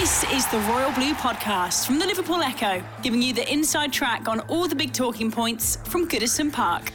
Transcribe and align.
This 0.00 0.24
is 0.32 0.46
the 0.46 0.58
Royal 0.60 0.90
Blue 0.92 1.12
Podcast 1.12 1.84
from 1.84 1.98
the 1.98 2.06
Liverpool 2.06 2.42
Echo, 2.42 2.82
giving 3.02 3.20
you 3.20 3.34
the 3.34 3.46
inside 3.52 3.92
track 3.92 4.26
on 4.26 4.40
all 4.48 4.66
the 4.66 4.74
big 4.74 4.94
talking 4.94 5.30
points 5.30 5.76
from 5.84 6.08
Goodison 6.08 6.50
Park. 6.50 6.90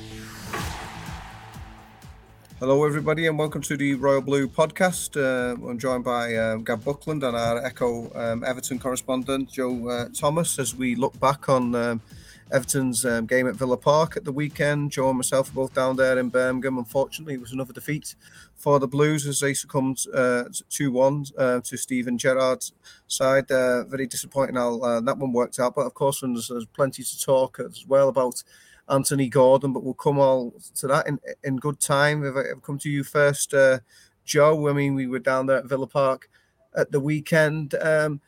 Hello, 2.60 2.84
everybody, 2.86 3.28
and 3.28 3.38
welcome 3.38 3.62
to 3.62 3.78
the 3.78 3.94
Royal 3.94 4.22
Blue 4.22 4.48
podcast. 4.48 5.16
Uh, 5.16 5.54
I'm 5.70 5.78
joined 5.78 6.06
by 6.06 6.36
um, 6.38 6.64
Gav 6.64 6.84
Buckland 6.84 7.24
and 7.24 7.38
our 7.38 7.64
Echo 7.64 8.12
um, 8.16 8.44
Everton 8.44 8.80
correspondent, 8.80 9.52
Joe 9.52 9.88
uh, 9.90 10.10
Thomas, 10.12 10.58
as 10.58 10.76
we 10.76 10.96
look 10.96 11.20
back 11.20 11.50
on 11.50 11.76
um, 11.76 12.02
Everton's 12.52 13.06
um, 13.06 13.28
game 13.28 13.48
at 13.48 13.56
Villa 13.56 13.78
Park 13.78 14.18
at 14.18 14.26
the 14.26 14.32
weekend. 14.32 14.92
Joe 14.92 15.10
and 15.10 15.18
myself 15.18 15.54
were 15.54 15.66
both 15.66 15.76
down 15.76 15.98
there 15.98 16.18
in 16.18 16.30
Birmingham. 16.30 16.80
Unfortunately, 16.80 17.36
it 17.36 17.42
was 17.42 17.52
another 17.52 17.74
defeat 17.74 18.16
for 18.68 18.80
the 18.80 18.88
Blues 18.88 19.26
as 19.26 19.40
they 19.40 19.54
succumbed 19.54 20.06
uh, 20.14 20.44
2 20.68 20.92
1 20.92 21.26
uh, 21.38 21.62
to 21.62 21.78
Steven 21.78 22.18
Gerrard's 22.18 22.74
side. 23.08 23.50
Uh, 23.50 23.86
very 23.86 24.06
disappointing 24.06 24.58
how 24.58 25.00
that 25.00 25.18
one 25.18 25.32
worked 25.32 25.58
out. 25.58 25.74
But 25.74 25.86
of 25.86 25.94
course, 25.94 26.20
there's, 26.20 26.50
there's 26.50 26.66
plenty 26.66 27.02
to 27.02 27.22
talk 27.22 27.62
as 27.62 27.86
well 27.88 28.10
about 28.10 28.44
Anthony 28.90 29.30
Gordon, 29.30 29.72
but 29.72 29.86
we'll 29.86 29.94
come 29.94 30.20
all 30.20 30.54
to 30.76 30.88
that 30.88 31.08
in, 31.08 31.18
in 31.46 31.56
good 31.56 31.80
time. 31.80 32.26
If 32.26 32.36
I 32.36 32.40
if 32.42 32.58
I 32.58 32.60
come 32.60 32.78
to 32.80 32.90
you 32.90 33.06
first, 33.06 33.54
uh, 33.54 33.80
Joe, 34.26 34.68
I 34.68 34.74
mean, 34.74 34.96
we 34.96 35.08
were 35.08 35.20
down 35.20 35.46
there 35.46 35.60
at 35.60 35.70
Villa 35.70 35.88
Park 35.88 36.30
at 36.76 36.92
the 36.92 37.00
weekend. 37.00 37.74
Um, 37.76 38.20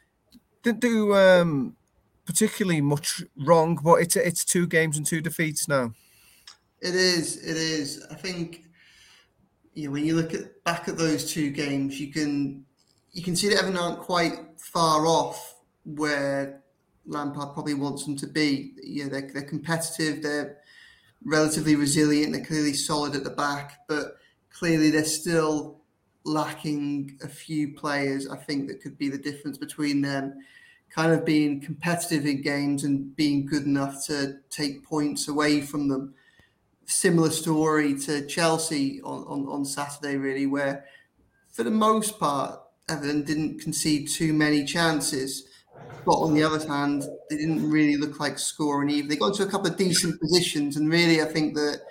didn't 0.63 0.80
do 0.80 1.16
um, 1.16 1.75
particularly 2.23 2.80
much 2.80 3.25
wrong, 3.35 3.78
but 3.83 3.95
it's 3.95 4.16
it's 4.16 4.45
two 4.45 4.67
games 4.67 4.95
and 4.95 5.06
two 5.06 5.19
defeats 5.19 5.67
now. 5.67 5.91
It 6.80 6.95
is. 6.95 7.35
It 7.35 7.58
is. 7.58 8.08
I 8.09 8.16
think 8.16 8.69
you 9.80 9.88
know 9.88 9.94
when 9.94 10.05
you 10.05 10.16
look 10.16 10.33
at 10.33 10.61
back 10.66 10.89
at 10.89 10.97
those 10.97 11.31
two 11.31 11.52
games, 11.52 11.99
you 11.99 12.11
can 12.11 12.66
you 13.13 13.23
can 13.23 13.35
see 13.35 13.47
that 13.49 13.58
Everton 13.58 13.77
aren't 13.77 13.99
quite 13.99 14.33
far 14.58 15.08
off 15.08 15.55
where 15.85 16.61
Lampard 17.05 17.53
probably 17.53 17.73
wants 17.73 18.05
them 18.05 18.17
to 18.17 18.27
be. 18.27 18.73
You 18.83 19.05
know, 19.05 19.09
they're, 19.09 19.31
they're 19.33 19.41
competitive. 19.44 20.22
They're 20.22 20.57
relatively 21.23 21.75
resilient. 21.75 22.33
They're 22.33 22.45
clearly 22.45 22.73
solid 22.73 23.16
at 23.16 23.23
the 23.23 23.30
back, 23.30 23.80
but 23.88 24.17
clearly 24.52 24.91
they're 24.91 25.05
still 25.05 25.80
lacking 26.25 27.17
a 27.23 27.27
few 27.27 27.73
players. 27.73 28.30
I 28.30 28.35
think 28.35 28.67
that 28.67 28.81
could 28.81 28.97
be 28.97 29.09
the 29.09 29.17
difference 29.17 29.57
between 29.57 30.02
them 30.02 30.44
kind 30.89 31.13
of 31.13 31.23
being 31.23 31.61
competitive 31.61 32.25
in 32.25 32.41
games 32.41 32.83
and 32.83 33.16
being 33.16 33.45
good 33.45 33.63
enough 33.63 34.05
to 34.07 34.39
take 34.50 34.83
points 34.83 35.27
away 35.27 35.61
from 35.61 35.88
them. 35.88 36.13
Similar 36.89 37.29
story 37.29 37.97
to 37.99 38.25
Chelsea 38.25 39.01
on, 39.01 39.23
on, 39.27 39.47
on 39.47 39.63
Saturday, 39.65 40.17
really, 40.17 40.47
where 40.47 40.85
for 41.51 41.63
the 41.63 41.71
most 41.71 42.19
part, 42.19 42.59
Everton 42.89 43.23
didn't 43.23 43.59
concede 43.59 44.09
too 44.09 44.33
many 44.33 44.65
chances. 44.65 45.45
But 46.05 46.13
on 46.13 46.33
the 46.33 46.43
other 46.43 46.65
hand, 46.67 47.03
they 47.29 47.37
didn't 47.37 47.69
really 47.69 47.95
look 47.95 48.19
like 48.19 48.39
scoring 48.39 48.89
either. 48.89 49.07
They 49.07 49.15
got 49.15 49.27
into 49.27 49.43
a 49.43 49.51
couple 49.51 49.67
of 49.67 49.77
decent 49.77 50.19
positions, 50.19 50.77
and 50.77 50.89
really, 50.89 51.21
I 51.21 51.25
think 51.25 51.55
that 51.55 51.81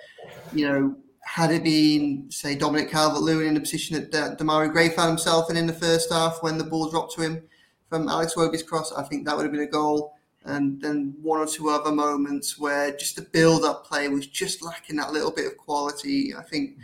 you 0.51 0.67
know, 0.67 0.95
had 1.21 1.51
it 1.51 1.63
been 1.63 2.29
say 2.29 2.55
Dominic 2.55 2.89
Calvert-Lewin 2.89 3.47
in 3.47 3.53
the 3.53 3.59
position 3.59 4.09
that 4.11 4.39
Demarai 4.39 4.71
Gray 4.71 4.89
found 4.89 5.09
himself 5.09 5.49
in 5.49 5.57
in 5.57 5.67
the 5.67 5.73
first 5.73 6.11
half 6.11 6.41
when 6.41 6.57
the 6.57 6.63
ball 6.63 6.89
dropped 6.89 7.13
to 7.15 7.21
him 7.21 7.43
from 7.89 8.07
Alex 8.07 8.35
Iwobi's 8.35 8.63
cross, 8.63 8.93
I 8.93 9.03
think 9.03 9.25
that 9.25 9.35
would 9.35 9.43
have 9.43 9.51
been 9.51 9.61
a 9.61 9.67
goal. 9.67 10.13
And 10.45 10.81
then 10.81 11.15
one 11.21 11.39
or 11.39 11.45
two 11.45 11.69
other 11.69 11.91
moments 11.91 12.57
where 12.57 12.95
just 12.95 13.17
the 13.17 13.21
build-up 13.21 13.85
play 13.85 14.07
was 14.07 14.25
just 14.25 14.63
lacking 14.63 14.95
that 14.95 15.11
little 15.11 15.31
bit 15.31 15.45
of 15.45 15.57
quality. 15.57 16.33
I 16.33 16.43
think 16.43 16.77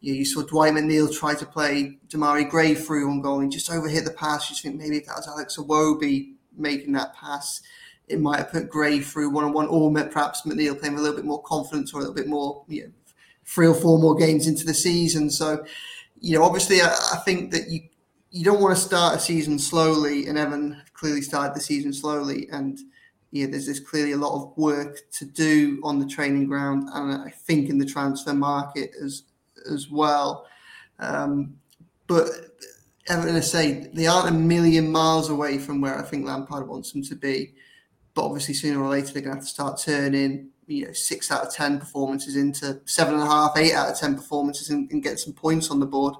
you, 0.00 0.12
know, 0.12 0.18
you 0.18 0.24
saw 0.24 0.42
Dwight 0.42 0.74
McNeil 0.74 1.16
try 1.16 1.34
to 1.34 1.46
play 1.46 1.98
Demarai 2.08 2.48
Gray 2.48 2.74
through 2.74 3.08
on 3.08 3.20
goal 3.20 3.40
and 3.40 3.52
just 3.52 3.70
overhit 3.70 4.04
the 4.04 4.10
pass. 4.10 4.50
You 4.50 4.56
think 4.56 4.80
maybe 4.80 4.98
if 4.98 5.06
that 5.06 5.16
was 5.16 5.28
Alex 5.28 5.56
Iwobi 5.56 6.34
making 6.56 6.92
that 6.92 7.14
pass, 7.14 7.62
it 8.08 8.20
might 8.20 8.38
have 8.38 8.50
put 8.50 8.68
Gray 8.68 9.00
through 9.00 9.30
one 9.30 9.44
on 9.44 9.52
one, 9.52 9.68
or 9.68 9.92
perhaps 9.92 10.42
McNeil 10.42 10.78
playing 10.78 10.94
with 10.94 11.00
a 11.00 11.02
little 11.02 11.16
bit 11.16 11.24
more 11.24 11.42
confidence 11.42 11.94
or 11.94 11.98
a 11.98 12.00
little 12.00 12.14
bit 12.14 12.28
more, 12.28 12.64
you 12.68 12.84
know, 12.84 12.90
three 13.44 13.68
or 13.68 13.74
four 13.74 13.98
more 13.98 14.16
games 14.16 14.46
into 14.46 14.64
the 14.64 14.74
season. 14.74 15.30
So, 15.30 15.64
you 16.20 16.36
know, 16.36 16.44
obviously, 16.44 16.80
I, 16.80 16.88
I 16.88 17.18
think 17.24 17.52
that 17.52 17.68
you 17.68 17.80
you 18.30 18.44
don't 18.44 18.60
want 18.60 18.76
to 18.76 18.82
start 18.82 19.16
a 19.16 19.20
season 19.20 19.58
slowly, 19.58 20.26
and 20.26 20.36
Evan 20.36 20.82
clearly 20.92 21.22
started 21.22 21.54
the 21.54 21.60
season 21.60 21.92
slowly, 21.92 22.48
and 22.50 22.78
yeah, 23.30 23.46
there's 23.46 23.66
there's 23.66 23.80
clearly 23.80 24.12
a 24.12 24.16
lot 24.16 24.34
of 24.34 24.56
work 24.56 25.10
to 25.12 25.24
do 25.24 25.80
on 25.82 25.98
the 25.98 26.06
training 26.06 26.46
ground, 26.46 26.88
and 26.92 27.22
I 27.22 27.30
think 27.30 27.68
in 27.68 27.78
the 27.78 27.86
transfer 27.86 28.34
market 28.34 28.90
as 29.02 29.24
as 29.70 29.90
well. 29.90 30.46
Um, 30.98 31.56
but 32.06 32.28
Everton, 33.08 33.36
I 33.36 33.40
say 33.40 33.90
they 33.92 34.06
aren't 34.06 34.28
a 34.28 34.38
million 34.38 34.90
miles 34.90 35.28
away 35.28 35.58
from 35.58 35.80
where 35.80 35.98
I 35.98 36.02
think 36.02 36.26
Lampard 36.26 36.66
wants 36.68 36.92
them 36.92 37.02
to 37.04 37.14
be. 37.14 37.54
But 38.14 38.24
obviously, 38.24 38.54
sooner 38.54 38.82
or 38.82 38.88
later, 38.88 39.12
they're 39.12 39.22
going 39.22 39.34
to 39.34 39.40
have 39.40 39.44
to 39.44 39.50
start 39.50 39.80
turning 39.80 40.50
you 40.66 40.86
know 40.86 40.92
six 40.92 41.30
out 41.30 41.46
of 41.46 41.52
ten 41.52 41.78
performances 41.78 42.36
into 42.36 42.80
seven 42.84 43.14
and 43.14 43.22
a 43.22 43.26
half, 43.26 43.56
eight 43.56 43.74
out 43.74 43.90
of 43.90 43.98
ten 43.98 44.14
performances, 44.14 44.70
and, 44.70 44.90
and 44.90 45.02
get 45.02 45.18
some 45.18 45.32
points 45.32 45.70
on 45.70 45.80
the 45.80 45.86
board. 45.86 46.14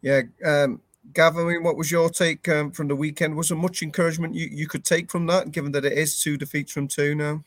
Yeah, 0.00 0.22
um, 0.44 0.80
Gavin, 1.12 1.62
what 1.62 1.76
was 1.76 1.90
your 1.90 2.10
take 2.10 2.48
um, 2.48 2.70
from 2.70 2.88
the 2.88 2.96
weekend? 2.96 3.36
Was 3.36 3.48
there 3.48 3.58
much 3.58 3.82
encouragement 3.82 4.34
you, 4.34 4.48
you 4.50 4.66
could 4.66 4.84
take 4.84 5.10
from 5.10 5.26
that, 5.26 5.52
given 5.52 5.72
that 5.72 5.84
it 5.84 5.92
is 5.92 6.20
two 6.20 6.36
defeats 6.36 6.72
from 6.72 6.88
two 6.88 7.14
now? 7.14 7.42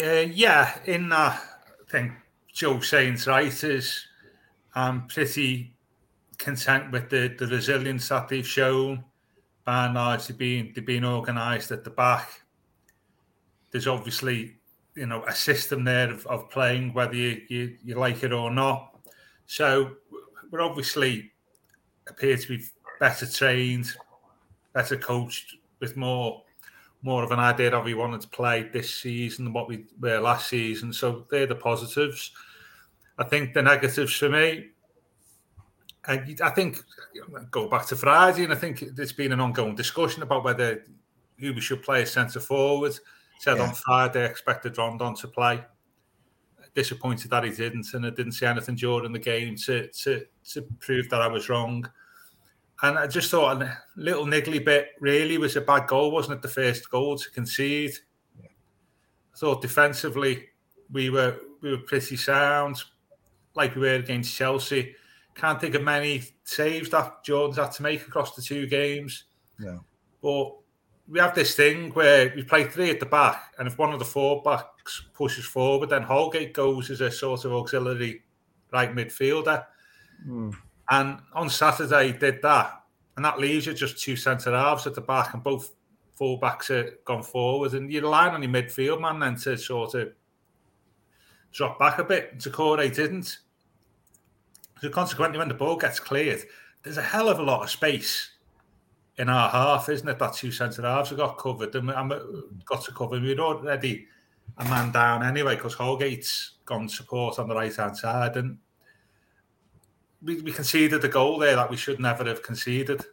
Uh, 0.00 0.26
yeah, 0.32 0.78
in 0.86 1.12
uh, 1.12 1.36
I 1.36 1.90
think 1.90 2.12
Joe 2.52 2.80
saying's 2.80 3.26
right 3.26 3.64
is 3.64 4.06
I'm 4.74 5.06
pretty 5.06 5.74
content 6.38 6.90
with 6.90 7.10
the, 7.10 7.34
the 7.38 7.46
resilience 7.46 8.08
that 8.08 8.28
they've 8.28 8.46
shown. 8.46 9.04
And 9.66 9.94
large, 9.94 10.26
they've 10.26 10.36
been, 10.36 10.72
they've 10.74 10.84
been 10.84 11.04
organised 11.04 11.70
at 11.70 11.84
the 11.84 11.90
back. 11.90 12.42
There's 13.70 13.86
obviously, 13.86 14.56
you 14.94 15.06
know, 15.06 15.24
a 15.24 15.34
system 15.34 15.84
there 15.84 16.10
of, 16.10 16.26
of 16.26 16.50
playing, 16.50 16.92
whether 16.92 17.14
you, 17.14 17.40
you, 17.48 17.76
you 17.82 17.94
like 17.94 18.22
it 18.22 18.32
or 18.32 18.50
not. 18.50 18.98
So 19.46 19.96
we're 20.50 20.60
obviously 20.60 21.32
appear 22.08 22.36
to 22.36 22.48
be 22.48 22.64
better 23.00 23.26
trained, 23.26 23.94
better 24.72 24.96
coached, 24.96 25.56
with 25.80 25.96
more 25.96 26.42
more 27.02 27.22
of 27.22 27.32
an 27.32 27.38
idea 27.38 27.66
of 27.66 27.74
how 27.74 27.82
we 27.82 27.92
wanted 27.92 28.22
to 28.22 28.28
play 28.28 28.62
this 28.62 28.94
season 28.94 29.44
than 29.44 29.52
what 29.52 29.68
we 29.68 29.84
were 30.00 30.18
last 30.18 30.48
season. 30.48 30.90
So 30.90 31.26
they're 31.30 31.46
the 31.46 31.54
positives. 31.54 32.30
I 33.18 33.24
think 33.24 33.52
the 33.52 33.60
negatives 33.60 34.16
for 34.16 34.30
me 34.30 34.70
and 36.06 36.40
I 36.42 36.50
think 36.50 36.82
go 37.50 37.68
back 37.68 37.86
to 37.86 37.96
Friday, 37.96 38.44
and 38.44 38.52
I 38.52 38.56
think 38.56 38.94
there's 38.94 39.12
been 39.12 39.32
an 39.32 39.40
ongoing 39.40 39.74
discussion 39.74 40.22
about 40.22 40.44
whether 40.44 40.84
who 41.38 41.52
we 41.54 41.60
should 41.60 41.82
play 41.82 42.02
as 42.02 42.12
centre 42.12 42.40
forward. 42.40 42.98
Said 43.38 43.56
yeah. 43.56 43.64
on 43.64 43.74
Friday, 43.74 44.22
I 44.22 44.26
expected 44.26 44.76
Rondon 44.78 45.14
to 45.16 45.28
play. 45.28 45.64
Disappointed 46.74 47.30
that 47.30 47.44
he 47.44 47.50
didn't, 47.50 47.92
and 47.94 48.06
I 48.06 48.10
didn't 48.10 48.32
see 48.32 48.46
anything 48.46 48.74
during 48.74 49.12
the 49.12 49.18
game 49.18 49.56
to 49.66 49.88
to 49.88 50.24
to 50.52 50.62
prove 50.80 51.08
that 51.10 51.22
I 51.22 51.28
was 51.28 51.48
wrong. 51.48 51.88
And 52.82 52.98
I 52.98 53.06
just 53.06 53.30
thought 53.30 53.62
a 53.62 53.78
little 53.96 54.26
niggly 54.26 54.62
bit 54.62 54.88
really 55.00 55.38
was 55.38 55.56
a 55.56 55.60
bad 55.60 55.86
goal, 55.86 56.10
wasn't 56.10 56.38
it? 56.38 56.42
The 56.42 56.48
first 56.48 56.90
goal 56.90 57.16
to 57.16 57.30
concede. 57.30 57.92
Yeah. 58.40 58.48
I 59.34 59.38
thought 59.38 59.62
defensively 59.62 60.48
we 60.90 61.10
were 61.10 61.38
we 61.62 61.70
were 61.70 61.78
pretty 61.78 62.16
sound, 62.16 62.82
like 63.54 63.74
we 63.74 63.82
were 63.82 63.94
against 63.94 64.34
Chelsea 64.34 64.96
can't 65.34 65.60
think 65.60 65.74
of 65.74 65.82
many 65.82 66.22
saves 66.44 66.90
that 66.90 67.24
Jordan's 67.24 67.58
had 67.58 67.72
to 67.72 67.82
make 67.82 68.06
across 68.06 68.34
the 68.34 68.42
two 68.42 68.66
games. 68.66 69.24
Yeah. 69.58 69.78
But 70.22 70.52
we 71.08 71.18
have 71.18 71.34
this 71.34 71.54
thing 71.54 71.90
where 71.90 72.32
we 72.34 72.42
play 72.42 72.64
three 72.64 72.90
at 72.90 73.00
the 73.00 73.06
back, 73.06 73.54
and 73.58 73.68
if 73.68 73.78
one 73.78 73.92
of 73.92 73.98
the 73.98 74.04
four 74.04 74.42
backs 74.42 75.04
pushes 75.12 75.44
forward, 75.44 75.90
then 75.90 76.02
Holgate 76.02 76.54
goes 76.54 76.90
as 76.90 77.00
a 77.00 77.10
sort 77.10 77.44
of 77.44 77.52
auxiliary 77.52 78.22
right 78.72 78.94
midfielder. 78.94 79.64
Mm. 80.26 80.54
And 80.90 81.18
on 81.34 81.50
Saturday, 81.50 82.08
he 82.08 82.18
did 82.18 82.42
that. 82.42 82.82
And 83.16 83.24
that 83.24 83.38
leaves 83.38 83.66
you 83.66 83.74
just 83.74 84.02
two 84.02 84.16
centre 84.16 84.50
halves 84.50 84.86
at 84.86 84.94
the 84.94 85.00
back, 85.00 85.34
and 85.34 85.42
both 85.42 85.72
full 86.14 86.38
backs 86.38 86.70
are 86.70 86.98
gone 87.04 87.22
forward. 87.22 87.74
And 87.74 87.92
you're 87.92 88.02
relying 88.02 88.34
on 88.34 88.42
your 88.42 88.52
midfield 88.52 89.00
man 89.00 89.18
then 89.18 89.36
to 89.36 89.56
sort 89.56 89.94
of 89.94 90.12
drop 91.52 91.78
back 91.78 91.98
a 91.98 92.04
bit. 92.04 92.38
Doucouré 92.38 92.94
didn't. 92.94 93.38
So 94.80 94.88
consequently, 94.90 95.38
when 95.38 95.48
the 95.48 95.54
ball 95.54 95.76
gets 95.76 96.00
cleared, 96.00 96.42
there's 96.82 96.98
a 96.98 97.02
hell 97.02 97.28
of 97.28 97.38
a 97.38 97.42
lot 97.42 97.62
of 97.62 97.70
space 97.70 98.30
in 99.16 99.28
our 99.28 99.48
half, 99.48 99.88
isn't 99.88 100.08
it? 100.08 100.18
That 100.18 100.34
two 100.34 100.50
centre 100.50 100.82
halves 100.82 101.10
have 101.10 101.18
got 101.18 101.38
covered 101.38 101.74
and 101.74 101.90
I'm 101.90 102.08
got 102.64 102.84
to 102.84 102.92
cover. 102.92 103.20
We're 103.20 103.38
already 103.38 104.06
a 104.58 104.64
man 104.64 104.92
down 104.92 105.22
anyway 105.22 105.56
because 105.56 105.74
Holgate's 105.74 106.52
gone 106.64 106.88
support 106.88 107.38
on 107.38 107.48
the 107.48 107.54
right 107.54 107.74
hand 107.74 107.96
side, 107.96 108.36
and 108.36 108.58
we, 110.22 110.40
we 110.40 110.52
conceded 110.52 111.02
the 111.02 111.08
goal 111.08 111.38
there 111.38 111.56
that 111.56 111.70
we 111.70 111.76
should 111.76 112.00
never 112.00 112.24
have 112.24 112.42
conceded. 112.42 113.04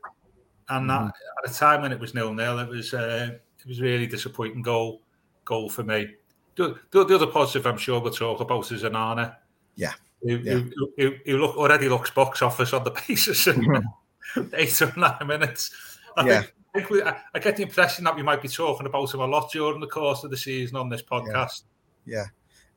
And 0.70 0.90
that, 0.90 1.02
mm-hmm. 1.02 1.46
at 1.46 1.52
a 1.52 1.54
time 1.54 1.82
when 1.82 1.92
it 1.92 2.00
was 2.00 2.14
nil 2.14 2.34
nil, 2.34 2.60
it 2.60 2.70
was 2.70 2.94
uh, 2.94 3.38
it 3.60 3.68
was 3.68 3.82
really 3.82 4.08
disappointing 4.08 4.62
goal 4.62 5.02
goal 5.46 5.70
for 5.70 5.84
me. 5.84 6.08
The, 6.56 6.78
the, 6.92 7.06
the, 7.06 7.16
other 7.16 7.28
positive 7.28 7.66
I'm 7.66 7.78
sure 7.78 8.00
we'll 8.00 8.12
talk 8.12 8.42
about 8.42 8.72
is 8.72 8.84
Onana. 8.84 9.36
Yeah. 9.76 9.94
Who, 10.22 10.36
yeah. 10.38 10.54
Who, 10.54 10.92
who, 10.98 11.14
who, 11.26 11.38
look 11.38 11.56
already 11.56 11.90
looks 11.90 12.12
box 12.12 12.42
office 12.42 12.74
on 12.74 12.84
the 12.84 12.92
basis 13.08 13.48
of 13.48 13.58
eight 14.54 14.82
or 14.82 14.94
nine 14.98 15.26
minutes. 15.26 15.72
I 16.18 16.26
yeah. 16.26 16.42
think, 16.42 16.54
I, 16.74 16.78
think 16.78 16.90
we, 16.90 17.04
I, 17.04 17.18
I, 17.34 17.40
get 17.40 17.58
the 17.58 17.64
impression 17.64 18.04
that 18.06 18.16
we 18.16 18.24
might 18.24 18.42
be 18.42 18.48
talking 18.48 18.86
about 18.86 19.14
him 19.14 19.22
a 19.22 19.26
lot 19.26 19.52
during 19.52 19.80
the 19.80 19.88
course 19.88 20.24
of 20.24 20.32
the 20.32 20.38
season 20.38 20.78
on 20.78 20.90
this 20.90 21.02
podcast. 21.02 21.64
Yeah. 22.06 22.18
yeah. 22.18 22.26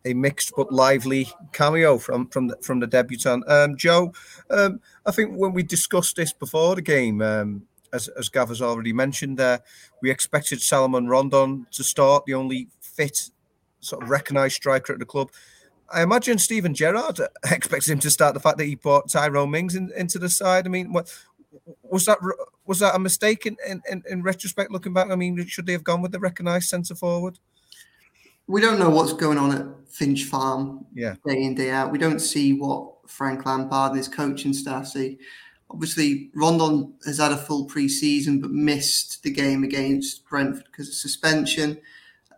A 0.06 0.12
mixed 0.12 0.52
but 0.54 0.70
lively 0.70 1.28
cameo 1.52 1.96
from 1.96 2.28
from 2.28 2.48
the, 2.48 2.56
from 2.58 2.78
the 2.78 2.86
debutant. 2.86 3.48
Um, 3.48 3.76
Joe, 3.76 4.12
um, 4.50 4.80
I 5.06 5.12
think 5.12 5.34
when 5.34 5.54
we 5.54 5.62
discussed 5.62 6.16
this 6.16 6.30
before 6.30 6.74
the 6.74 6.82
game, 6.82 7.22
um, 7.22 7.62
as, 7.94 8.08
as 8.08 8.28
Gav 8.28 8.48
has 8.48 8.60
already 8.60 8.92
mentioned 8.92 9.38
there, 9.38 9.62
we 10.02 10.10
expected 10.10 10.60
Salomon 10.60 11.06
Rondon 11.06 11.66
to 11.70 11.84
start, 11.84 12.26
the 12.26 12.34
only 12.34 12.68
fit, 12.80 13.30
sort 13.80 14.02
of 14.02 14.10
recognised 14.10 14.56
striker 14.56 14.92
at 14.92 14.98
the 14.98 15.06
club. 15.06 15.30
I 15.90 16.02
imagine 16.02 16.38
Steven 16.38 16.74
Gerrard 16.74 17.20
expects 17.50 17.88
him 17.88 18.00
to 18.00 18.10
start 18.10 18.34
the 18.34 18.40
fact 18.40 18.58
that 18.58 18.64
he 18.64 18.74
brought 18.74 19.10
Tyrone 19.10 19.50
Mings 19.50 19.76
in, 19.76 19.92
into 19.96 20.18
the 20.18 20.28
side. 20.28 20.66
I 20.66 20.70
mean, 20.70 20.92
what 20.92 21.14
was 21.82 22.06
that? 22.06 22.18
Was 22.66 22.78
that 22.80 22.94
a 22.94 22.98
mistake 22.98 23.46
in, 23.46 23.56
in, 23.68 24.02
in 24.08 24.22
retrospect? 24.22 24.70
Looking 24.70 24.92
back, 24.92 25.10
I 25.10 25.16
mean, 25.16 25.44
should 25.46 25.66
they 25.66 25.72
have 25.72 25.84
gone 25.84 26.02
with 26.02 26.12
the 26.12 26.18
recognised 26.18 26.68
centre 26.68 26.94
forward? 26.94 27.38
We 28.46 28.60
don't 28.60 28.78
know 28.78 28.90
what's 28.90 29.12
going 29.12 29.38
on 29.38 29.54
at 29.54 29.66
Finch 29.88 30.24
Farm, 30.24 30.84
yeah, 30.94 31.14
day 31.26 31.42
in 31.42 31.54
day 31.54 31.70
out. 31.70 31.92
We 31.92 31.98
don't 31.98 32.18
see 32.18 32.52
what 32.52 33.08
Frank 33.08 33.46
Lampard 33.46 33.90
and 33.90 33.98
his 33.98 34.08
coaching 34.08 34.52
staff 34.52 34.86
see. 34.86 35.18
Obviously, 35.70 36.30
Rondon 36.34 36.94
has 37.06 37.18
had 37.18 37.32
a 37.32 37.36
full 37.36 37.64
pre-season 37.64 38.40
but 38.40 38.50
missed 38.50 39.22
the 39.22 39.30
game 39.30 39.64
against 39.64 40.28
Brentford 40.28 40.64
because 40.66 40.88
of 40.88 40.94
suspension. 40.94 41.78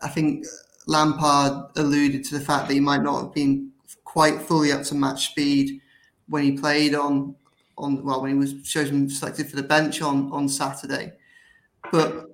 I 0.01 0.09
think 0.09 0.47
Lampard 0.87 1.71
alluded 1.77 2.25
to 2.25 2.39
the 2.39 2.45
fact 2.45 2.69
that 2.69 2.75
he 2.75 2.81
might 2.81 3.03
not 3.03 3.23
have 3.23 3.35
been 3.35 3.73
quite 4.05 4.41
fully 4.41 4.73
up 4.73 4.83
to 4.85 4.95
match 4.95 5.31
speed 5.31 5.81
when 6.29 6.45
he 6.45 6.53
played 6.53 6.95
on 6.95 7.35
on 7.79 8.03
well 8.05 8.23
when 8.23 8.33
he 8.33 8.39
was 8.39 8.63
chosen 8.63 9.09
selected 9.09 9.49
for 9.49 9.57
the 9.57 9.63
bench 9.63 10.03
on 10.03 10.31
on 10.33 10.49
Saturday. 10.49 11.13
But 11.93 12.27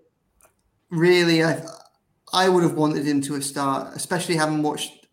really, 0.90 1.44
I 1.44 1.62
I 2.32 2.48
would 2.48 2.62
have 2.62 2.74
wanted 2.74 3.06
him 3.06 3.20
to 3.22 3.40
start, 3.40 3.94
especially 3.94 4.36
having 4.36 4.62
watched 4.62 5.06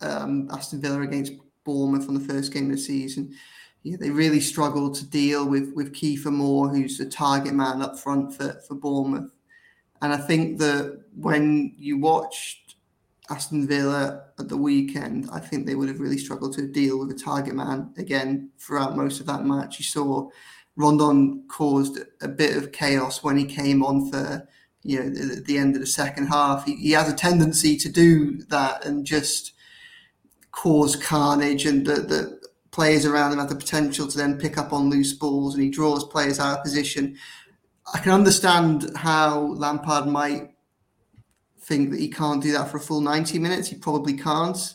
um, 0.00 0.48
Aston 0.52 0.80
Villa 0.80 1.00
against 1.00 1.32
Bournemouth 1.64 2.08
on 2.08 2.14
the 2.14 2.32
first 2.32 2.52
game 2.52 2.70
of 2.70 2.76
the 2.76 2.82
season. 2.82 3.34
Yeah, 3.82 3.96
they 3.98 4.10
really 4.10 4.40
struggled 4.40 4.94
to 4.96 5.06
deal 5.06 5.48
with 5.48 5.72
with 5.74 5.94
Kiefer 5.94 6.32
Moore, 6.32 6.68
who's 6.68 6.98
the 6.98 7.06
target 7.06 7.54
man 7.54 7.82
up 7.82 7.98
front 7.98 8.34
for 8.34 8.60
for 8.66 8.74
Bournemouth. 8.74 9.32
And 10.02 10.12
I 10.12 10.16
think 10.16 10.58
that 10.58 11.04
when 11.14 11.74
you 11.78 11.98
watch 11.98 12.61
Aston 13.30 13.66
Villa 13.66 14.24
at 14.38 14.48
the 14.48 14.56
weekend, 14.56 15.28
I 15.32 15.38
think 15.38 15.66
they 15.66 15.74
would 15.74 15.88
have 15.88 16.00
really 16.00 16.18
struggled 16.18 16.54
to 16.54 16.66
deal 16.66 16.98
with 16.98 17.10
a 17.10 17.18
target 17.18 17.54
man 17.54 17.92
again 17.96 18.50
throughout 18.58 18.96
most 18.96 19.20
of 19.20 19.26
that 19.26 19.44
match. 19.44 19.78
You 19.78 19.84
saw 19.84 20.28
Rondon 20.76 21.44
caused 21.48 21.98
a 22.20 22.28
bit 22.28 22.56
of 22.56 22.72
chaos 22.72 23.22
when 23.22 23.36
he 23.36 23.44
came 23.44 23.84
on 23.84 24.10
for 24.10 24.48
you 24.82 24.98
know 24.98 25.08
the, 25.08 25.40
the 25.40 25.58
end 25.58 25.74
of 25.74 25.80
the 25.80 25.86
second 25.86 26.26
half. 26.26 26.64
He, 26.64 26.76
he, 26.76 26.90
has 26.92 27.08
a 27.08 27.14
tendency 27.14 27.76
to 27.76 27.88
do 27.88 28.38
that 28.48 28.84
and 28.84 29.04
just 29.04 29.52
cause 30.50 30.96
carnage, 30.96 31.64
and 31.66 31.86
the, 31.86 31.94
the 31.94 32.40
players 32.72 33.06
around 33.06 33.32
him 33.32 33.38
have 33.38 33.48
the 33.48 33.54
potential 33.54 34.08
to 34.08 34.16
then 34.16 34.38
pick 34.38 34.58
up 34.58 34.72
on 34.72 34.90
loose 34.90 35.12
balls, 35.12 35.54
and 35.54 35.62
he 35.62 35.70
draws 35.70 36.04
players 36.04 36.40
out 36.40 36.58
of 36.58 36.64
position. 36.64 37.16
I 37.94 37.98
can 37.98 38.12
understand 38.12 38.90
how 38.96 39.40
Lampard 39.40 40.06
might 40.06 40.51
think 41.62 41.90
that 41.90 42.00
he 42.00 42.08
can't 42.08 42.42
do 42.42 42.52
that 42.52 42.70
for 42.70 42.76
a 42.76 42.80
full 42.80 43.00
90 43.00 43.38
minutes. 43.38 43.68
He 43.68 43.76
probably 43.76 44.14
can't. 44.14 44.74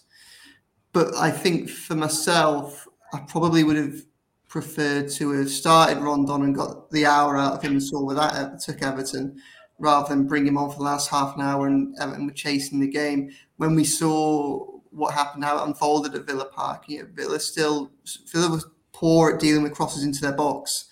But 0.94 1.16
I 1.16 1.30
think 1.32 1.70
for 1.70 1.96
myself, 1.96 2.88
I 3.14 3.20
probably 3.20 3.64
would 3.64 3.76
have 3.76 4.02
preferred 4.48 5.10
to 5.12 5.32
have 5.32 5.50
started 5.50 6.00
Rondon 6.00 6.44
and 6.44 6.56
got 6.56 6.90
the 6.92 7.06
hour 7.06 7.38
out 7.38 7.54
of 7.54 7.62
him 7.62 7.74
and 7.74 7.84
saw 7.84 8.04
where 8.04 8.16
that 8.16 8.60
took 8.62 8.82
Everton 8.82 9.40
rather 9.80 10.10
than 10.10 10.28
bring 10.28 10.48
him 10.48 10.58
on 10.58 10.72
for 10.72 10.78
the 10.78 10.84
last 10.84 11.10
half 11.10 11.36
an 11.36 11.42
hour 11.42 11.68
and 11.68 11.96
Everton 12.00 12.26
were 12.26 12.34
chasing 12.34 12.80
the 12.80 12.88
game. 12.88 13.30
When 13.58 13.76
we 13.76 13.84
saw 13.84 14.66
what 14.92 15.14
happened, 15.14 15.44
how 15.44 15.60
it 15.60 15.68
unfolded 15.68 16.16
at 16.16 16.26
Villa 16.26 16.46
Park, 16.46 16.86
you 16.88 17.00
know, 17.00 17.10
Villa 17.14 17.40
still 17.40 17.92
Villa 18.32 18.50
was 18.50 18.66
poor 18.94 19.34
at 19.34 19.40
dealing 19.40 19.64
with 19.64 19.74
crosses 19.74 20.04
into 20.04 20.22
their 20.22 20.32
box. 20.32 20.86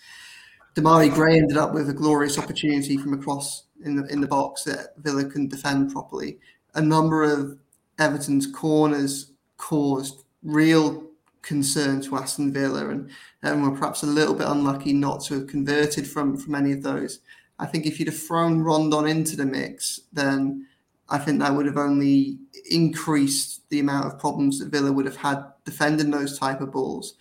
Demarai 0.75 1.11
Gray 1.13 1.37
ended 1.37 1.57
up 1.57 1.73
with 1.73 1.89
a 1.89 1.93
glorious 1.93 2.37
opportunity 2.37 2.97
from 2.97 3.13
across 3.13 3.64
in 3.85 3.95
the 3.95 4.05
in 4.11 4.21
the 4.21 4.27
box 4.27 4.63
that 4.63 4.93
Villa 4.97 5.23
couldn't 5.23 5.49
defend 5.49 5.91
properly. 5.91 6.39
A 6.73 6.81
number 6.81 7.23
of 7.23 7.57
Everton's 7.99 8.47
corners 8.47 9.31
caused 9.57 10.23
real 10.43 11.05
concern 11.41 12.01
to 12.01 12.17
Aston 12.17 12.51
Villa, 12.51 12.89
and, 12.89 13.09
and 13.43 13.63
were 13.63 13.77
perhaps 13.77 14.03
a 14.03 14.07
little 14.07 14.33
bit 14.33 14.47
unlucky 14.47 14.93
not 14.93 15.23
to 15.25 15.35
have 15.35 15.47
converted 15.47 16.07
from 16.07 16.35
from 16.37 16.55
any 16.55 16.71
of 16.71 16.83
those. 16.83 17.19
I 17.59 17.65
think 17.65 17.85
if 17.85 17.99
you'd 17.99 18.09
have 18.09 18.21
thrown 18.21 18.61
Rondon 18.61 19.07
into 19.07 19.37
the 19.37 19.45
mix, 19.45 20.01
then 20.11 20.67
I 21.09 21.19
think 21.19 21.39
that 21.39 21.53
would 21.53 21.67
have 21.67 21.77
only 21.77 22.39
increased 22.69 23.69
the 23.69 23.79
amount 23.79 24.07
of 24.07 24.19
problems 24.19 24.59
that 24.59 24.71
Villa 24.71 24.91
would 24.91 25.05
have 25.05 25.15
had 25.15 25.43
defending 25.63 26.11
those 26.11 26.37
type 26.37 26.61
of 26.61 26.71
balls. 26.71 27.15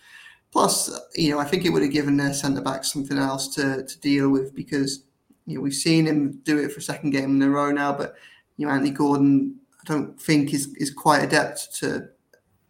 Plus, 0.51 0.89
you 1.15 1.29
know, 1.29 1.39
I 1.39 1.45
think 1.45 1.65
it 1.65 1.69
would 1.69 1.81
have 1.81 1.91
given 1.91 2.17
their 2.17 2.33
centre 2.33 2.61
back 2.61 2.83
something 2.83 3.17
else 3.17 3.53
to, 3.55 3.85
to 3.85 3.99
deal 3.99 4.29
with 4.29 4.55
because 4.55 5.03
you 5.45 5.55
know, 5.55 5.61
we've 5.61 5.73
seen 5.73 6.05
him 6.05 6.39
do 6.43 6.57
it 6.57 6.71
for 6.71 6.79
a 6.79 6.83
second 6.83 7.11
game 7.11 7.35
in 7.35 7.41
a 7.41 7.49
row 7.49 7.71
now, 7.71 7.93
but 7.93 8.15
you 8.57 8.65
know, 8.65 8.73
Anthony 8.73 8.91
Gordon, 8.91 9.59
I 9.81 9.83
don't 9.85 10.19
think 10.19 10.53
is 10.53 10.73
is 10.75 10.91
quite 10.91 11.23
adept 11.23 11.75
to 11.79 12.09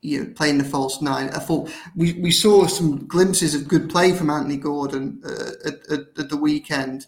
you 0.02 0.24
know 0.24 0.34
playing 0.34 0.58
the 0.58 0.64
false 0.64 1.02
nine. 1.02 1.30
I 1.30 1.40
thought 1.40 1.72
we, 1.96 2.14
we 2.14 2.32
saw 2.32 2.68
some 2.68 3.08
glimpses 3.08 3.56
of 3.56 3.68
good 3.68 3.90
play 3.90 4.14
from 4.14 4.30
Anthony 4.30 4.58
Gordon 4.58 5.22
uh, 5.26 5.68
at, 5.68 5.92
at, 5.92 6.20
at, 6.20 6.30
the 6.30 6.38
weekend, 6.38 7.06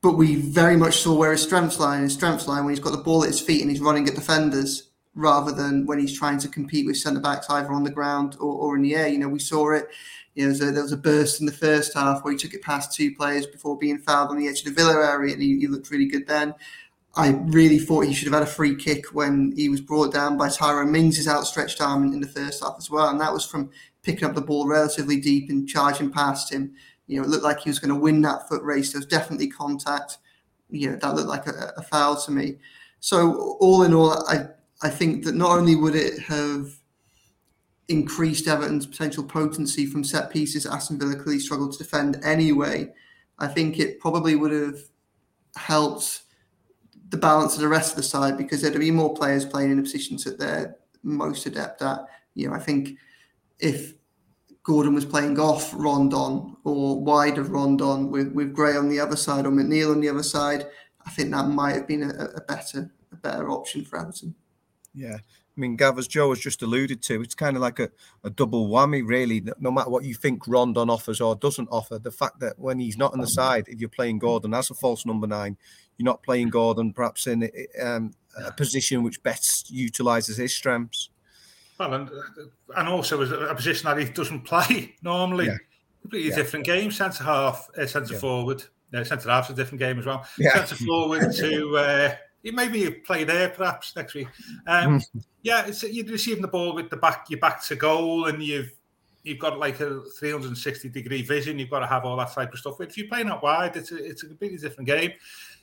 but 0.00 0.12
we 0.12 0.36
very 0.36 0.76
much 0.76 0.98
saw 0.98 1.14
where 1.14 1.32
his 1.32 1.42
strengths 1.42 1.80
lie. 1.80 1.98
His 1.98 2.14
strengths 2.14 2.46
lie 2.46 2.60
when 2.60 2.70
he's 2.70 2.80
got 2.80 2.92
the 2.92 2.98
ball 2.98 3.24
at 3.24 3.30
his 3.30 3.40
feet 3.40 3.62
and 3.62 3.70
he's 3.70 3.80
running 3.80 4.08
at 4.08 4.14
defenders 4.14 4.90
rather 5.14 5.52
than 5.52 5.86
when 5.86 5.98
he's 5.98 6.16
trying 6.16 6.38
to 6.38 6.48
compete 6.48 6.86
with 6.86 6.96
centre 6.96 7.20
backs 7.20 7.46
either 7.50 7.72
on 7.72 7.84
the 7.84 7.90
ground 7.90 8.36
or, 8.40 8.54
or 8.54 8.76
in 8.76 8.82
the 8.82 8.96
air. 8.96 9.08
You 9.08 9.18
know, 9.18 9.28
we 9.28 9.38
saw 9.38 9.72
it 9.72 9.88
you 10.34 10.48
know, 10.48 10.54
there 10.54 10.82
was 10.82 10.92
a 10.92 10.96
burst 10.96 11.40
in 11.40 11.46
the 11.46 11.52
first 11.52 11.94
half 11.94 12.24
where 12.24 12.32
he 12.32 12.38
took 12.38 12.54
it 12.54 12.62
past 12.62 12.92
two 12.92 13.14
players 13.14 13.46
before 13.46 13.78
being 13.78 13.98
fouled 13.98 14.30
on 14.30 14.38
the 14.38 14.48
edge 14.48 14.60
of 14.60 14.64
the 14.64 14.72
Villa 14.72 14.94
area, 14.94 15.32
and 15.32 15.42
he, 15.42 15.60
he 15.60 15.66
looked 15.68 15.90
really 15.90 16.06
good 16.06 16.26
then. 16.26 16.54
I 17.16 17.28
really 17.44 17.78
thought 17.78 18.00
he 18.00 18.12
should 18.12 18.26
have 18.26 18.40
had 18.40 18.42
a 18.42 18.52
free 18.52 18.74
kick 18.74 19.06
when 19.14 19.52
he 19.56 19.68
was 19.68 19.80
brought 19.80 20.12
down 20.12 20.36
by 20.36 20.48
Tyrone 20.48 20.90
Mings' 20.90 21.28
outstretched 21.28 21.80
arm 21.80 22.04
in, 22.04 22.14
in, 22.14 22.20
the 22.20 22.26
first 22.26 22.64
half 22.64 22.74
as 22.76 22.90
well, 22.90 23.08
and 23.08 23.20
that 23.20 23.32
was 23.32 23.46
from 23.46 23.70
picking 24.02 24.24
up 24.24 24.34
the 24.34 24.40
ball 24.40 24.66
relatively 24.66 25.20
deep 25.20 25.48
and 25.50 25.68
charging 25.68 26.10
past 26.10 26.52
him. 26.52 26.74
You 27.06 27.18
know, 27.18 27.24
it 27.24 27.30
looked 27.30 27.44
like 27.44 27.60
he 27.60 27.70
was 27.70 27.78
going 27.78 27.94
to 27.94 28.00
win 28.00 28.20
that 28.22 28.48
foot 28.48 28.62
race. 28.62 28.92
There 28.92 28.98
was 28.98 29.06
definitely 29.06 29.48
contact. 29.48 30.18
You 30.68 30.90
know, 30.90 30.96
that 30.96 31.14
looked 31.14 31.28
like 31.28 31.46
a, 31.46 31.72
a 31.76 31.82
foul 31.82 32.20
to 32.22 32.32
me. 32.32 32.56
So 32.98 33.56
all 33.60 33.84
in 33.84 33.94
all, 33.94 34.26
I 34.28 34.48
I 34.82 34.90
think 34.90 35.24
that 35.24 35.34
not 35.34 35.56
only 35.58 35.76
would 35.76 35.94
it 35.94 36.18
have 36.20 36.74
increased 37.88 38.48
Everton's 38.48 38.86
potential 38.86 39.24
potency 39.24 39.86
from 39.86 40.04
set 40.04 40.30
pieces. 40.30 40.66
Aston 40.66 40.98
Villa 40.98 41.14
clearly 41.16 41.38
struggled 41.38 41.72
to 41.72 41.78
defend 41.78 42.18
anyway. 42.24 42.92
I 43.38 43.46
think 43.46 43.78
it 43.78 44.00
probably 44.00 44.36
would 44.36 44.52
have 44.52 44.78
helped 45.56 46.22
the 47.10 47.16
balance 47.16 47.54
of 47.54 47.60
the 47.60 47.68
rest 47.68 47.90
of 47.90 47.96
the 47.96 48.02
side 48.02 48.38
because 48.38 48.62
there'd 48.62 48.78
be 48.78 48.90
more 48.90 49.14
players 49.14 49.44
playing 49.44 49.70
in 49.70 49.76
the 49.76 49.82
positions 49.82 50.24
that 50.24 50.38
they're 50.38 50.76
most 51.02 51.46
adept 51.46 51.82
at. 51.82 52.00
You 52.34 52.48
know, 52.48 52.54
I 52.54 52.58
think 52.58 52.98
if 53.58 53.94
Gordon 54.62 54.94
was 54.94 55.04
playing 55.04 55.38
off 55.38 55.72
Rondon 55.74 56.56
or 56.64 57.00
wide 57.00 57.38
of 57.38 57.50
Rondon 57.50 58.10
with, 58.10 58.32
with 58.32 58.54
Gray 58.54 58.76
on 58.76 58.88
the 58.88 59.00
other 59.00 59.16
side 59.16 59.46
or 59.46 59.50
McNeil 59.50 59.90
on 59.90 60.00
the 60.00 60.08
other 60.08 60.22
side, 60.22 60.66
I 61.06 61.10
think 61.10 61.30
that 61.30 61.48
might 61.48 61.74
have 61.74 61.86
been 61.86 62.02
a, 62.02 62.24
a 62.36 62.40
better 62.40 62.90
a 63.12 63.16
better 63.16 63.50
option 63.50 63.84
for 63.84 64.00
Everton. 64.00 64.34
Yeah, 64.94 65.18
I 65.56 65.60
mean, 65.60 65.76
Gav, 65.76 65.98
as 65.98 66.08
Joe 66.08 66.30
has 66.30 66.40
just 66.40 66.62
alluded 66.62 67.00
to, 67.02 67.22
it's 67.22 67.34
kind 67.34 67.56
of 67.56 67.62
like 67.62 67.78
a, 67.78 67.88
a 68.24 68.30
double 68.30 68.68
whammy, 68.68 69.06
really. 69.06 69.42
No 69.60 69.70
matter 69.70 69.88
what 69.88 70.04
you 70.04 70.14
think 70.14 70.48
Rondon 70.48 70.90
offers 70.90 71.20
or 71.20 71.36
doesn't 71.36 71.68
offer, 71.70 71.98
the 71.98 72.10
fact 72.10 72.40
that 72.40 72.58
when 72.58 72.80
he's 72.80 72.98
not 72.98 73.12
on 73.12 73.20
the 73.20 73.28
side, 73.28 73.66
if 73.68 73.78
you're 73.78 73.88
playing 73.88 74.18
Gordon 74.18 74.52
as 74.52 74.70
a 74.70 74.74
false 74.74 75.06
number 75.06 75.28
nine, 75.28 75.56
you're 75.96 76.04
not 76.04 76.24
playing 76.24 76.48
Gordon 76.48 76.92
perhaps 76.92 77.28
in 77.28 77.48
um, 77.80 78.12
a 78.36 78.50
position 78.50 79.04
which 79.04 79.22
best 79.22 79.70
utilises 79.70 80.38
his 80.38 80.54
strengths. 80.54 81.10
Well, 81.78 81.94
and, 81.94 82.10
and 82.76 82.88
also 82.88 83.20
as 83.22 83.30
a 83.30 83.54
position 83.54 83.88
that 83.88 83.98
he 83.98 84.06
doesn't 84.06 84.42
play 84.42 84.96
normally. 85.02 85.46
Yeah. 85.46 85.56
completely 86.02 86.30
yeah. 86.30 86.36
different 86.36 86.66
game. 86.66 86.90
Centre 86.90 87.22
half, 87.22 87.68
uh, 87.78 87.86
centre 87.86 88.14
yeah. 88.14 88.20
forward, 88.20 88.64
uh, 88.92 89.04
centre 89.04 89.28
half's 89.30 89.50
a 89.50 89.54
different 89.54 89.78
game 89.78 90.00
as 90.00 90.06
well. 90.06 90.26
Centre 90.36 90.74
forward 90.74 91.32
to 91.32 91.76
uh, 91.76 92.14
maybe 92.52 92.80
you 92.80 92.96
play 93.04 93.24
there 93.24 93.48
perhaps 93.48 93.96
next 93.96 94.14
week. 94.14 94.28
Um, 94.66 95.00
hmm. 95.00 95.18
yeah, 95.42 95.66
it's, 95.66 95.82
you're 95.82 96.06
receiving 96.06 96.42
the 96.42 96.48
ball 96.48 96.74
with 96.74 96.90
the 96.90 96.96
back, 96.96 97.26
your 97.30 97.40
back 97.40 97.64
to 97.66 97.76
goal, 97.76 98.26
and 98.26 98.42
you've 98.42 98.72
you've 99.24 99.38
got 99.38 99.58
like 99.58 99.80
a 99.80 100.02
360 100.18 100.88
degree 100.90 101.22
vision. 101.22 101.58
You've 101.58 101.70
got 101.70 101.80
to 101.80 101.86
have 101.86 102.04
all 102.04 102.16
that 102.18 102.32
type 102.32 102.52
of 102.52 102.58
stuff. 102.58 102.74
But 102.78 102.88
if 102.88 102.98
you're 102.98 103.08
playing 103.08 103.28
out 103.28 103.42
wide, 103.42 103.74
it's 103.76 103.90
a, 103.90 103.96
it's 103.96 104.22
a 104.22 104.26
completely 104.26 104.58
different 104.58 104.86
game. 104.86 105.12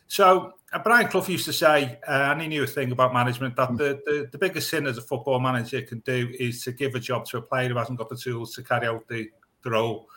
So 0.08 0.54
uh, 0.74 0.80
Brian 0.80 1.08
Clough 1.08 1.28
used 1.28 1.46
to 1.46 1.54
say, 1.54 1.98
uh, 2.06 2.32
and 2.32 2.42
he 2.42 2.48
knew 2.50 2.64
a 2.64 2.68
thing 2.68 2.92
about 2.92 3.14
management, 3.14 3.56
that 3.56 3.78
the, 3.78 4.02
the, 4.06 4.28
the 4.32 4.38
biggest 4.38 4.70
sin 4.70 4.86
as 4.86 4.98
a 4.98 5.02
football 5.02 5.40
manager 5.40 5.82
can 5.84 6.00
do 6.00 6.30
is 6.38 6.64
to 6.64 6.74
give 6.74 6.96
a 6.96 7.00
job 7.00 7.24
to 7.28 7.38
a 7.38 7.42
player 7.42 7.70
who 7.70 7.78
hasn't 7.78 7.98
got 7.98 8.10
the 8.10 8.18
tools 8.18 8.54
to 8.56 8.64
carry 8.64 8.88
out 8.88 9.08
the, 9.08 9.30
the 9.64 9.72
role. 9.72 10.10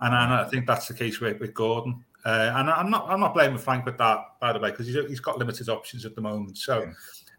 And, 0.00 0.12
and 0.12 0.32
I 0.32 0.44
think 0.44 0.66
that's 0.66 0.88
the 0.88 0.94
case 0.94 1.20
with, 1.20 1.38
with 1.38 1.54
Gordon. 1.54 2.04
Uh, 2.24 2.52
and 2.56 2.70
I'm 2.70 2.90
not 2.90 3.08
I'm 3.08 3.20
not 3.20 3.34
blaming 3.34 3.58
Frank 3.58 3.86
with 3.86 3.96
that, 3.98 4.18
by 4.40 4.52
the 4.52 4.58
way, 4.58 4.70
because 4.70 4.86
he's, 4.86 4.96
he's 5.08 5.20
got 5.20 5.38
limited 5.38 5.68
options 5.68 6.04
at 6.04 6.14
the 6.14 6.20
moment. 6.20 6.58
So 6.58 6.80
yeah. 6.80 6.92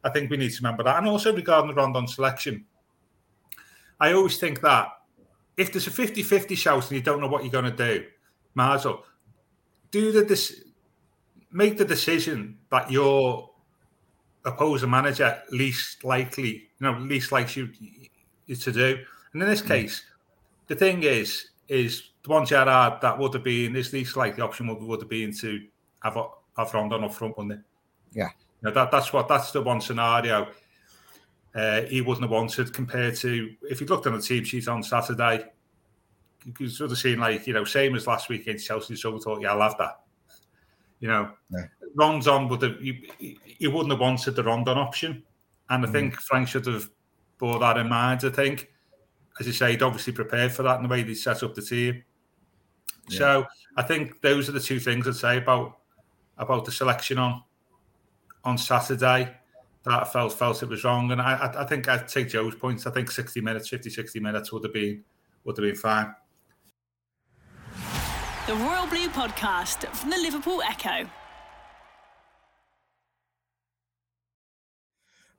I 0.03 0.09
think 0.09 0.29
we 0.29 0.38
need 0.38 0.51
to 0.51 0.57
remember 0.62 0.83
that. 0.83 0.98
And 0.98 1.07
also 1.07 1.36
regarding 1.36 1.69
the 1.69 1.75
Rondon 1.75 2.07
selection, 2.07 2.65
I 4.00 4.13
always 4.13 4.38
think 4.38 4.62
that 4.62 4.88
if 5.57 5.74
there's 5.74 5.88
a 5.88 5.91
50 5.91 6.24
50 6.24 6.55
shout 6.55 6.83
and 6.83 6.91
you 6.93 7.01
don't 7.01 7.19
know 7.19 7.27
what 7.27 7.43
you're 7.43 7.51
going 7.51 7.65
to 7.65 7.71
do, 7.71 8.05
might 8.55 8.75
as 8.75 8.86
well 8.86 9.03
do 9.91 10.12
the 10.12 10.24
this 10.24 10.63
make 11.51 11.77
the 11.77 11.86
decision 11.86 12.57
that 12.71 12.91
your 12.91 13.50
opposing 14.45 14.89
manager 14.89 15.41
least 15.51 16.03
likely, 16.03 16.48
you 16.48 16.62
know, 16.79 16.98
least 17.00 17.31
likely 17.31 17.69
you, 18.48 18.55
to 18.55 18.71
do. 18.71 18.98
And 19.33 19.41
in 19.41 19.50
this 19.50 19.62
mm. 19.62 19.67
case, 19.67 20.03
the 20.67 20.75
thing 20.75 21.03
is, 21.03 21.50
is 21.67 22.08
one 22.25 22.45
Gerrard 22.45 23.01
that 23.01 23.17
would 23.17 23.33
have 23.33 23.43
been 23.43 23.73
this 23.73 23.93
least 23.93 24.15
likely 24.15 24.41
option 24.41 24.67
would, 24.67 24.81
would 24.81 25.01
have 25.01 25.09
been 25.09 25.33
to 25.38 25.65
have 26.03 26.17
a 26.17 26.27
have 26.57 26.73
Rondon 26.73 27.03
up 27.03 27.13
front, 27.13 27.38
wouldn't 27.38 27.59
it? 27.59 27.65
Yeah. 28.11 28.29
You 28.61 28.69
know, 28.69 28.71
that 28.71 28.91
that's 28.91 29.13
what 29.13 29.27
that's 29.27 29.51
the 29.51 29.61
one 29.61 29.81
scenario 29.81 30.49
uh, 31.55 31.81
he 31.83 32.01
wouldn't 32.01 32.23
have 32.23 32.31
wanted 32.31 32.73
compared 32.73 33.15
to 33.15 33.51
if 33.63 33.81
you 33.81 33.88
looked 33.88 34.07
on 34.07 34.13
the 34.13 34.21
team 34.21 34.43
sheet 34.43 34.67
on 34.67 34.83
Saturday, 34.83 35.45
you 36.59 36.69
sort 36.69 36.91
of 36.91 36.97
seen 36.97 37.19
like, 37.19 37.47
you 37.47 37.53
know, 37.53 37.63
same 37.63 37.95
as 37.95 38.07
last 38.07 38.29
week 38.29 38.41
against 38.41 38.67
Chelsea, 38.67 38.95
so 38.95 39.11
we 39.11 39.19
thought, 39.19 39.41
yeah, 39.41 39.51
I'll 39.51 39.61
have 39.61 39.77
that. 39.77 39.99
You 40.99 41.07
know, 41.07 41.31
yeah. 41.51 41.65
Rondon 41.95 42.49
would 42.49 42.61
have 42.61 42.81
you, 42.81 43.01
you 43.19 43.71
wouldn't 43.71 43.91
have 43.91 43.99
wanted 43.99 44.35
the 44.35 44.43
Rondon 44.43 44.77
option. 44.77 45.23
And 45.69 45.85
I 45.85 45.88
mm. 45.88 45.91
think 45.91 46.15
Frank 46.21 46.47
should 46.47 46.65
have 46.65 46.89
bore 47.38 47.59
that 47.59 47.77
in 47.77 47.89
mind. 47.89 48.21
I 48.23 48.29
think, 48.29 48.69
as 49.39 49.47
you 49.47 49.53
say, 49.53 49.71
he'd 49.71 49.83
obviously 49.83 50.13
prepared 50.13 50.51
for 50.51 50.63
that 50.63 50.77
in 50.77 50.83
the 50.83 50.89
way 50.89 51.03
they 51.03 51.13
set 51.13 51.43
up 51.43 51.55
the 51.55 51.61
team. 51.61 52.03
Yeah. 53.09 53.17
So 53.17 53.47
I 53.75 53.83
think 53.83 54.21
those 54.21 54.49
are 54.49 54.51
the 54.51 54.59
two 54.59 54.79
things 54.79 55.07
I'd 55.07 55.15
say 55.15 55.37
about 55.37 55.77
about 56.37 56.65
the 56.65 56.71
selection 56.71 57.17
on 57.17 57.43
on 58.43 58.57
Saturday 58.57 59.35
that 59.83 60.01
I 60.01 60.03
felt 60.05 60.33
felt 60.33 60.63
it 60.63 60.69
was 60.69 60.83
wrong. 60.83 61.11
And 61.11 61.21
I 61.21 61.53
I 61.57 61.65
think 61.65 61.87
I'd 61.87 62.07
take 62.07 62.29
Joe's 62.29 62.55
points. 62.55 62.85
I 62.85 62.91
think 62.91 63.11
60 63.11 63.41
minutes, 63.41 63.69
50, 63.69 63.89
60 63.89 64.19
minutes 64.19 64.51
would 64.51 64.63
have 64.63 64.73
been 64.73 65.03
would 65.43 65.57
have 65.57 65.65
been 65.65 65.75
fine. 65.75 66.13
The 68.47 68.55
Royal 68.55 68.87
Blue 68.87 69.09
Podcast 69.09 69.87
from 69.95 70.09
the 70.09 70.17
Liverpool 70.17 70.61
Echo. 70.63 71.07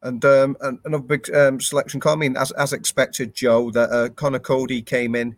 And 0.03 0.25
um, 0.25 0.57
another 0.61 1.03
big 1.03 1.29
um, 1.35 1.61
selection. 1.61 2.01
I 2.07 2.15
mean, 2.15 2.37
as 2.37 2.53
as 2.53 2.73
expected, 2.73 3.35
Joe, 3.35 3.71
that 3.73 3.91
uh, 3.91 4.09
Conor 4.11 4.39
Coady 4.39 4.81
came 4.81 5.15
in 5.15 5.37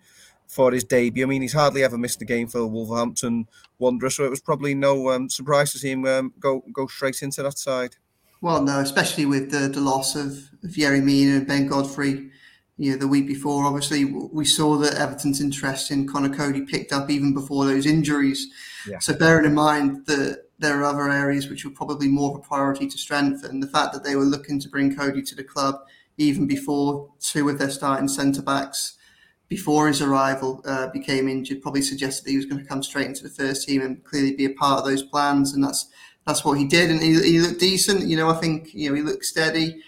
for 0.48 0.72
his 0.72 0.84
debut. 0.84 1.24
I 1.24 1.28
mean, 1.28 1.42
he's 1.42 1.52
hardly 1.52 1.82
ever 1.82 1.98
missed 1.98 2.22
a 2.22 2.24
game 2.24 2.48
for 2.48 2.66
Wolverhampton 2.66 3.46
Wanderers, 3.78 4.16
so 4.16 4.24
it 4.24 4.30
was 4.30 4.40
probably 4.40 4.74
no 4.74 5.10
um, 5.10 5.28
surprise 5.28 5.72
to 5.72 5.78
see 5.78 5.90
him 5.90 6.04
um, 6.06 6.32
go 6.38 6.62
go 6.72 6.86
straight 6.86 7.22
into 7.22 7.42
that 7.42 7.58
side. 7.58 7.96
Well, 8.40 8.62
no, 8.62 8.80
especially 8.80 9.24
with 9.24 9.50
the, 9.52 9.68
the 9.68 9.80
loss 9.80 10.16
of, 10.16 10.32
of 10.64 10.70
Yerry 10.70 11.02
Mina 11.02 11.36
and 11.36 11.46
Ben 11.46 11.68
Godfrey 11.68 12.30
you 12.76 12.90
know, 12.90 12.96
the 12.96 13.06
week 13.06 13.28
before. 13.28 13.64
Obviously, 13.64 14.04
we 14.04 14.44
saw 14.44 14.76
that 14.78 14.94
Everton's 14.94 15.40
interest 15.40 15.90
in 15.90 16.08
Conor 16.08 16.34
Coady 16.34 16.62
picked 16.62 16.92
up 16.92 17.10
even 17.10 17.32
before 17.32 17.64
those 17.64 17.86
injuries. 17.86 18.48
Yeah. 18.88 18.98
So, 18.98 19.14
bearing 19.16 19.46
in 19.46 19.54
mind 19.54 20.06
that 20.06 20.46
there 20.58 20.80
are 20.80 20.84
other 20.84 21.10
areas 21.10 21.48
which 21.48 21.64
were 21.64 21.70
probably 21.70 22.08
more 22.08 22.30
of 22.32 22.36
a 22.38 22.40
priority 22.40 22.88
to 22.88 22.98
strengthen, 22.98 23.60
the 23.60 23.68
fact 23.68 23.92
that 23.92 24.04
they 24.04 24.16
were 24.16 24.24
looking 24.24 24.58
to 24.60 24.68
bring 24.68 24.96
Coady 24.96 25.22
to 25.22 25.34
the 25.34 25.44
club 25.44 25.76
even 26.16 26.46
before 26.46 27.08
two 27.20 27.48
of 27.48 27.58
their 27.58 27.70
starting 27.70 28.08
centre 28.08 28.42
backs 28.42 28.96
before 29.52 29.86
his 29.86 30.00
arrival 30.00 30.62
uh, 30.64 30.88
became 30.88 31.28
injured 31.28 31.60
probably 31.60 31.82
suggested 31.82 32.26
he 32.26 32.36
was 32.36 32.46
going 32.46 32.60
to 32.60 32.66
come 32.66 32.82
straight 32.82 33.06
into 33.06 33.22
the 33.22 33.28
first 33.28 33.68
team 33.68 33.82
and 33.82 34.02
clearly 34.02 34.34
be 34.34 34.46
a 34.46 34.54
part 34.54 34.78
of 34.78 34.86
those 34.86 35.02
plans 35.02 35.52
and 35.52 35.62
that's 35.62 35.88
that's 36.26 36.42
what 36.42 36.56
he 36.56 36.64
did 36.66 36.90
and 36.90 37.02
he, 37.02 37.20
he 37.22 37.38
looked 37.38 37.60
decent 37.60 38.08
you 38.08 38.16
know 38.16 38.30
I 38.30 38.34
think 38.34 38.72
you 38.72 38.88
know 38.88 38.94
he 38.96 39.02
looked 39.02 39.24
steady. 39.24 39.82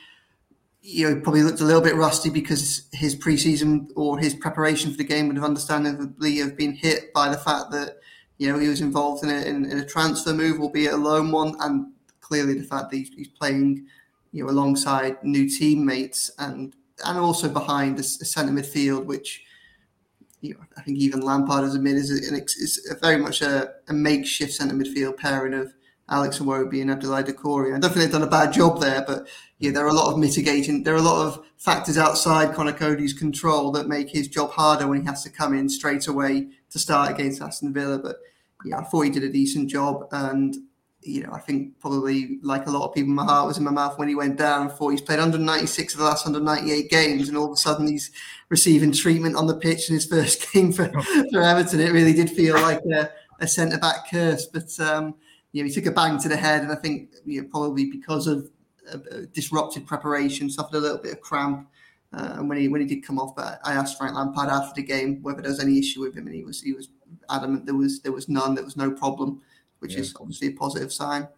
You 0.86 1.08
know, 1.08 1.20
probably 1.22 1.42
looked 1.42 1.62
a 1.62 1.64
little 1.64 1.80
bit 1.80 1.94
rusty 1.94 2.28
because 2.28 2.90
his 2.92 3.16
preseason 3.16 3.88
or 3.96 4.18
his 4.18 4.34
preparation 4.34 4.90
for 4.90 4.98
the 4.98 5.04
game 5.04 5.28
would 5.28 5.36
have 5.36 5.44
understandably 5.46 6.36
have 6.36 6.58
been 6.58 6.74
hit 6.74 7.10
by 7.14 7.30
the 7.30 7.38
fact 7.38 7.70
that 7.70 8.00
you 8.36 8.52
know 8.52 8.58
he 8.58 8.68
was 8.68 8.82
involved 8.82 9.24
in 9.24 9.30
a, 9.30 9.40
in, 9.48 9.64
in 9.64 9.78
a 9.78 9.86
transfer 9.86 10.34
move, 10.34 10.60
albeit 10.60 10.92
a 10.92 10.96
loan 10.98 11.32
one, 11.32 11.54
and 11.60 11.90
clearly 12.20 12.52
the 12.52 12.64
fact 12.64 12.90
that 12.90 12.98
he's, 12.98 13.08
he's 13.16 13.28
playing 13.28 13.86
you 14.32 14.44
know 14.44 14.50
alongside 14.50 15.16
new 15.24 15.48
teammates 15.48 16.30
and 16.38 16.76
and 17.06 17.18
also 17.18 17.48
behind 17.48 17.98
a 17.98 18.02
centre 18.02 18.52
midfield, 18.52 19.04
which 19.04 19.42
you 20.44 20.54
know, 20.54 20.60
I 20.76 20.82
think 20.82 20.98
even 20.98 21.20
Lampard 21.20 21.64
has 21.64 21.74
admitted 21.74 22.00
is, 22.00 22.30
a, 22.30 22.34
is 22.36 22.88
a 22.90 22.94
very 22.96 23.16
much 23.16 23.40
a, 23.40 23.72
a 23.88 23.94
makeshift 23.94 24.52
centre 24.52 24.74
midfield 24.74 25.16
pairing 25.16 25.54
of 25.54 25.72
Alex 26.08 26.38
Iwobi 26.38 26.82
and 26.82 26.90
Abdoulaye 26.90 27.24
Doucouré. 27.24 27.74
I 27.74 27.78
don't 27.78 27.90
think 27.90 27.94
they've 27.94 28.12
done 28.12 28.22
a 28.22 28.26
bad 28.26 28.52
job 28.52 28.78
there, 28.78 29.02
but 29.06 29.26
yeah, 29.58 29.70
there 29.70 29.86
are 29.86 29.88
a 29.88 29.94
lot 29.94 30.12
of 30.12 30.18
mitigating. 30.18 30.82
There 30.82 30.94
are 30.94 30.98
a 30.98 31.02
lot 31.02 31.26
of 31.26 31.42
factors 31.56 31.96
outside 31.96 32.54
Conor 32.54 32.74
Coady's 32.74 33.14
control 33.14 33.72
that 33.72 33.88
make 33.88 34.10
his 34.10 34.28
job 34.28 34.50
harder 34.50 34.86
when 34.86 35.00
he 35.00 35.06
has 35.06 35.22
to 35.24 35.30
come 35.30 35.54
in 35.54 35.70
straight 35.70 36.06
away 36.06 36.48
to 36.70 36.78
start 36.78 37.10
against 37.10 37.40
Aston 37.40 37.72
Villa. 37.72 37.98
But 37.98 38.16
yeah, 38.66 38.80
I 38.80 38.84
thought 38.84 39.02
he 39.02 39.10
did 39.10 39.24
a 39.24 39.32
decent 39.32 39.70
job, 39.70 40.08
and 40.12 40.54
you 41.04 41.22
know, 41.22 41.32
I 41.32 41.38
think 41.38 41.78
probably 41.80 42.38
like 42.42 42.66
a 42.66 42.70
lot 42.70 42.88
of 42.88 42.94
people, 42.94 43.12
my 43.12 43.24
heart 43.24 43.46
was 43.46 43.58
in 43.58 43.64
my 43.64 43.70
mouth 43.70 43.98
when 43.98 44.08
he 44.08 44.14
went 44.14 44.38
down. 44.38 44.68
I 44.68 44.70
thought 44.70 44.88
he's 44.88 45.00
played 45.00 45.18
196 45.18 45.94
of 45.94 45.98
the 45.98 46.04
last 46.04 46.24
198 46.24 46.90
games, 46.90 47.28
and 47.28 47.36
all 47.36 47.46
of 47.46 47.52
a 47.52 47.56
sudden 47.56 47.86
he's 47.86 48.10
receiving 48.48 48.92
treatment 48.92 49.36
on 49.36 49.46
the 49.46 49.56
pitch 49.56 49.88
in 49.88 49.94
his 49.94 50.06
first 50.10 50.50
game 50.52 50.72
for, 50.72 50.90
for 51.30 51.42
Everton. 51.42 51.80
It 51.80 51.92
really 51.92 52.14
did 52.14 52.30
feel 52.30 52.54
like 52.54 52.80
a, 52.92 53.10
a 53.40 53.46
centre 53.46 53.78
back 53.78 54.10
curse, 54.10 54.46
but. 54.46 54.78
Um, 54.80 55.14
you 55.54 55.62
know, 55.62 55.68
he 55.68 55.72
took 55.72 55.86
a 55.86 55.92
bang 55.92 56.18
to 56.18 56.28
the 56.28 56.36
head, 56.36 56.62
and 56.62 56.72
I 56.72 56.74
think 56.74 57.14
you 57.24 57.40
know, 57.40 57.48
probably 57.48 57.84
because 57.84 58.26
of 58.26 58.50
uh, 58.92 58.98
disrupted 59.32 59.86
preparation, 59.86 60.50
suffered 60.50 60.76
a 60.76 60.80
little 60.80 60.98
bit 60.98 61.12
of 61.12 61.20
cramp. 61.20 61.68
Uh, 62.12 62.34
and 62.38 62.48
when 62.48 62.58
he 62.58 62.66
when 62.66 62.80
he 62.80 62.86
did 62.88 63.06
come 63.06 63.20
off, 63.20 63.36
but 63.36 63.60
I 63.64 63.74
asked 63.74 63.96
Frank 63.96 64.16
Lampard 64.16 64.48
after 64.48 64.80
the 64.80 64.86
game 64.86 65.22
whether 65.22 65.42
there 65.42 65.50
was 65.50 65.60
any 65.60 65.78
issue 65.78 66.00
with 66.00 66.16
him, 66.16 66.26
and 66.26 66.34
he 66.34 66.42
was 66.42 66.60
he 66.60 66.72
was 66.72 66.88
adamant 67.30 67.66
there 67.66 67.74
was 67.76 68.00
there 68.00 68.12
was 68.12 68.28
none, 68.28 68.56
there 68.56 68.64
was 68.64 68.76
no 68.76 68.90
problem, 68.90 69.42
which 69.84 69.92
yeah. 69.92 70.00
is 70.00 70.14
obviously 70.18 70.48
a 70.48 70.52
positive 70.52 70.90
sign. 70.90 71.28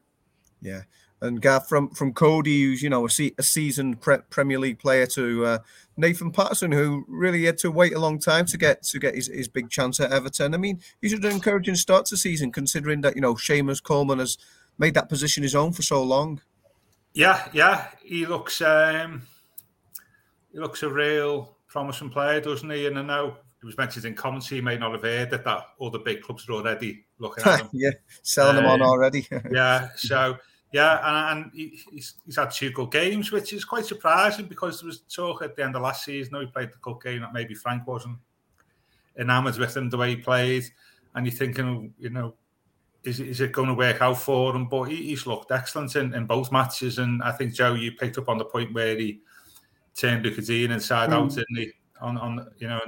Yeah, 0.62 0.82
and 1.20 1.42
Gav 1.42 1.66
from 1.66 1.90
from 1.90 2.12
Coady, 2.12 2.62
who's 2.62 2.80
you 2.80 2.88
know 2.88 3.04
a, 3.04 3.10
se- 3.10 3.34
a 3.38 3.42
seasoned 3.42 4.00
pre- 4.00 4.18
Premier 4.30 4.60
League 4.60 4.78
player, 4.78 5.04
to 5.06 5.44
uh, 5.44 5.58
Nathan 5.96 6.30
Patterson, 6.30 6.70
who 6.70 7.04
really 7.08 7.44
had 7.44 7.58
to 7.58 7.72
wait 7.72 7.92
a 7.92 7.98
long 7.98 8.20
time 8.20 8.46
to 8.46 8.56
get 8.56 8.84
to 8.84 9.00
get 9.00 9.16
his, 9.16 9.26
his 9.26 9.48
big 9.48 9.68
chance 9.68 9.98
at 9.98 10.12
Everton. 10.12 10.54
I 10.54 10.58
mean, 10.58 10.80
he's 11.02 11.12
had 11.12 11.24
an 11.24 11.32
encouraging 11.32 11.74
start 11.74 12.06
to 12.06 12.14
the 12.14 12.18
season, 12.18 12.52
considering 12.52 13.00
that 13.00 13.16
you 13.16 13.20
know 13.20 13.34
Seamus 13.34 13.82
Coleman 13.82 14.20
has 14.20 14.38
made 14.78 14.94
that 14.94 15.08
position 15.08 15.42
his 15.42 15.56
own 15.56 15.72
for 15.72 15.82
so 15.82 16.04
long. 16.04 16.40
Yeah, 17.14 17.48
yeah, 17.52 17.88
he 18.04 18.26
looks 18.26 18.60
um, 18.60 19.22
he 20.52 20.60
looks 20.60 20.84
a 20.84 20.88
real 20.88 21.56
promising 21.66 22.10
player, 22.10 22.40
doesn't 22.40 22.70
he? 22.70 22.86
And 22.86 22.96
I 22.96 23.02
know 23.02 23.38
was 23.66 23.76
mentioned 23.76 24.04
in 24.04 24.14
commentary, 24.14 24.60
he 24.60 24.64
may 24.64 24.78
not 24.78 24.92
have 24.92 25.02
heard 25.02 25.30
that 25.30 25.44
that 25.44 25.66
all 25.78 25.90
the 25.90 25.98
big 25.98 26.22
clubs 26.22 26.48
are 26.48 26.52
already 26.52 27.04
looking 27.18 27.44
at 27.44 27.60
him. 27.62 27.68
yeah, 27.72 27.90
selling 28.22 28.56
um, 28.56 28.62
them 28.62 28.72
on 28.72 28.82
um, 28.82 28.88
already. 28.88 29.26
yeah, 29.50 29.88
so 29.96 30.36
yeah, 30.72 31.30
and, 31.30 31.44
and 31.44 31.52
he's, 31.54 32.14
he's 32.24 32.36
had 32.36 32.50
two 32.50 32.70
good 32.70 32.90
games, 32.90 33.32
which 33.32 33.52
is 33.52 33.64
quite 33.64 33.84
surprising 33.84 34.46
because 34.46 34.80
there 34.80 34.86
was 34.86 35.00
talk 35.00 35.42
at 35.42 35.56
the 35.56 35.64
end 35.64 35.76
of 35.76 35.82
last 35.82 36.04
season. 36.04 36.40
He 36.40 36.46
played 36.46 36.70
the 36.70 36.78
cup 36.78 37.02
game 37.02 37.20
that 37.20 37.32
maybe 37.32 37.54
Frank 37.54 37.86
wasn't 37.86 38.18
enamoured 39.18 39.58
with 39.58 39.76
him 39.76 39.90
the 39.90 39.96
way 39.96 40.10
he 40.10 40.16
played, 40.16 40.64
and 41.14 41.26
you're 41.26 41.34
thinking, 41.34 41.92
you 41.98 42.10
know, 42.10 42.34
is, 43.02 43.20
is 43.20 43.40
it 43.40 43.52
going 43.52 43.68
to 43.68 43.74
work 43.74 44.02
out 44.02 44.18
for 44.18 44.54
him? 44.54 44.68
But 44.68 44.84
he, 44.84 44.96
he's 44.96 45.26
looked 45.26 45.50
excellent 45.50 45.94
in, 45.96 46.14
in 46.14 46.26
both 46.26 46.52
matches, 46.52 46.98
and 46.98 47.22
I 47.22 47.32
think 47.32 47.54
Joe, 47.54 47.74
you 47.74 47.92
picked 47.92 48.18
up 48.18 48.28
on 48.28 48.38
the 48.38 48.44
point 48.44 48.74
where 48.74 48.96
he 48.96 49.20
turned 49.96 50.24
Lucas 50.24 50.48
inside 50.48 51.10
mm. 51.10 51.12
out, 51.12 51.30
didn't 51.30 51.56
he? 51.56 51.72
On, 52.00 52.18
on 52.18 52.46
you 52.58 52.68
know, 52.68 52.80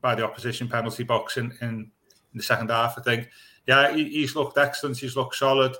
by 0.00 0.14
the 0.14 0.24
opposition 0.24 0.68
penalty 0.68 1.02
box 1.02 1.36
in, 1.36 1.52
in, 1.60 1.68
in 1.68 1.90
the 2.34 2.42
second 2.42 2.70
half, 2.70 2.98
I 2.98 3.02
think. 3.02 3.28
Yeah, 3.66 3.92
he, 3.94 4.08
he's 4.08 4.34
looked 4.34 4.58
excellent. 4.58 4.98
He's 4.98 5.16
looked 5.16 5.36
solid 5.36 5.76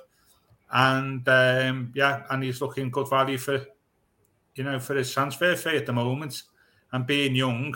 and 0.71 1.27
um, 1.27 1.91
yeah, 1.95 2.23
and 2.29 2.43
he's 2.43 2.61
looking 2.61 2.89
good 2.89 3.09
value 3.09 3.37
for 3.37 3.65
you 4.55 4.63
know 4.63 4.79
for 4.79 4.95
his 4.95 5.11
transfer 5.11 5.55
fee 5.55 5.77
at 5.77 5.85
the 5.85 5.93
moment. 5.93 6.43
And 6.93 7.05
being 7.05 7.35
young, 7.35 7.75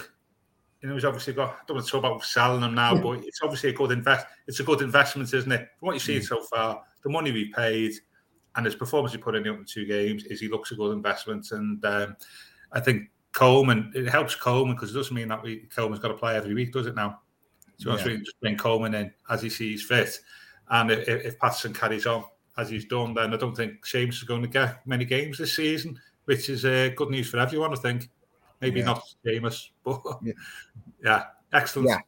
you 0.81 0.89
know, 0.89 0.95
he's 0.95 1.05
obviously 1.05 1.33
got. 1.33 1.51
I 1.51 1.57
don't 1.67 1.75
want 1.75 1.85
to 1.85 1.91
talk 1.91 1.99
about 1.99 2.23
selling 2.23 2.63
him 2.63 2.75
now, 2.75 2.95
but 3.01 3.19
it's 3.19 3.39
obviously 3.43 3.69
a 3.69 3.73
good 3.73 3.91
invest. 3.91 4.27
It's 4.47 4.59
a 4.59 4.63
good 4.63 4.81
investment, 4.81 5.33
isn't 5.33 5.51
it? 5.51 5.69
From 5.77 5.87
what 5.87 5.93
you've 5.93 6.01
seen 6.01 6.21
mm. 6.21 6.25
so 6.25 6.41
far, 6.41 6.83
the 7.03 7.09
money 7.09 7.31
we 7.31 7.51
paid 7.51 7.93
and 8.55 8.65
his 8.65 8.75
performance 8.75 9.13
he 9.13 9.17
put 9.17 9.35
in 9.35 9.43
the 9.43 9.49
opening 9.49 9.67
two 9.67 9.85
games 9.85 10.23
is 10.25 10.39
he 10.39 10.47
looks 10.47 10.71
a 10.71 10.75
good 10.75 10.91
investment. 10.91 11.51
And 11.51 11.83
um, 11.85 12.15
I 12.71 12.79
think 12.79 13.09
Coleman 13.35 13.91
it 13.93 14.07
helps 14.07 14.33
Coleman 14.33 14.75
because 14.75 14.91
it 14.91 14.97
doesn't 14.97 15.13
mean 15.13 15.27
that 15.27 15.43
we 15.43 15.67
Coleman's 15.75 15.99
got 15.99 16.07
to 16.07 16.13
play 16.13 16.37
every 16.37 16.53
week, 16.53 16.71
does 16.71 16.87
it 16.87 16.95
now? 16.95 17.19
So 17.77 17.93
yeah. 17.93 18.05
we 18.05 18.17
just 18.19 18.39
bring 18.39 18.55
Coleman 18.55 18.95
in 18.95 19.11
as 19.29 19.41
he 19.41 19.49
sees 19.49 19.83
fit. 19.83 20.17
And 20.69 20.89
if, 20.89 21.07
if 21.07 21.37
Patterson 21.37 21.73
carries 21.73 22.05
on 22.05 22.23
as 22.57 22.69
he's 22.69 22.85
done, 22.85 23.13
then 23.13 23.33
I 23.33 23.37
don't 23.37 23.55
think 23.55 23.85
Seamus 23.85 24.13
is 24.13 24.23
going 24.23 24.41
to 24.41 24.47
get 24.47 24.87
many 24.87 25.03
games 25.03 25.37
this 25.37 25.53
season, 25.53 25.99
which 26.23 26.49
is 26.49 26.63
uh, 26.63 26.91
good 26.95 27.09
news 27.09 27.29
for 27.29 27.37
everyone, 27.37 27.73
I 27.73 27.75
think. 27.75 28.09
Maybe 28.61 28.79
yeah. 28.79 28.85
not 28.85 29.03
Seamus, 29.25 29.69
but 29.83 30.01
yeah. 30.23 30.33
yeah, 31.03 31.23
excellent. 31.51 31.89
Yeah. 31.89 31.99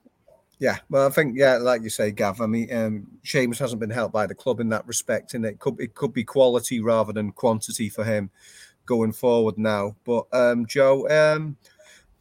Yeah, 0.59 0.77
well, 0.89 1.05
I 1.05 1.11
think 1.11 1.37
yeah, 1.37 1.57
like 1.57 1.83
you 1.83 1.89
say, 1.91 2.09
Gav. 2.09 2.41
I 2.41 2.47
mean, 2.47 2.73
um, 2.73 3.07
Seamus 3.23 3.59
hasn't 3.59 3.79
been 3.79 3.91
helped 3.91 4.11
by 4.11 4.25
the 4.25 4.33
club 4.33 4.59
in 4.59 4.69
that 4.69 4.87
respect, 4.87 5.35
and 5.35 5.45
it 5.45 5.59
could 5.59 5.79
it 5.79 5.93
could 5.93 6.13
be 6.13 6.23
quality 6.23 6.79
rather 6.79 7.13
than 7.13 7.31
quantity 7.31 7.89
for 7.89 8.03
him 8.03 8.31
going 8.87 9.11
forward 9.11 9.59
now. 9.59 9.95
But 10.03 10.25
um, 10.33 10.65
Joe, 10.65 11.07
um, 11.09 11.55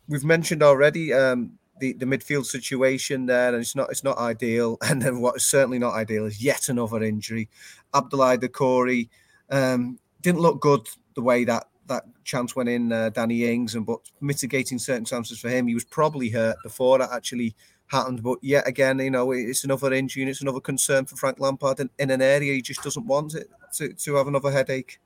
we've 0.09 0.25
mentioned 0.25 0.63
already 0.63 1.15
um, 1.15 1.53
the 1.81 1.95
the 1.95 2.05
midfield 2.05 2.45
situation 2.45 3.25
there, 3.25 3.49
and 3.49 3.63
it's 3.63 3.75
not 3.75 3.91
it's 3.91 4.05
not 4.05 4.19
ideal. 4.19 4.77
And 4.89 5.01
then 5.01 5.21
what 5.21 5.37
is 5.37 5.47
certainly 5.47 5.79
not 5.79 5.95
ideal 5.95 6.27
is 6.27 6.43
yet 6.43 6.69
another 6.69 7.03
injury. 7.03 7.49
Abdoulaye 7.95 8.39
Doucouré 8.39 9.09
um, 9.51 9.99
didn't 10.21 10.41
look 10.41 10.61
good 10.61 10.87
the 11.15 11.23
way 11.23 11.45
that 11.45 11.69
that 11.87 12.05
chance 12.25 12.57
went 12.57 12.69
in 12.69 12.93
uh, 12.93 13.11
Danny 13.11 13.51
Ings, 13.51 13.75
and 13.75 13.87
but 13.87 14.01
mitigating 14.21 14.79
circumstances 14.79 15.39
for 15.39 15.49
him, 15.49 15.67
he 15.67 15.75
was 15.75 15.85
probably 15.85 16.29
hurt 16.29 16.57
before 16.63 16.99
that 16.99 17.13
actually 17.13 17.55
happened. 17.87 18.23
But 18.23 18.39
yet 18.43 18.67
again, 18.67 18.99
you 18.99 19.11
know, 19.11 19.33
it's 19.33 19.65
another 19.65 19.93
injury 19.93 20.23
and 20.23 20.31
it's 20.31 20.43
another 20.43 20.61
concern 20.61 21.07
for 21.07 21.17
Frank 21.17 21.39
Lampard 21.41 21.81
in, 21.81 21.91
in 21.99 22.11
an 22.11 22.23
area 22.23 22.55
he 22.55 22.63
just 22.63 22.83
doesn't 22.83 23.07
want 23.07 23.35
it 23.35 23.49
to, 23.75 23.93
to 23.93 24.15
have 24.17 24.27
another 24.27 24.51
headache. 24.51 24.99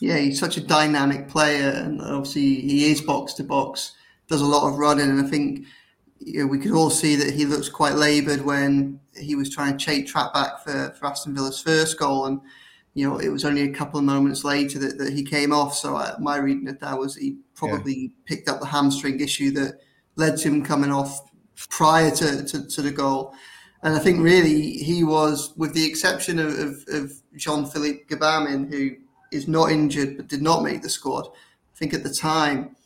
Yeah, 0.00 0.18
he's 0.18 0.40
such 0.40 0.56
a 0.56 0.60
dynamic 0.60 1.28
player, 1.28 1.70
and 1.70 2.00
obviously 2.00 2.60
he 2.60 2.90
is 2.90 3.00
box 3.00 3.34
to 3.34 3.44
box, 3.44 3.92
does 4.28 4.40
a 4.40 4.46
lot 4.46 4.68
of 4.68 4.78
running, 4.78 5.08
and 5.08 5.24
I 5.24 5.28
think 5.28 5.66
you 6.18 6.40
know, 6.40 6.46
we 6.46 6.58
could 6.58 6.72
all 6.72 6.90
see 6.90 7.16
that 7.16 7.34
he 7.34 7.44
looks 7.44 7.68
quite 7.68 7.94
laboured 7.94 8.42
when 8.42 9.00
he 9.16 9.34
was 9.34 9.50
trying 9.50 9.76
to 9.76 9.84
chase 9.84 10.10
trap 10.10 10.32
back 10.34 10.62
for, 10.62 10.94
for 10.98 11.06
Aston 11.06 11.34
Villa's 11.34 11.60
first 11.60 11.98
goal, 11.98 12.26
and 12.26 12.40
you 12.94 13.08
know 13.08 13.18
it 13.18 13.28
was 13.28 13.44
only 13.44 13.62
a 13.62 13.72
couple 13.72 13.98
of 13.98 14.04
moments 14.04 14.44
later 14.44 14.78
that, 14.78 14.98
that 14.98 15.12
he 15.12 15.22
came 15.22 15.52
off. 15.52 15.74
So 15.74 15.96
I, 15.96 16.14
my 16.18 16.36
reading 16.36 16.68
of 16.68 16.80
that 16.80 16.98
was 16.98 17.16
he 17.16 17.38
probably 17.54 17.94
yeah. 17.94 18.08
picked 18.26 18.48
up 18.48 18.60
the 18.60 18.66
hamstring 18.66 19.20
issue 19.20 19.50
that 19.52 19.80
led 20.16 20.36
to 20.38 20.48
him 20.48 20.64
coming 20.64 20.90
off 20.90 21.30
prior 21.68 22.10
to, 22.10 22.44
to, 22.44 22.66
to, 22.66 22.82
the 22.82 22.90
goal. 22.90 23.34
And 23.82 23.94
I 23.94 23.98
think 23.98 24.20
really 24.20 24.72
he 24.72 25.04
was, 25.04 25.52
with 25.56 25.74
the 25.74 25.84
exception 25.84 26.38
of, 26.38 26.58
of, 26.58 26.84
of 26.88 27.12
Jean 27.36 27.66
Philippe 27.66 28.04
Gbamin, 28.08 28.70
who 28.70 28.96
is 29.32 29.48
not 29.48 29.70
injured 29.70 30.16
but 30.16 30.28
did 30.28 30.42
not 30.42 30.62
make 30.62 30.82
the 30.82 30.88
squad. 30.88 31.26
I 31.26 31.76
think 31.76 31.94
at 31.94 32.02
the 32.02 32.12
time, 32.12 32.76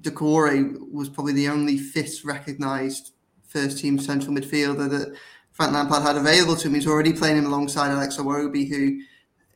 Doucouré 0.00 0.76
was 0.90 1.08
probably 1.08 1.32
the 1.32 1.48
only 1.48 1.78
fifth 1.78 2.24
recognised 2.24 3.12
first 3.46 3.78
team 3.78 3.98
central 3.98 4.34
midfielder 4.34 4.88
that 4.90 5.16
Frank 5.52 5.72
Lampard 5.74 6.02
had 6.02 6.16
available 6.16 6.56
to 6.56 6.68
him. 6.68 6.74
He's 6.74 6.86
already 6.86 7.12
playing 7.12 7.36
him 7.36 7.46
alongside 7.46 7.90
Alex 7.90 8.16
Iwobi, 8.16 8.68
who 8.68 9.02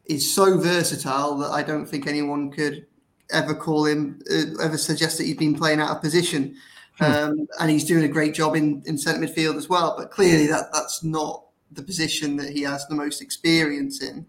is 0.05 0.33
so 0.33 0.59
versatile 0.59 1.37
that 1.39 1.51
I 1.51 1.63
don't 1.63 1.87
think 1.87 2.07
anyone 2.07 2.51
could 2.51 2.87
ever 3.33 3.55
call 3.55 3.87
him, 3.87 4.21
uh, 4.31 4.63
ever 4.63 4.77
suggest 4.77 5.19
that 5.19 5.25
he's 5.25 5.37
been 5.37 5.55
playing 5.55 5.81
out 5.81 5.91
of 5.91 6.03
position. 6.03 6.57
Hmm. 6.99 7.05
Um, 7.05 7.49
and 7.61 7.71
he's 7.71 7.85
doing 7.85 8.05
a 8.05 8.09
great 8.09 8.35
job 8.35 8.57
in, 8.57 8.83
in 8.87 8.97
centre 8.97 9.27
midfield 9.27 9.57
as 9.57 9.69
well. 9.69 9.95
But 9.97 10.11
clearly, 10.11 10.47
that 10.47 10.73
that's 10.73 11.03
not 11.03 11.45
the 11.73 11.83
position 11.83 12.37
that 12.37 12.51
he 12.51 12.63
has 12.63 12.87
the 12.87 12.95
most 12.95 13.21
experience 13.21 14.03
in. 14.03 14.27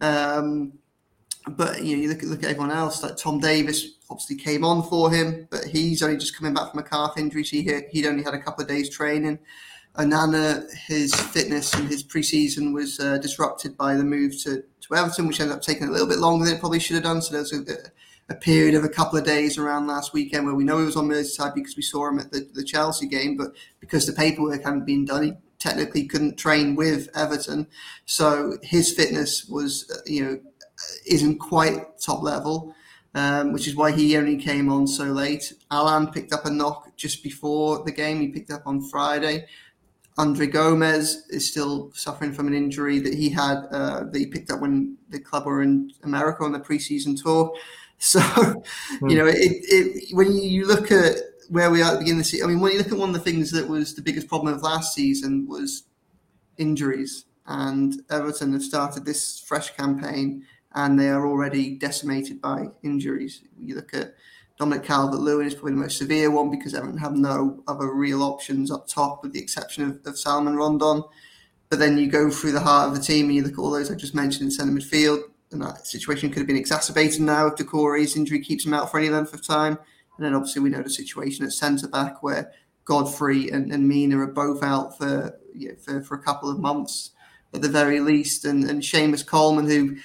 Um, 0.00 0.72
but 1.48 1.82
you 1.82 1.96
know, 1.96 2.02
you 2.02 2.08
look 2.08 2.22
at 2.22 2.28
look 2.28 2.42
at 2.44 2.50
everyone 2.50 2.70
else. 2.70 3.02
Like 3.02 3.16
Tom 3.16 3.40
Davies, 3.40 3.96
obviously 4.10 4.36
came 4.36 4.64
on 4.64 4.82
for 4.82 5.10
him, 5.10 5.48
but 5.50 5.64
he's 5.64 6.02
only 6.02 6.16
just 6.16 6.36
coming 6.36 6.54
back 6.54 6.70
from 6.70 6.80
a 6.80 6.82
calf 6.82 7.14
injury. 7.16 7.44
So 7.44 7.56
he 7.56 7.80
he'd 7.90 8.06
only 8.06 8.22
had 8.22 8.34
a 8.34 8.42
couple 8.42 8.62
of 8.62 8.68
days 8.68 8.90
training. 8.90 9.38
Onana, 9.96 10.64
his 10.86 11.14
fitness 11.14 11.74
and 11.74 11.86
his 11.86 12.02
preseason 12.02 12.72
was 12.72 12.98
uh, 12.98 13.18
disrupted 13.18 13.76
by 13.76 13.94
the 13.94 14.04
move 14.04 14.32
to, 14.42 14.62
to 14.80 14.94
Everton, 14.94 15.26
which 15.26 15.38
ended 15.38 15.54
up 15.54 15.62
taking 15.62 15.88
a 15.88 15.90
little 15.90 16.06
bit 16.06 16.18
longer 16.18 16.46
than 16.46 16.54
it 16.54 16.60
probably 16.60 16.80
should 16.80 16.94
have 16.94 17.04
done. 17.04 17.20
So 17.20 17.34
there's 17.34 17.52
a, 17.52 17.76
a 18.30 18.34
period 18.34 18.74
of 18.74 18.84
a 18.84 18.88
couple 18.88 19.18
of 19.18 19.26
days 19.26 19.58
around 19.58 19.86
last 19.86 20.14
weekend 20.14 20.46
where 20.46 20.54
we 20.54 20.64
know 20.64 20.78
he 20.78 20.86
was 20.86 20.96
on 20.96 21.08
Merseyside 21.08 21.54
because 21.54 21.76
we 21.76 21.82
saw 21.82 22.08
him 22.08 22.18
at 22.20 22.32
the, 22.32 22.48
the 22.54 22.64
Chelsea 22.64 23.06
game, 23.06 23.36
but 23.36 23.52
because 23.80 24.06
the 24.06 24.14
paperwork 24.14 24.64
hadn't 24.64 24.86
been 24.86 25.04
done, 25.04 25.22
he 25.24 25.32
technically 25.58 26.06
couldn't 26.06 26.38
train 26.38 26.74
with 26.74 27.08
Everton. 27.14 27.66
So 28.06 28.56
his 28.62 28.94
fitness 28.94 29.46
was, 29.46 29.90
uh, 29.90 30.00
you 30.06 30.24
know, 30.24 30.40
isn't 31.06 31.38
quite 31.38 31.98
top 32.00 32.22
level, 32.22 32.74
um, 33.14 33.52
which 33.52 33.66
is 33.66 33.76
why 33.76 33.92
he 33.92 34.16
only 34.16 34.36
came 34.36 34.70
on 34.70 34.86
so 34.86 35.04
late. 35.04 35.52
Allan 35.70 36.08
picked 36.12 36.32
up 36.32 36.46
a 36.46 36.50
knock 36.50 36.96
just 36.96 37.22
before 37.22 37.82
the 37.84 37.92
game. 37.92 38.20
He 38.20 38.28
picked 38.28 38.50
up 38.50 38.62
on 38.66 38.82
Friday. 38.82 39.46
Andre 40.18 40.46
Gomes 40.46 41.24
is 41.30 41.50
still 41.50 41.90
suffering 41.94 42.32
from 42.32 42.46
an 42.46 42.54
injury 42.54 42.98
that 42.98 43.14
he 43.14 43.30
had 43.30 43.64
uh, 43.70 44.04
that 44.04 44.18
he 44.18 44.26
picked 44.26 44.50
up 44.50 44.60
when 44.60 44.98
the 45.08 45.18
club 45.18 45.46
were 45.46 45.62
in 45.62 45.90
America 46.02 46.44
on 46.44 46.52
the 46.52 46.60
preseason 46.60 47.20
tour. 47.20 47.54
So, 48.04 48.18
mm. 48.18 49.08
you 49.08 49.16
know, 49.16 49.26
it, 49.26 49.36
it, 49.38 50.12
when 50.16 50.36
you 50.36 50.66
look 50.66 50.90
at 50.90 51.18
where 51.50 51.70
we 51.70 51.82
are 51.82 51.84
at 51.84 51.92
the 51.92 51.98
beginning 52.00 52.18
of 52.18 52.24
the 52.24 52.30
season, 52.30 52.48
I 52.48 52.50
mean, 52.50 52.58
when 52.58 52.72
you 52.72 52.78
look 52.78 52.90
at 52.90 52.98
one 52.98 53.10
of 53.10 53.14
the 53.14 53.20
things 53.20 53.52
that 53.52 53.68
was 53.68 53.94
the 53.94 54.02
biggest 54.02 54.26
problem 54.26 54.52
of 54.52 54.60
last 54.60 54.92
season 54.92 55.46
was 55.46 55.84
injuries, 56.58 57.26
and 57.46 58.02
Everton 58.10 58.54
have 58.54 58.64
started 58.64 59.04
this 59.04 59.38
fresh 59.46 59.76
campaign, 59.76 60.44
and 60.74 60.98
they 60.98 61.08
are 61.08 61.26
already 61.26 61.76
decimated 61.76 62.40
by 62.40 62.66
injuries. 62.82 63.42
You 63.58 63.76
look 63.76 63.94
at 63.94 64.14
Dominic 64.58 64.84
Calvert-Lewin 64.84 65.46
is 65.46 65.54
probably 65.54 65.72
the 65.72 65.78
most 65.78 65.98
severe 65.98 66.30
one 66.30 66.50
because 66.50 66.74
Everton 66.74 66.98
have 66.98 67.14
no 67.14 67.62
other 67.66 67.92
real 67.92 68.22
options 68.22 68.70
up 68.70 68.86
top, 68.86 69.22
with 69.22 69.32
the 69.32 69.40
exception 69.40 69.84
of, 69.84 70.06
of 70.06 70.18
Salomon 70.18 70.56
Rondon. 70.56 71.02
But 71.68 71.78
then 71.78 71.96
you 71.96 72.06
go 72.06 72.30
through 72.30 72.52
the 72.52 72.60
heart 72.60 72.88
of 72.88 72.94
the 72.94 73.02
team 73.02 73.26
and 73.26 73.34
you 73.34 73.42
look 73.42 73.54
at 73.54 73.58
all 73.58 73.70
those 73.70 73.90
I 73.90 73.94
just 73.94 74.14
mentioned 74.14 74.44
in 74.44 74.50
centre 74.50 74.72
midfield 74.72 75.22
and 75.52 75.62
that 75.62 75.86
situation 75.86 76.30
could 76.30 76.38
have 76.38 76.46
been 76.46 76.56
exacerbated 76.56 77.20
now 77.20 77.46
if 77.46 77.54
Doucouré's 77.54 78.16
injury 78.16 78.40
keeps 78.40 78.64
him 78.64 78.74
out 78.74 78.90
for 78.90 78.98
any 78.98 79.08
length 79.08 79.34
of 79.34 79.46
time. 79.46 79.78
And 80.16 80.26
then 80.26 80.34
obviously 80.34 80.62
we 80.62 80.70
know 80.70 80.82
the 80.82 80.90
situation 80.90 81.44
at 81.44 81.52
centre 81.52 81.88
back 81.88 82.22
where 82.22 82.52
Godfrey 82.84 83.50
and, 83.50 83.72
and 83.72 83.88
Mina 83.88 84.18
are 84.18 84.26
both 84.26 84.62
out 84.62 84.98
for, 84.98 85.38
you 85.54 85.70
know, 85.70 85.74
for 85.76 86.02
for 86.02 86.14
a 86.16 86.22
couple 86.22 86.50
of 86.50 86.58
months 86.58 87.10
at 87.54 87.62
the 87.62 87.68
very 87.68 88.00
least, 88.00 88.44
and 88.44 88.68
and 88.68 88.82
Seamus 88.82 89.26
Coleman, 89.26 89.68
who 89.68 89.96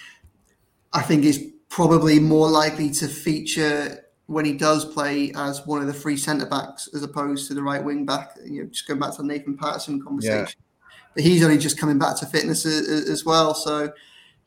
I 0.98 1.02
think 1.04 1.26
is 1.26 1.52
probably 1.70 2.20
more 2.20 2.50
likely 2.50 2.90
to 2.92 3.08
feature 3.08 4.04
when 4.26 4.46
he 4.46 4.54
does 4.54 4.84
play 4.84 5.32
as 5.36 5.66
one 5.66 5.80
of 5.80 5.88
the 5.88 5.94
three 5.94 6.18
centre 6.18 6.46
backs 6.46 6.90
as 6.94 7.04
opposed 7.04 7.48
to 7.48 7.54
the 7.54 7.64
right 7.64 7.84
wing 7.84 8.06
back. 8.06 8.32
You 8.44 8.64
know, 8.64 8.70
just 8.70 8.88
going 8.88 9.00
back 9.00 9.12
to 9.16 9.22
the 9.22 9.28
Nathan 9.28 9.58
Patterson 9.58 10.02
conversation. 10.02 10.58
Yeah. 10.60 10.88
But 11.14 11.24
he's 11.24 11.44
only 11.44 11.58
just 11.58 11.80
coming 11.80 11.98
back 11.98 12.18
to 12.20 12.26
fitness 12.26 12.66
as, 12.66 13.10
as 13.10 13.26
well. 13.26 13.54
So 13.54 13.92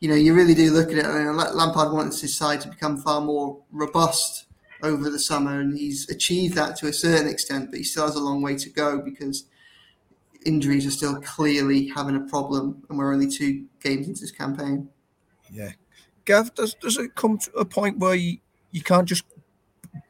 you 0.01 0.09
know, 0.09 0.15
you 0.15 0.35
really 0.35 0.55
do 0.55 0.71
look 0.71 0.91
at 0.91 0.99
it. 0.99 1.05
I 1.05 1.25
mean, 1.25 1.37
Lampard 1.37 1.93
wants 1.93 2.21
his 2.21 2.35
side 2.35 2.63
to 2.63 2.69
become 2.69 2.97
far 2.97 3.21
more 3.21 3.63
robust 3.71 4.47
over 4.83 5.11
the 5.11 5.19
summer, 5.19 5.61
and 5.61 5.77
he's 5.77 6.09
achieved 6.09 6.55
that 6.55 6.77
to 6.77 6.87
a 6.89 6.93
certain 6.93 7.29
extent, 7.29 7.71
but 7.71 7.79
he 7.79 7.85
still 7.85 8.07
has 8.07 8.17
a 8.17 8.21
long 8.21 8.41
way 8.41 8.57
to 8.57 8.71
go 8.71 8.99
because 8.99 9.45
injuries 10.47 10.87
are 10.87 10.91
still 10.91 11.21
clearly 11.21 11.89
having 11.89 12.17
a 12.17 12.21
problem, 12.21 12.83
and 12.89 12.99
we're 12.99 13.13
only 13.13 13.31
two 13.31 13.67
games 13.83 14.09
into 14.09 14.23
this 14.23 14.31
campaign. 14.31 14.89
Yeah, 15.53 15.73
Gav, 16.25 16.55
does 16.55 16.75
does 16.75 16.99
it 16.99 17.15
come 17.15 17.39
to 17.39 17.51
a 17.53 17.65
point 17.65 17.99
where 17.99 18.15
you, 18.15 18.39
you 18.71 18.83
can't 18.83 19.09
just 19.09 19.25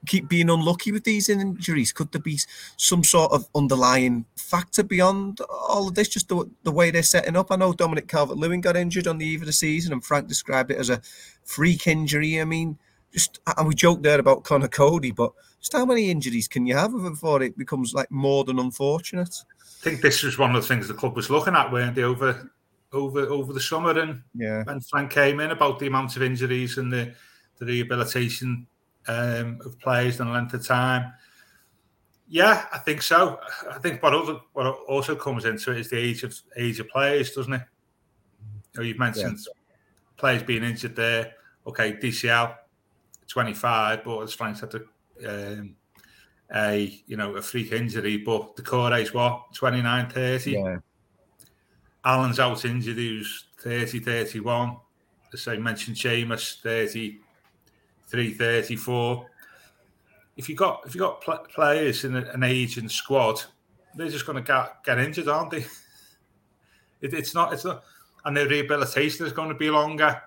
keep 0.07 0.29
being 0.29 0.51
unlucky 0.51 0.92
with 0.92 1.05
these 1.05 1.29
injuries? 1.29 1.92
Could 1.92 2.12
there 2.12 2.20
be 2.20 2.38
some 2.77 3.05
sort 3.05 3.33
of 3.33 3.49
underlying 3.55 4.25
factor 4.37 4.83
beyond 4.83 5.40
all 5.40 5.88
of 5.88 5.94
this, 5.94 6.09
just 6.09 6.29
the, 6.29 6.49
the 6.64 6.73
way 6.73 6.90
they're 6.90 7.03
setting 7.03 7.37
up? 7.37 7.51
I 7.51 7.57
know 7.57 7.73
Dominic 7.73 8.09
Calvert 8.09 8.37
Lewin 8.37 8.61
got 8.61 8.77
injured 8.77 9.07
on 9.07 9.18
the 9.18 9.27
eve 9.27 9.42
of 9.42 9.46
the 9.46 9.53
season, 9.53 9.92
and 9.92 10.05
Frank 10.05 10.29
described 10.29 10.70
it 10.70 10.79
as 10.79 10.90
a 10.90 11.01
freak 11.44 11.87
injury. 11.87 12.40
I 12.40 12.44
mean, 12.44 12.79
just 13.12 13.40
and 13.57 13.68
we 13.68 13.75
joked 13.75 14.03
there 14.03 14.20
about 14.20 14.44
Conor 14.44 14.68
Coady, 14.68 15.11
but 15.11 15.33
just 15.61 15.73
how 15.73 15.85
many 15.85 16.11
injuries 16.11 16.49
can 16.49 16.66
you 16.66 16.77
have 16.77 16.92
before 16.92 17.42
it 17.42 17.57
becomes 17.57 17.94
like 17.94 18.11
more 18.11 18.44
than 18.44 18.59
unfortunate? 18.59 19.35
I 19.61 19.83
think 19.83 20.01
this 20.01 20.23
was 20.23 20.38
one 20.38 20.55
of 20.55 20.62
the 20.62 20.68
things 20.68 20.88
the 20.88 20.94
club 20.94 21.16
was 21.16 21.31
looking 21.31 21.55
at, 21.55 21.73
weren't 21.73 21.94
they, 21.94 22.03
over 22.03 22.51
over 22.92 23.20
over 23.20 23.53
the 23.53 23.61
summer 23.61 23.98
and 23.98 24.22
yeah. 24.35 24.62
when 24.64 24.81
Frank 24.81 25.11
came 25.11 25.40
in 25.40 25.50
about 25.50 25.79
the 25.79 25.87
amount 25.87 26.16
of 26.16 26.22
injuries 26.22 26.79
and 26.79 26.92
the, 26.92 27.14
the 27.59 27.66
rehabilitation 27.66 28.66
um, 29.07 29.61
of 29.64 29.79
players 29.79 30.20
and 30.20 30.33
length 30.33 30.55
of 30.55 30.66
time. 30.66 31.12
Yeah, 32.29 32.66
I 32.72 32.79
think 32.79 33.03
so. 33.03 33.40
I 33.68 33.79
think 33.79 34.03
what 34.03 34.14
also, 34.14 34.44
what 34.53 34.66
also 34.88 35.16
comes 35.16 35.44
into 35.44 35.72
it 35.72 35.79
is 35.79 35.90
the 35.90 35.98
age 35.98 36.22
of 36.22 36.38
age 36.57 36.79
of 36.79 36.88
players, 36.88 37.33
doesn't 37.33 37.53
it? 37.53 37.62
You 38.74 38.81
know, 38.81 38.87
you've 38.87 38.98
mentioned 38.98 39.38
yeah. 39.38 39.53
players 40.16 40.42
being 40.42 40.62
injured 40.62 40.94
there. 40.94 41.33
Okay, 41.66 41.92
DCL, 41.94 42.55
25, 43.26 44.05
but 44.05 44.20
as 44.20 44.33
Frank 44.33 44.57
said, 44.57 44.74
um, 45.26 45.74
a 46.55 47.03
you 47.07 47.16
know 47.16 47.35
a 47.37 47.42
freak 47.42 47.72
injury, 47.72 48.18
but 48.18 48.55
the 48.57 48.62
core 48.62 48.92
age 48.92 49.12
what 49.12 49.53
29, 49.55 50.11
30. 50.11 50.50
Yeah. 50.53 50.76
Allan's 52.04 52.40
out 52.40 52.64
injured, 52.64 52.96
who's 52.96 53.46
30, 53.58 54.00
31. 54.00 54.76
As 55.32 55.46
I 55.46 55.56
mentioned, 55.56 55.96
Seamus 55.96 56.60
33, 56.60 58.32
34. 58.34 59.26
If 60.36 60.48
you 60.48 60.56
got 60.56 60.82
if 60.86 60.94
you 60.94 61.00
got 61.00 61.20
pl- 61.20 61.46
players 61.52 62.04
in 62.04 62.16
an 62.16 62.42
aging 62.42 62.88
squad, 62.88 63.42
they're 63.94 64.08
just 64.08 64.26
going 64.26 64.42
to 64.42 64.42
get 64.42 64.82
get 64.84 64.98
injured, 64.98 65.28
aren't 65.28 65.50
they? 65.50 65.64
It, 67.02 67.14
it's 67.14 67.34
not 67.34 67.54
it's 67.54 67.64
not, 67.64 67.82
and 68.26 68.36
their 68.36 68.46
rehabilitation 68.46 69.24
is 69.24 69.32
going 69.32 69.48
to 69.48 69.54
be 69.54 69.70
longer. 69.70 70.20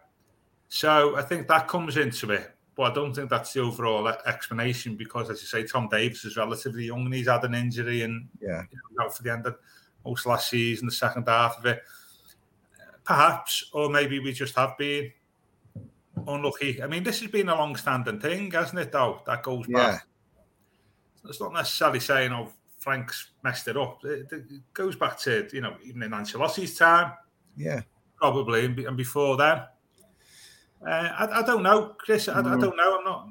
So 0.70 1.16
I 1.16 1.22
think 1.22 1.48
that 1.50 1.68
comes 1.68 1.98
into 1.98 2.32
it. 2.32 2.50
But 2.76 2.92
I 2.92 2.94
don't 2.96 3.14
think 3.14 3.30
that's 3.30 3.54
the 3.54 3.60
overall 3.60 4.08
explanation 4.08 4.96
because, 4.96 5.30
as 5.30 5.40
you 5.42 5.48
say, 5.48 5.64
Tom 5.68 5.88
Davies 5.88 6.26
is 6.26 6.36
relatively 6.36 6.86
young 6.86 7.06
and 7.06 7.14
he's 7.14 7.28
had 7.28 7.44
an 7.44 7.54
injury 7.54 8.02
and 8.02 8.28
yeah, 8.42 8.64
you 8.72 8.80
know, 8.98 9.06
out 9.06 9.16
for 9.16 9.22
the 9.22 9.32
end 9.32 9.46
of 9.46 9.56
most 10.06 10.26
last 10.26 10.50
season, 10.50 10.88
the 10.88 10.92
second 10.92 11.28
half 11.28 11.58
of 11.60 11.66
it. 11.66 11.82
Perhaps, 13.04 13.70
or 13.74 13.90
maybe 13.90 14.20
we 14.20 14.32
just 14.32 14.56
have 14.56 14.78
been 14.78 15.12
unlucky. 16.28 16.82
I 16.82 16.88
mean, 16.88 17.04
this 17.04 17.20
has 17.22 17.30
been 17.30 17.50
a 17.50 17.56
long-standing 17.56 18.20
thing, 18.20 18.52
hasn't 18.52 18.80
it? 18.80 18.92
Though 18.92 19.22
that 19.26 19.44
goes 19.44 19.66
yeah. 19.68 19.78
back. 19.78 20.08
It's 21.28 21.40
not 21.40 21.54
necessarily 21.54 22.00
saying, 22.00 22.32
"Oh, 22.32 22.52
Frank's 22.80 23.32
messed 23.44 23.68
it 23.68 23.78
up." 23.78 24.04
It, 24.04 24.32
it 24.32 24.74
goes 24.74 24.96
back 24.96 25.18
to 25.20 25.48
you 25.52 25.62
know 25.62 25.76
even 25.84 26.04
in 26.04 26.12
Ancelotti's 26.12 26.78
time. 26.78 27.14
Yeah, 27.56 27.82
probably, 28.18 28.66
and, 28.66 28.78
and 28.80 28.98
before 28.98 29.38
then. 29.38 29.64
Uh, 30.86 30.90
I, 31.18 31.40
I, 31.40 31.42
don't 31.44 31.64
know, 31.64 31.96
Chris. 31.98 32.28
I, 32.28 32.42
mm. 32.42 32.58
I, 32.58 32.60
don't 32.60 32.76
know. 32.76 32.98
I'm 32.98 33.06
not, 33.06 33.30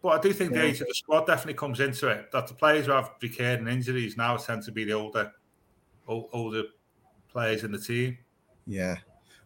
but 0.00 0.08
I 0.10 0.20
do 0.20 0.32
think 0.32 0.52
yeah. 0.52 0.60
the 0.60 0.66
age 0.66 0.80
of 0.80 0.86
the 0.86 0.94
squad 0.94 1.26
definitely 1.26 1.54
comes 1.54 1.80
into 1.80 2.08
it. 2.08 2.30
That 2.30 2.46
the 2.46 2.54
players 2.54 2.86
who 2.86 2.92
have 2.92 3.10
recurring 3.20 3.66
injuries 3.66 4.16
now 4.16 4.36
tend 4.36 4.62
to 4.64 4.72
be 4.72 4.84
the 4.84 4.92
older, 4.92 5.32
older 6.06 6.64
players 7.30 7.64
in 7.64 7.72
the 7.72 7.78
team. 7.78 8.18
Yeah. 8.66 8.98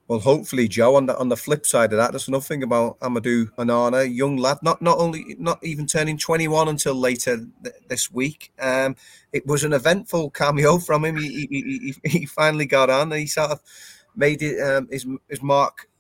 Well, 0.09 0.21
hopefully, 0.21 0.69
Joe. 0.69 0.97
On 0.97 1.05
the 1.05 1.17
on 1.19 1.29
the 1.29 1.37
flip 1.37 1.67
side 1.67 1.93
of 1.93 1.99
that, 1.99 2.13
there's 2.13 2.31
nothing 2.31 2.63
about 2.63 2.99
Amadou 3.01 3.51
Onana, 3.59 4.11
young 4.11 4.39
lad, 4.39 4.59
not 4.63 4.81
not 4.81 4.97
only 4.99 5.37
not 5.39 5.63
even 5.63 5.87
turning 5.87 6.17
21 6.17 6.69
until 6.69 6.95
later 6.95 7.47
th- 7.63 7.77
this 7.89 8.11
week. 8.11 8.51
Um, 8.59 8.97
it 9.35 9.47
was 9.47 9.65
an 9.65 9.75
eventful 9.75 10.31
cameo 10.31 10.79
from 10.79 11.05
him. 11.05 11.19
He 11.19 11.47
he, 11.51 11.95
he, 12.03 12.09
he 12.09 12.27
finally 12.27 12.65
got 12.65 12.89
on. 12.89 13.13
He 13.13 13.27
sort 13.27 13.51
of 13.51 13.61
made 14.17 14.43
it 14.43 14.59
um, 14.63 14.89
his 14.91 15.07
his 15.29 15.43
mark 15.43 15.91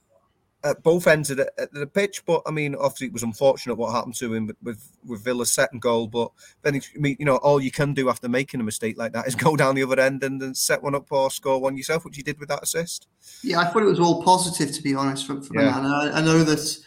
at 0.65 0.83
both 0.83 1.07
ends 1.07 1.31
of 1.31 1.37
the, 1.37 1.69
the, 1.73 1.87
pitch. 1.87 2.25
But 2.25 2.43
I 2.47 2.51
mean, 2.51 2.75
obviously, 2.75 3.09
it 3.09 3.13
was 3.13 3.23
unfortunate 3.23 3.77
what 3.77 3.93
happened 3.93 4.17
to 4.17 4.33
him 4.35 4.51
with 4.63 4.91
with 5.07 5.25
Villa's 5.25 5.53
second 5.53 5.81
goal. 5.81 6.07
But 6.07 6.31
then, 6.63 6.77
I 6.77 6.99
mean, 6.99 7.17
you 7.19 7.25
know, 7.25 7.37
all 7.37 7.61
you 7.61 7.71
can 7.71 7.95
do 7.95 8.09
after 8.09 8.29
making 8.29 8.61
a 8.61 8.65
mistake 8.65 8.99
like 8.99 9.13
that 9.13 9.27
is 9.27 9.35
go 9.37 9.57
down 9.57 9.75
the 9.75 9.85
other 9.85 10.01
end 10.01 10.23
and 10.25 10.41
then 10.41 10.55
set 10.55 10.83
one 10.83 10.95
up 10.95 11.11
or 11.11 11.31
score 11.31 11.61
one 11.61 11.77
yourself, 11.77 12.05
which 12.05 12.17
you 12.17 12.25
did 12.25 12.39
with 12.39 12.49
that 12.49 12.63
assist. 12.63 13.09
Yeah, 13.43 13.61
I 13.61 13.67
thought 13.67 13.83
it 13.83 13.87
was 13.87 14.01
all 14.01 14.23
positive, 14.23 14.75
to 14.75 14.83
be 14.83 14.95
honest, 14.95 15.27
from, 15.27 15.43
from 15.43 15.59
yeah. 15.59 15.79
I, 15.79 16.19
I, 16.19 16.21
know 16.21 16.43
that 16.45 16.79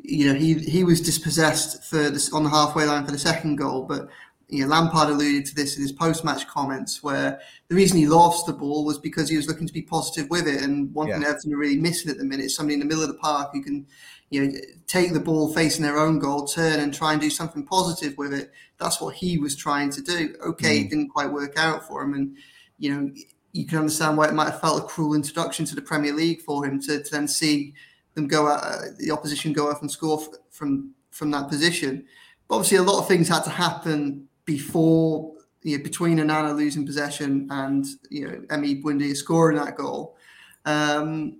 you 0.00 0.26
know 0.26 0.38
he 0.38 0.54
he 0.54 0.84
was 0.84 1.00
dispossessed 1.00 1.84
for 1.84 2.10
this 2.10 2.32
on 2.32 2.44
the 2.44 2.50
halfway 2.50 2.86
line 2.86 3.04
for 3.04 3.12
the 3.12 3.18
second 3.18 3.56
goal, 3.56 3.84
but 3.84 4.08
you 4.48 4.62
know, 4.62 4.68
Lampard 4.68 5.08
alluded 5.08 5.46
to 5.46 5.54
this 5.54 5.76
in 5.76 5.82
his 5.82 5.92
post-match 5.92 6.46
comments, 6.46 7.02
where 7.02 7.40
the 7.68 7.74
reason 7.74 7.98
he 7.98 8.06
lost 8.06 8.46
the 8.46 8.52
ball 8.52 8.84
was 8.84 8.98
because 8.98 9.28
he 9.28 9.36
was 9.36 9.48
looking 9.48 9.66
to 9.66 9.72
be 9.72 9.82
positive 9.82 10.28
with 10.30 10.46
it, 10.46 10.62
and 10.62 10.92
one 10.94 11.08
yeah. 11.08 11.14
thing 11.14 11.24
Everton 11.24 11.54
are 11.54 11.58
really 11.58 11.80
missing 11.80 12.10
at 12.10 12.18
the 12.18 12.24
minute 12.24 12.46
is 12.46 12.54
somebody 12.54 12.74
in 12.74 12.80
the 12.80 12.86
middle 12.86 13.02
of 13.02 13.08
the 13.08 13.14
park 13.14 13.50
who 13.52 13.62
can, 13.62 13.86
you 14.30 14.44
know, 14.44 14.58
take 14.86 15.12
the 15.12 15.20
ball 15.20 15.52
facing 15.52 15.82
their 15.82 15.98
own 15.98 16.18
goal, 16.18 16.46
turn 16.46 16.80
and 16.80 16.92
try 16.92 17.12
and 17.12 17.20
do 17.20 17.30
something 17.30 17.64
positive 17.64 18.16
with 18.18 18.32
it. 18.32 18.52
That's 18.78 19.00
what 19.00 19.14
he 19.14 19.38
was 19.38 19.56
trying 19.56 19.90
to 19.90 20.02
do. 20.02 20.34
Okay, 20.46 20.78
mm. 20.78 20.84
it 20.84 20.90
didn't 20.90 21.08
quite 21.08 21.32
work 21.32 21.58
out 21.58 21.86
for 21.86 22.02
him, 22.02 22.14
and 22.14 22.36
you 22.78 22.94
know, 22.94 23.12
you 23.52 23.66
can 23.66 23.78
understand 23.78 24.16
why 24.16 24.28
it 24.28 24.34
might 24.34 24.50
have 24.50 24.60
felt 24.60 24.82
a 24.82 24.86
cruel 24.86 25.14
introduction 25.14 25.64
to 25.66 25.74
the 25.74 25.82
Premier 25.82 26.12
League 26.12 26.40
for 26.42 26.66
him 26.66 26.80
to, 26.82 27.02
to 27.02 27.10
then 27.10 27.28
see 27.28 27.74
them 28.14 28.26
go 28.26 28.48
out, 28.48 28.62
uh, 28.62 28.82
the 28.98 29.10
opposition 29.10 29.52
go 29.52 29.70
off 29.70 29.80
and 29.80 29.90
score 29.90 30.20
f- 30.20 30.28
from 30.50 30.92
from 31.10 31.30
that 31.30 31.48
position. 31.48 32.04
But 32.48 32.56
obviously, 32.56 32.78
a 32.78 32.82
lot 32.82 33.00
of 33.00 33.08
things 33.08 33.28
had 33.28 33.44
to 33.44 33.50
happen 33.50 34.28
before 34.44 35.32
you 35.62 35.78
know, 35.78 35.82
between 35.82 36.18
Onana 36.18 36.56
losing 36.56 36.84
possession 36.84 37.48
and 37.50 37.86
you 38.10 38.26
know 38.26 38.34
Emi 38.48 38.82
Buendia 38.82 39.16
scoring 39.16 39.56
that 39.58 39.76
goal. 39.76 40.16
Um, 40.64 41.38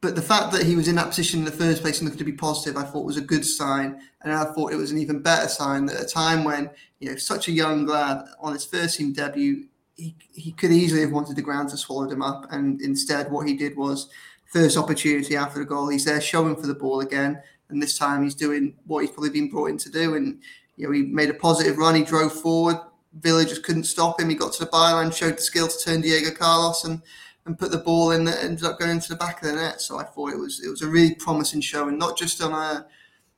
but 0.00 0.14
the 0.14 0.22
fact 0.22 0.52
that 0.52 0.64
he 0.64 0.76
was 0.76 0.86
in 0.86 0.96
that 0.96 1.08
position 1.08 1.38
in 1.38 1.46
the 1.46 1.50
first 1.50 1.80
place 1.80 1.98
and 1.98 2.06
looking 2.06 2.18
to 2.18 2.24
be 2.24 2.32
positive, 2.32 2.76
I 2.76 2.84
thought 2.84 3.06
was 3.06 3.16
a 3.16 3.22
good 3.22 3.44
sign, 3.44 4.00
and 4.22 4.32
I 4.32 4.44
thought 4.44 4.72
it 4.72 4.76
was 4.76 4.90
an 4.90 4.98
even 4.98 5.20
better 5.20 5.48
sign 5.48 5.86
that 5.86 5.96
at 5.96 6.02
a 6.02 6.06
time 6.08 6.44
when 6.44 6.68
you 6.98 7.10
know 7.10 7.16
such 7.16 7.48
a 7.48 7.52
young 7.52 7.86
lad 7.86 8.26
on 8.40 8.52
his 8.52 8.66
first 8.66 8.98
team 8.98 9.12
debut, 9.12 9.66
he, 9.96 10.14
he 10.32 10.52
could 10.52 10.72
easily 10.72 11.00
have 11.00 11.12
wanted 11.12 11.36
the 11.36 11.42
ground 11.42 11.70
to 11.70 11.76
swallow 11.76 12.10
him 12.10 12.22
up, 12.22 12.46
and 12.50 12.82
instead 12.82 13.30
what 13.30 13.48
he 13.48 13.54
did 13.54 13.76
was 13.76 14.10
first 14.44 14.76
opportunity 14.76 15.36
after 15.36 15.58
the 15.58 15.64
goal, 15.64 15.88
he's 15.88 16.04
there 16.04 16.20
showing 16.20 16.54
for 16.54 16.66
the 16.66 16.74
ball 16.74 17.00
again, 17.00 17.42
and 17.70 17.82
this 17.82 17.96
time 17.96 18.22
he's 18.22 18.34
doing 18.34 18.74
what 18.86 19.00
he's 19.00 19.10
probably 19.10 19.30
been 19.30 19.48
brought 19.48 19.70
in 19.70 19.78
to 19.78 19.90
do, 19.90 20.16
and 20.16 20.40
you 20.76 20.86
know, 20.86 20.92
he 20.92 21.02
made 21.02 21.30
a 21.30 21.34
positive 21.34 21.78
run. 21.78 21.94
He 21.94 22.04
drove 22.04 22.32
forward. 22.32 22.76
Villa 23.20 23.44
just 23.44 23.62
couldn't 23.62 23.84
stop 23.84 24.20
him. 24.20 24.28
He 24.28 24.34
got 24.34 24.52
to 24.54 24.64
the 24.64 24.70
byline, 24.70 25.14
showed 25.14 25.36
the 25.36 25.42
skill 25.42 25.68
to 25.68 25.78
turn 25.78 26.00
Diego 26.00 26.30
Carlos 26.30 26.84
and 26.84 27.00
and 27.46 27.58
put 27.58 27.70
the 27.70 27.78
ball 27.78 28.12
in 28.12 28.24
that 28.24 28.42
ended 28.42 28.64
up 28.64 28.78
going 28.78 28.92
into 28.92 29.10
the 29.10 29.16
back 29.16 29.42
of 29.42 29.48
the 29.48 29.54
net. 29.54 29.80
So 29.80 29.98
I 29.98 30.04
thought 30.04 30.32
it 30.32 30.38
was 30.38 30.62
it 30.64 30.68
was 30.68 30.82
a 30.82 30.88
really 30.88 31.14
promising 31.14 31.60
show, 31.60 31.88
and 31.88 31.98
not 31.98 32.16
just 32.16 32.42
on 32.42 32.52
a 32.52 32.86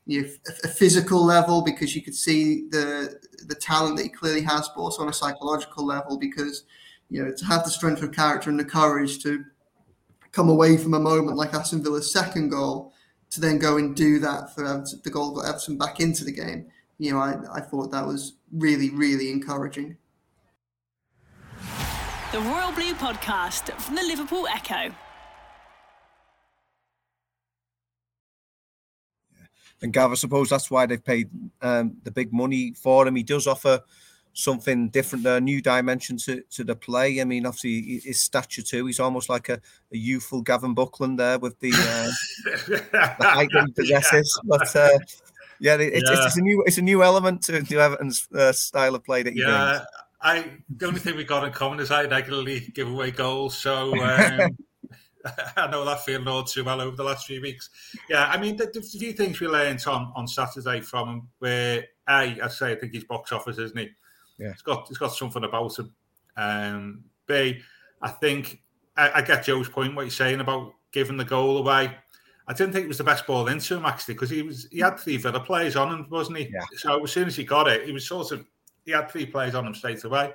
you 0.06 0.22
know, 0.22 0.28
a 0.62 0.68
physical 0.68 1.24
level 1.24 1.62
because 1.62 1.94
you 1.94 2.02
could 2.02 2.14
see 2.14 2.68
the 2.70 3.18
the 3.46 3.54
talent 3.54 3.96
that 3.96 4.04
he 4.04 4.08
clearly 4.08 4.42
has, 4.42 4.68
but 4.74 4.82
also 4.82 5.02
on 5.02 5.08
a 5.08 5.12
psychological 5.12 5.84
level 5.84 6.16
because 6.16 6.64
you 7.10 7.22
know 7.22 7.32
to 7.32 7.44
have 7.44 7.64
the 7.64 7.70
strength 7.70 8.02
of 8.02 8.12
character 8.12 8.48
and 8.48 8.58
the 8.58 8.64
courage 8.64 9.22
to 9.22 9.44
come 10.32 10.48
away 10.48 10.76
from 10.76 10.94
a 10.94 11.00
moment 11.00 11.36
like 11.36 11.54
Aston 11.54 11.82
Villa's 11.82 12.12
second 12.12 12.50
goal 12.50 12.92
to 13.30 13.40
then 13.40 13.58
go 13.58 13.78
and 13.78 13.96
do 13.96 14.18
that 14.20 14.54
for 14.54 14.64
Everton, 14.64 15.00
the 15.02 15.10
goal 15.10 15.32
got 15.32 15.46
Everton 15.46 15.76
back 15.76 15.98
into 15.98 16.24
the 16.24 16.32
game 16.32 16.66
you 16.98 17.12
know, 17.12 17.18
I, 17.18 17.36
I 17.54 17.60
thought 17.60 17.90
that 17.92 18.06
was 18.06 18.34
really, 18.52 18.90
really 18.90 19.30
encouraging. 19.30 19.96
The 22.32 22.40
Royal 22.40 22.72
Blue 22.72 22.94
Podcast 22.94 23.72
from 23.80 23.94
the 23.94 24.02
Liverpool 24.02 24.46
Echo. 24.48 24.94
And 29.82 29.92
Gav, 29.92 30.10
I 30.10 30.14
suppose 30.14 30.48
that's 30.48 30.70
why 30.70 30.86
they've 30.86 31.04
paid 31.04 31.28
um, 31.60 31.96
the 32.02 32.10
big 32.10 32.32
money 32.32 32.72
for 32.72 33.06
him. 33.06 33.14
He 33.14 33.22
does 33.22 33.46
offer 33.46 33.82
something 34.32 34.88
different, 34.88 35.26
a 35.26 35.40
new 35.40 35.62
dimension 35.62 36.16
to, 36.18 36.42
to 36.50 36.64
the 36.64 36.74
play. 36.74 37.20
I 37.20 37.24
mean, 37.24 37.46
obviously 37.46 38.00
his 38.00 38.22
stature 38.22 38.62
too. 38.62 38.86
He's 38.86 39.00
almost 39.00 39.28
like 39.28 39.48
a, 39.48 39.60
a 39.92 39.96
youthful 39.96 40.42
Gavin 40.42 40.74
Buckland 40.74 41.18
there 41.18 41.38
with 41.38 41.58
the, 41.60 41.72
uh, 41.72 42.10
the 42.66 43.26
height 43.26 43.50
that 43.52 43.66
he 43.66 43.72
possesses. 43.72 44.40
But 44.44 44.74
uh, 44.76 44.98
yeah, 45.60 45.74
it, 45.74 45.92
yeah. 45.92 45.98
It's, 45.98 46.26
it's, 46.26 46.36
a 46.36 46.40
new 46.40 46.62
it's 46.66 46.78
a 46.78 46.82
new 46.82 47.02
element 47.02 47.42
to, 47.42 47.62
to 47.62 47.80
Everton's 47.80 48.28
uh, 48.34 48.52
style 48.52 48.94
of 48.94 49.04
play 49.04 49.22
that 49.22 49.32
he 49.32 49.40
yeah, 49.40 49.70
brings. 49.70 49.86
I 50.22 50.50
the 50.76 50.86
only 50.86 51.00
thing 51.00 51.16
we 51.16 51.24
got 51.24 51.44
in 51.44 51.52
common 51.52 51.80
is 51.80 51.90
I 51.90 52.04
regularly 52.04 52.60
give 52.74 52.90
away 52.90 53.10
goals, 53.10 53.56
so 53.56 53.92
um, 54.02 54.56
I 55.56 55.66
know 55.70 55.84
that 55.84 56.04
feeling 56.04 56.28
all 56.28 56.44
too 56.44 56.64
well 56.64 56.80
over 56.80 56.96
the 56.96 57.04
last 57.04 57.26
few 57.26 57.40
weeks. 57.40 57.70
Yeah, 58.08 58.26
I 58.26 58.38
mean, 58.38 58.56
the, 58.56 58.70
the 58.72 58.82
few 58.82 59.12
things 59.12 59.40
we 59.40 59.48
learned 59.48 59.84
on 59.86 60.12
on 60.14 60.26
Saturday 60.26 60.80
from 60.80 61.08
him, 61.08 61.28
where 61.38 61.84
a 62.08 62.40
I 62.40 62.48
say 62.48 62.72
I 62.72 62.76
think 62.76 62.92
he's 62.92 63.04
box 63.04 63.32
office, 63.32 63.58
isn't 63.58 63.78
he? 63.78 63.90
Yeah, 64.38 64.52
he's 64.52 64.62
got 64.62 64.88
he's 64.88 64.98
got 64.98 65.14
something 65.14 65.44
about 65.44 65.78
him. 65.78 65.92
Um, 66.36 67.04
B, 67.26 67.60
I 68.02 68.08
think 68.08 68.62
I, 68.96 69.10
I 69.16 69.22
get 69.22 69.44
Joe's 69.44 69.68
point. 69.68 69.94
What 69.94 70.02
you're 70.02 70.10
saying 70.10 70.40
about 70.40 70.72
giving 70.92 71.16
the 71.16 71.24
goal 71.24 71.58
away. 71.58 71.94
I 72.48 72.52
didn't 72.52 72.72
think 72.72 72.84
it 72.84 72.88
was 72.88 72.98
the 72.98 73.04
best 73.04 73.26
ball 73.26 73.48
into 73.48 73.76
him 73.76 73.84
actually 73.84 74.14
because 74.14 74.30
he 74.30 74.42
was 74.42 74.68
he 74.70 74.78
had 74.78 74.98
three 74.98 75.16
Villa 75.16 75.40
players 75.40 75.74
on 75.74 75.92
him, 75.92 76.06
wasn't 76.10 76.38
he? 76.38 76.44
Yeah. 76.44 76.60
So 76.76 77.02
as 77.02 77.10
soon 77.10 77.26
as 77.26 77.36
he 77.36 77.44
got 77.44 77.68
it, 77.68 77.84
he 77.84 77.92
was 77.92 78.06
sort 78.06 78.30
of 78.32 78.44
he 78.84 78.92
had 78.92 79.10
three 79.10 79.26
players 79.26 79.54
on 79.54 79.66
him 79.66 79.74
straight 79.74 80.04
away. 80.04 80.32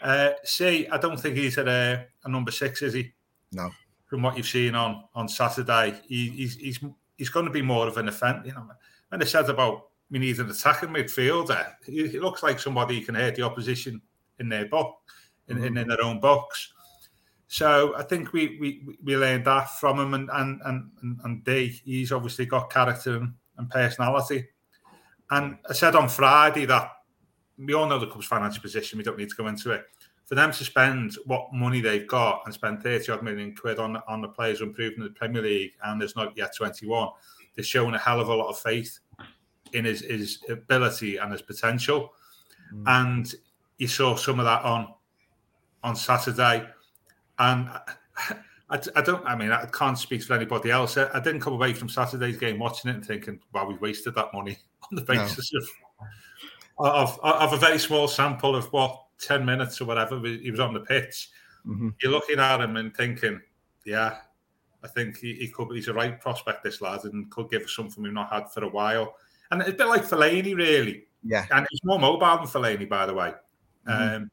Uh, 0.00 0.30
I 0.60 0.98
don't 1.00 1.18
think 1.18 1.36
he's 1.36 1.58
at 1.58 1.68
a, 1.68 2.06
a, 2.24 2.28
number 2.28 2.50
six, 2.50 2.82
is 2.82 2.92
he? 2.94 3.12
No. 3.52 3.70
From 4.06 4.22
what 4.22 4.36
you've 4.36 4.46
seen 4.46 4.74
on 4.74 5.04
on 5.14 5.28
Saturday, 5.28 5.94
he, 6.06 6.30
he's 6.30 6.56
he's 6.56 6.80
he's 7.16 7.28
going 7.28 7.46
to 7.46 7.52
be 7.52 7.62
more 7.62 7.86
of 7.86 7.96
an 7.96 8.08
offender. 8.08 8.46
You 8.46 8.54
know, 8.54 8.68
when 9.08 9.20
they 9.20 9.26
said 9.26 9.48
about 9.48 9.88
we 10.10 10.18
need 10.18 10.38
an 10.38 10.50
attacking 10.50 10.90
midfielder, 10.90 11.74
he, 11.86 12.06
he 12.06 12.20
looks 12.20 12.42
like 12.42 12.60
somebody 12.60 12.98
who 12.98 13.06
can 13.06 13.14
hurt 13.14 13.34
the 13.34 13.42
opposition 13.42 14.00
in 14.38 14.48
their 14.48 14.66
box, 14.66 15.00
in, 15.48 15.56
mm-hmm. 15.56 15.66
in, 15.66 15.78
in 15.78 15.88
their 15.88 16.02
own 16.02 16.20
box. 16.20 16.71
So 17.52 17.94
I 17.98 18.02
think 18.02 18.32
we 18.32 18.56
we, 18.58 18.96
we 19.04 19.14
learned 19.14 19.44
that 19.44 19.78
from 19.78 20.00
him, 20.00 20.14
and 20.14 20.30
and 20.32 20.58
and 20.64 21.20
and 21.22 21.44
D. 21.44 21.82
He's 21.84 22.10
obviously 22.10 22.46
got 22.46 22.72
character 22.72 23.16
and, 23.18 23.34
and 23.58 23.68
personality. 23.68 24.48
And 25.30 25.58
I 25.68 25.74
said 25.74 25.94
on 25.94 26.08
Friday 26.08 26.64
that 26.64 26.90
we 27.58 27.74
all 27.74 27.86
know 27.86 27.98
the 27.98 28.06
club's 28.06 28.26
financial 28.26 28.62
position. 28.62 28.96
We 28.96 29.04
don't 29.04 29.18
need 29.18 29.28
to 29.28 29.36
go 29.36 29.48
into 29.48 29.70
it. 29.72 29.84
For 30.24 30.34
them 30.34 30.50
to 30.50 30.64
spend 30.64 31.18
what 31.26 31.52
money 31.52 31.82
they've 31.82 32.08
got 32.08 32.40
and 32.46 32.54
spend 32.54 32.82
thirty 32.82 33.12
odd 33.12 33.22
million 33.22 33.54
quid 33.54 33.78
on 33.78 33.98
on 34.08 34.22
the 34.22 34.28
players 34.28 34.60
who 34.60 34.64
improving 34.64 35.00
in 35.00 35.04
the 35.04 35.10
Premier 35.10 35.42
League, 35.42 35.72
and 35.84 36.00
there's 36.00 36.16
not 36.16 36.34
yet 36.34 36.56
twenty 36.56 36.86
one, 36.86 37.10
they're 37.54 37.62
showing 37.62 37.94
a 37.94 37.98
hell 37.98 38.18
of 38.18 38.28
a 38.28 38.34
lot 38.34 38.48
of 38.48 38.58
faith 38.58 38.98
in 39.74 39.84
his 39.84 40.00
his 40.00 40.38
ability 40.48 41.18
and 41.18 41.30
his 41.30 41.42
potential. 41.42 42.14
mm. 42.72 42.82
and 42.86 43.34
you 43.76 43.88
saw 43.88 44.16
some 44.16 44.38
of 44.40 44.46
that 44.46 44.62
on 44.62 44.94
on 45.84 45.94
Saturday, 45.94 46.66
and. 47.38 47.70
I, 48.72 48.80
I, 48.96 49.02
don't. 49.02 49.24
I 49.26 49.36
mean, 49.36 49.52
I 49.52 49.66
can't 49.66 49.98
speak 49.98 50.22
for 50.22 50.32
anybody 50.32 50.70
else. 50.70 50.96
I, 50.96 51.08
I, 51.12 51.20
didn't 51.20 51.40
come 51.40 51.52
away 51.52 51.74
from 51.74 51.90
Saturday's 51.90 52.38
game 52.38 52.58
watching 52.58 52.90
it 52.90 52.94
and 52.94 53.04
thinking, 53.04 53.38
"Wow, 53.52 53.66
we 53.66 53.74
wasted 53.74 54.14
that 54.14 54.32
money 54.32 54.56
on 54.90 54.96
the 54.96 55.02
basis 55.02 55.52
no. 55.52 55.60
of, 56.78 57.18
of 57.18 57.20
of 57.22 57.52
a 57.52 57.58
very 57.58 57.78
small 57.78 58.08
sample 58.08 58.56
of 58.56 58.72
what 58.72 58.98
ten 59.18 59.44
minutes 59.44 59.80
or 59.82 59.84
whatever 59.84 60.18
he 60.20 60.50
was 60.50 60.60
on 60.60 60.72
the 60.72 60.80
pitch." 60.80 61.28
Mm-hmm. 61.66 61.90
You're 62.02 62.12
looking 62.12 62.38
at 62.38 62.62
him 62.62 62.76
and 62.76 62.96
thinking, 62.96 63.42
"Yeah, 63.84 64.16
I 64.82 64.88
think 64.88 65.18
he, 65.18 65.34
he, 65.34 65.48
could. 65.48 65.68
He's 65.74 65.88
a 65.88 65.94
right 65.94 66.18
prospect, 66.18 66.64
this 66.64 66.80
lad, 66.80 67.04
and 67.04 67.30
could 67.30 67.50
give 67.50 67.62
us 67.62 67.76
something 67.76 68.02
we've 68.02 68.12
not 68.12 68.32
had 68.32 68.50
for 68.50 68.64
a 68.64 68.68
while." 68.68 69.16
And 69.50 69.60
it's 69.60 69.70
a 69.70 69.74
bit 69.74 69.86
like 69.86 70.04
Fellaini, 70.04 70.56
really. 70.56 71.04
Yeah, 71.22 71.44
and 71.50 71.66
he's 71.70 71.84
more 71.84 71.98
mobile 71.98 72.38
than 72.38 72.46
Fellaini, 72.46 72.88
by 72.88 73.04
the 73.04 73.14
way. 73.14 73.34
Mm-hmm. 73.86 74.16
Um, 74.16 74.30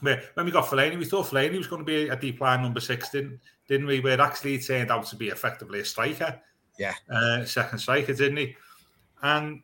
when 0.00 0.46
we 0.46 0.50
got 0.50 0.66
Fellaini, 0.66 0.98
we 0.98 1.04
thought 1.04 1.26
Fellaini 1.26 1.58
was 1.58 1.66
going 1.66 1.80
to 1.80 1.86
be 1.86 2.08
a 2.08 2.16
deep 2.16 2.40
line 2.40 2.62
number 2.62 2.80
six, 2.80 3.10
didn't, 3.10 3.40
didn't 3.68 3.86
we? 3.86 4.00
Where 4.00 4.20
actually 4.20 4.56
he 4.56 4.62
turned 4.62 4.90
out 4.90 5.06
to 5.06 5.16
be 5.16 5.28
effectively 5.28 5.80
a 5.80 5.84
striker. 5.84 6.40
Yeah. 6.78 6.94
Uh, 7.10 7.44
second 7.44 7.78
striker, 7.78 8.14
didn't 8.14 8.36
he? 8.36 8.56
And 9.22 9.62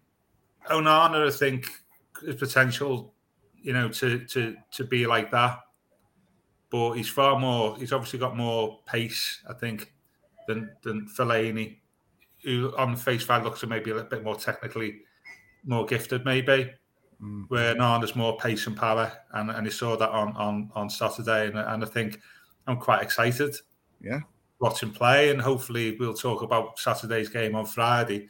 Onana, 0.69 1.27
I 1.27 1.31
think, 1.31 1.69
has 2.25 2.37
potential, 2.37 3.13
you 3.61 3.73
know, 3.73 3.89
to 3.89 4.25
to 4.27 4.57
to 4.73 4.85
be 4.85 5.07
like 5.07 5.31
that. 5.31 5.61
But 6.71 6.93
he's 6.93 7.09
far 7.09 7.39
more. 7.39 7.77
He's 7.77 7.93
obviously 7.93 8.19
got 8.19 8.37
more 8.37 8.79
pace, 8.87 9.43
I 9.49 9.55
think, 9.55 9.93
than 10.47 10.71
than 10.83 11.09
Fellaini, 11.09 11.79
who 12.45 12.73
on 12.77 12.97
face 12.97 13.25
value 13.25 13.45
looks 13.45 13.65
maybe 13.67 13.91
a 13.91 13.95
little 13.95 14.09
bit 14.09 14.25
more 14.25 14.37
technically 14.37 15.01
more 15.65 15.85
gifted, 15.85 16.25
maybe. 16.25 16.73
Where 17.49 17.75
Nana's 17.75 18.17
more 18.17 18.37
pace 18.39 18.67
and 18.67 18.77
power, 18.77 19.13
and, 19.33 19.51
and 19.51 19.67
he 19.67 19.73
saw 19.73 19.97
that 19.97 20.11
on 20.11 20.35
on 20.37 20.71
on 20.75 20.89
Saturday, 20.89 21.49
and, 21.49 21.59
and 21.59 21.85
I 21.85 21.87
think 21.87 22.21
I'm 22.67 22.79
quite 22.79 23.03
excited. 23.03 23.57
Yeah, 24.01 24.21
watch 24.59 24.83
him 24.83 24.93
play, 24.93 25.31
and 25.31 25.41
hopefully 25.41 25.97
we'll 25.99 26.15
talk 26.15 26.43
about 26.43 26.79
Saturday's 26.79 27.29
game 27.29 27.55
on 27.55 27.67
Friday. 27.67 28.29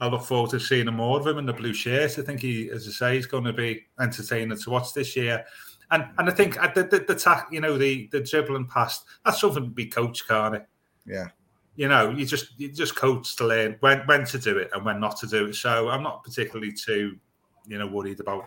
I 0.00 0.08
look 0.08 0.22
forward 0.22 0.50
to 0.52 0.60
seeing 0.60 0.86
more 0.86 1.20
of 1.20 1.26
him 1.26 1.36
in 1.36 1.44
the 1.44 1.52
blue 1.52 1.74
shirt. 1.74 2.18
I 2.18 2.22
think 2.22 2.40
he, 2.40 2.70
as 2.70 2.88
I 2.88 2.90
say, 2.90 3.16
he's 3.16 3.26
going 3.26 3.44
to 3.44 3.52
be 3.52 3.84
entertaining 4.00 4.56
to 4.56 4.70
watch 4.70 4.94
this 4.94 5.14
year. 5.14 5.44
And 5.90 6.04
and 6.18 6.30
I 6.30 6.32
think 6.32 6.62
uh, 6.62 6.72
the 6.74 6.84
the, 6.84 7.00
the 7.00 7.14
tack, 7.14 7.48
you 7.50 7.60
know, 7.60 7.76
the 7.76 8.08
the 8.10 8.20
dribbling 8.20 8.66
past, 8.66 9.04
that's 9.24 9.40
something 9.40 9.64
to 9.64 9.70
be 9.70 9.86
coached, 9.86 10.26
can't 10.26 10.54
it? 10.54 10.66
Yeah. 11.04 11.28
You 11.76 11.88
know, 11.88 12.10
you 12.10 12.24
just 12.24 12.58
you 12.58 12.70
just 12.72 12.96
coach 12.96 13.36
to 13.36 13.46
learn 13.46 13.76
when 13.80 14.00
when 14.00 14.24
to 14.26 14.38
do 14.38 14.56
it 14.56 14.70
and 14.72 14.84
when 14.84 15.00
not 15.00 15.18
to 15.18 15.26
do 15.26 15.46
it. 15.46 15.54
So 15.56 15.88
I'm 15.88 16.02
not 16.02 16.24
particularly 16.24 16.72
too 16.72 17.18
you 17.66 17.78
know, 17.78 17.86
worried 17.86 18.20
about 18.20 18.46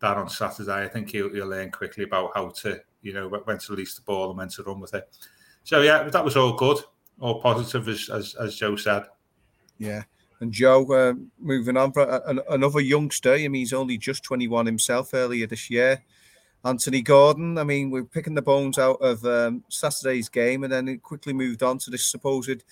that 0.00 0.16
on 0.16 0.28
Saturday. 0.28 0.84
I 0.84 0.88
think 0.88 1.10
he'll, 1.10 1.32
he'll 1.32 1.48
learn 1.48 1.70
quickly 1.70 2.04
about 2.04 2.32
how 2.34 2.48
to, 2.48 2.80
you 3.02 3.12
know, 3.12 3.28
when 3.28 3.58
to 3.58 3.72
release 3.72 3.94
the 3.94 4.02
ball 4.02 4.30
and 4.30 4.38
when 4.38 4.48
to 4.50 4.62
run 4.62 4.80
with 4.80 4.94
it. 4.94 5.08
So 5.64 5.80
yeah, 5.80 6.04
that 6.04 6.24
was 6.24 6.36
all 6.36 6.52
good, 6.54 6.78
all 7.20 7.40
positive 7.40 7.88
as 7.88 8.10
as, 8.10 8.34
as 8.34 8.56
Joe 8.56 8.76
said. 8.76 9.04
Yeah. 9.78 10.02
And 10.40 10.52
Joe, 10.52 10.84
uh, 10.92 11.14
moving 11.38 11.76
on, 11.76 11.92
for 11.92 12.22
another 12.50 12.80
youngster. 12.80 13.34
I 13.34 13.48
mean, 13.48 13.54
he's 13.54 13.72
only 13.72 13.96
just 13.96 14.24
21 14.24 14.66
himself 14.66 15.14
earlier 15.14 15.46
this 15.46 15.70
year. 15.70 16.02
Anthony 16.64 17.02
Gordon. 17.02 17.58
I 17.58 17.64
mean, 17.64 17.90
we're 17.90 18.04
picking 18.04 18.34
the 18.34 18.42
bones 18.42 18.78
out 18.78 19.00
of 19.00 19.24
um, 19.24 19.64
Saturday's 19.68 20.28
game, 20.28 20.64
and 20.64 20.72
then 20.72 20.88
it 20.88 21.02
quickly 21.02 21.32
moved 21.32 21.62
on 21.62 21.78
to 21.78 21.90
this 21.90 22.10
supposed 22.10 22.62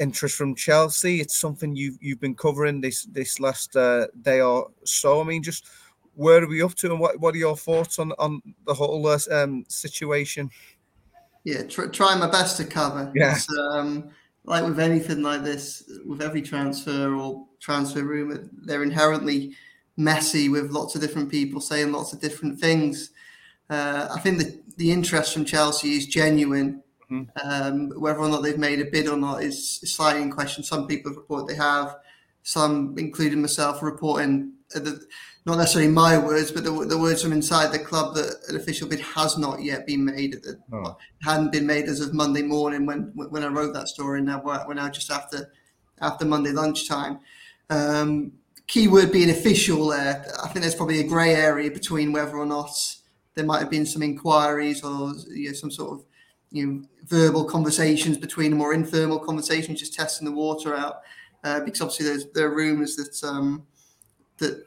interest 0.00 0.36
from 0.36 0.54
Chelsea. 0.54 1.20
It's 1.20 1.38
something 1.38 1.76
you've 1.76 1.98
you've 2.00 2.20
been 2.20 2.34
covering 2.34 2.80
this 2.80 3.04
this 3.04 3.38
last 3.38 3.76
uh, 3.76 4.06
day 4.22 4.40
or 4.40 4.70
so. 4.84 5.20
I 5.20 5.24
mean, 5.24 5.42
just 5.42 5.66
where 6.14 6.42
are 6.42 6.48
we 6.48 6.62
up 6.62 6.74
to, 6.76 6.90
and 6.90 6.98
what 6.98 7.20
what 7.20 7.34
are 7.34 7.38
your 7.38 7.56
thoughts 7.56 7.98
on 7.98 8.12
on 8.18 8.42
the 8.66 8.74
whole 8.74 9.06
uh, 9.06 9.18
um, 9.30 9.64
situation? 9.68 10.50
Yeah, 11.44 11.62
try, 11.62 11.86
try 11.86 12.16
my 12.16 12.30
best 12.30 12.56
to 12.58 12.64
cover. 12.64 13.12
Yeah. 13.14 13.38
Um, 13.72 14.10
like 14.44 14.64
with 14.64 14.80
anything 14.80 15.22
like 15.22 15.44
this, 15.44 15.90
with 16.04 16.22
every 16.22 16.42
transfer 16.42 17.14
or 17.14 17.46
transfer 17.60 18.02
rumor, 18.02 18.48
they're 18.52 18.82
inherently 18.82 19.54
messy 19.96 20.48
with 20.48 20.70
lots 20.70 20.94
of 20.94 21.00
different 21.00 21.30
people 21.30 21.60
saying 21.60 21.92
lots 21.92 22.12
of 22.12 22.20
different 22.20 22.58
things. 22.58 23.10
Uh, 23.68 24.08
I 24.10 24.18
think 24.20 24.38
the, 24.38 24.60
the 24.76 24.90
interest 24.90 25.32
from 25.32 25.44
Chelsea 25.44 25.94
is 25.94 26.06
genuine. 26.06 26.82
Mm-hmm. 27.10 27.48
Um, 27.48 27.90
whether 28.00 28.18
or 28.18 28.28
not 28.28 28.42
they've 28.42 28.58
made 28.58 28.80
a 28.80 28.84
bid 28.84 29.08
or 29.08 29.16
not 29.16 29.42
is, 29.42 29.80
is 29.82 29.94
slightly 29.94 30.22
in 30.22 30.30
question. 30.30 30.62
Some 30.62 30.86
people 30.86 31.10
have 31.10 31.16
reported 31.16 31.48
they 31.48 31.58
have, 31.58 31.96
some, 32.42 32.94
including 32.98 33.40
myself, 33.40 33.82
reporting 33.82 34.52
the, 34.70 35.00
not 35.46 35.58
necessarily 35.58 35.90
my 35.90 36.18
words, 36.18 36.52
but 36.52 36.64
the, 36.64 36.70
the, 36.70 36.98
words 36.98 37.22
from 37.22 37.32
inside 37.32 37.72
the 37.72 37.78
club 37.78 38.14
that 38.14 38.36
an 38.48 38.56
official 38.56 38.88
bid 38.88 39.00
has 39.00 39.38
not 39.38 39.62
yet 39.62 39.86
been 39.86 40.04
made. 40.04 40.34
That 40.34 40.60
oh. 40.72 40.96
hadn't 41.22 41.52
been 41.52 41.66
made 41.66 41.86
as 41.86 42.00
of 42.00 42.14
Monday 42.14 42.42
morning 42.42 42.86
when 42.86 43.12
when 43.14 43.42
I 43.42 43.48
wrote 43.48 43.72
that 43.74 43.88
story. 43.88 44.20
Now 44.20 44.42
we're 44.44 44.74
now 44.74 44.88
just 44.90 45.10
after 45.10 45.50
after 46.00 46.24
Monday 46.24 46.52
lunchtime. 46.52 47.20
Um, 47.70 48.32
keyword 48.66 49.12
being 49.12 49.30
official 49.30 49.88
there. 49.88 50.24
I 50.42 50.48
think 50.48 50.60
there's 50.62 50.74
probably 50.74 51.00
a 51.00 51.08
grey 51.08 51.34
area 51.34 51.70
between 51.70 52.12
whether 52.12 52.36
or 52.36 52.46
not 52.46 52.70
there 53.34 53.44
might 53.44 53.60
have 53.60 53.70
been 53.70 53.86
some 53.86 54.02
inquiries 54.02 54.84
or 54.84 55.12
you 55.28 55.48
know, 55.48 55.52
some 55.54 55.70
sort 55.70 55.92
of 55.92 56.04
you 56.50 56.66
know, 56.66 56.82
verbal 57.06 57.44
conversations 57.44 58.18
between 58.18 58.50
them 58.50 58.60
or 58.60 58.74
informal 58.74 59.18
conversations, 59.18 59.80
just 59.80 59.94
testing 59.94 60.24
the 60.24 60.32
water 60.32 60.74
out. 60.74 61.02
Uh, 61.42 61.60
because 61.60 61.80
obviously 61.80 62.06
there's 62.06 62.26
there 62.32 62.48
are 62.48 62.54
rumours 62.54 62.96
that 62.96 63.26
um, 63.26 63.66
that 64.38 64.62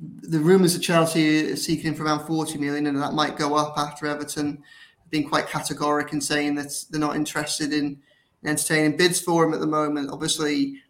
the 0.00 0.38
rumours 0.38 0.74
that 0.74 0.80
Chelsea 0.80 1.52
are 1.52 1.56
seeking 1.56 1.94
for 1.94 2.04
around 2.04 2.26
40 2.26 2.58
million, 2.58 2.86
and 2.86 3.00
that 3.00 3.12
might 3.12 3.36
go 3.36 3.54
up 3.54 3.76
after 3.76 4.06
Everton 4.06 4.62
being 5.10 5.28
quite 5.28 5.46
categoric 5.46 6.12
in 6.12 6.20
saying 6.20 6.54
that 6.56 6.72
they're 6.90 7.00
not 7.00 7.16
interested 7.16 7.72
in 7.72 7.98
entertaining 8.44 8.96
bids 8.96 9.20
for 9.20 9.44
him 9.44 9.54
at 9.54 9.60
the 9.60 9.66
moment. 9.66 10.10
Obviously, 10.10 10.82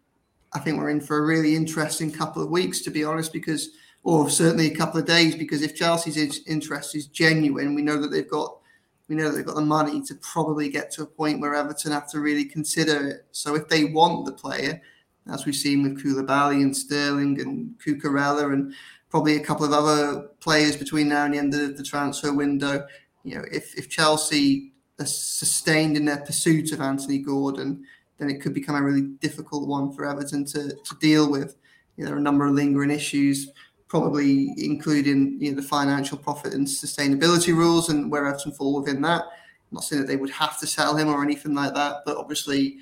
I 0.53 0.59
think 0.59 0.77
we're 0.77 0.89
in 0.89 1.01
for 1.01 1.17
a 1.17 1.25
really 1.25 1.55
interesting 1.55 2.11
couple 2.11 2.41
of 2.41 2.49
weeks, 2.49 2.81
to 2.81 2.91
be 2.91 3.03
honest, 3.03 3.33
because 3.33 3.71
or 4.03 4.29
certainly 4.29 4.71
a 4.71 4.75
couple 4.75 4.99
of 4.99 5.05
days, 5.05 5.35
because 5.35 5.61
if 5.61 5.75
Chelsea's 5.75 6.47
interest 6.47 6.95
is 6.95 7.07
genuine, 7.07 7.75
we 7.75 7.81
know 7.81 7.99
that 7.99 8.07
they've 8.07 8.29
got 8.29 8.57
we 9.07 9.15
know 9.15 9.29
that 9.29 9.37
they've 9.37 9.45
got 9.45 9.55
the 9.55 9.61
money 9.61 10.01
to 10.01 10.15
probably 10.15 10.69
get 10.69 10.91
to 10.91 11.03
a 11.03 11.05
point 11.05 11.39
where 11.39 11.55
Everton 11.55 11.91
have 11.91 12.09
to 12.11 12.19
really 12.19 12.45
consider 12.45 13.07
it. 13.07 13.25
So 13.31 13.55
if 13.55 13.69
they 13.69 13.85
want 13.85 14.25
the 14.25 14.33
player, 14.33 14.81
as 15.31 15.45
we've 15.45 15.55
seen 15.55 15.83
with 15.83 16.03
Koulibaly 16.03 16.61
and 16.61 16.75
Sterling 16.75 17.39
and 17.41 17.73
Cucurella 17.79 18.51
and 18.51 18.73
probably 19.09 19.37
a 19.37 19.43
couple 19.43 19.65
of 19.65 19.71
other 19.71 20.29
players 20.39 20.75
between 20.75 21.09
now 21.09 21.25
and 21.25 21.33
the 21.33 21.37
end 21.37 21.53
of 21.53 21.77
the 21.77 21.83
transfer 21.83 22.33
window, 22.33 22.85
you 23.23 23.35
know, 23.35 23.45
if, 23.51 23.77
if 23.77 23.89
Chelsea 23.89 24.73
are 24.99 25.05
sustained 25.05 25.95
in 25.95 26.05
their 26.05 26.17
pursuit 26.17 26.71
of 26.71 26.81
Anthony 26.81 27.19
Gordon, 27.19 27.85
then 28.17 28.29
it 28.29 28.41
could 28.41 28.53
become 28.53 28.75
a 28.75 28.81
really 28.81 29.01
difficult 29.21 29.67
one 29.67 29.91
for 29.93 30.05
Everton 30.05 30.45
to, 30.45 30.73
to 30.75 30.95
deal 30.99 31.29
with. 31.29 31.55
You 31.95 32.03
know, 32.03 32.09
there 32.09 32.15
are 32.15 32.19
a 32.19 32.23
number 32.23 32.45
of 32.45 32.53
lingering 32.53 32.91
issues 32.91 33.49
probably 33.87 34.53
including 34.57 35.37
you 35.39 35.51
know, 35.51 35.61
the 35.61 35.67
financial 35.67 36.17
profit 36.17 36.53
and 36.53 36.67
sustainability 36.67 37.55
rules 37.55 37.89
and 37.89 38.11
where 38.11 38.25
Everton 38.25 38.51
fall 38.51 38.81
within 38.81 39.01
that. 39.01 39.21
I'm 39.23 39.75
not 39.75 39.83
saying 39.83 40.01
that 40.01 40.07
they 40.07 40.17
would 40.17 40.29
have 40.29 40.59
to 40.59 40.67
sell 40.67 40.95
him 40.95 41.07
or 41.09 41.23
anything 41.23 41.53
like 41.53 41.73
that, 41.73 41.97
but 42.05 42.17
obviously 42.17 42.77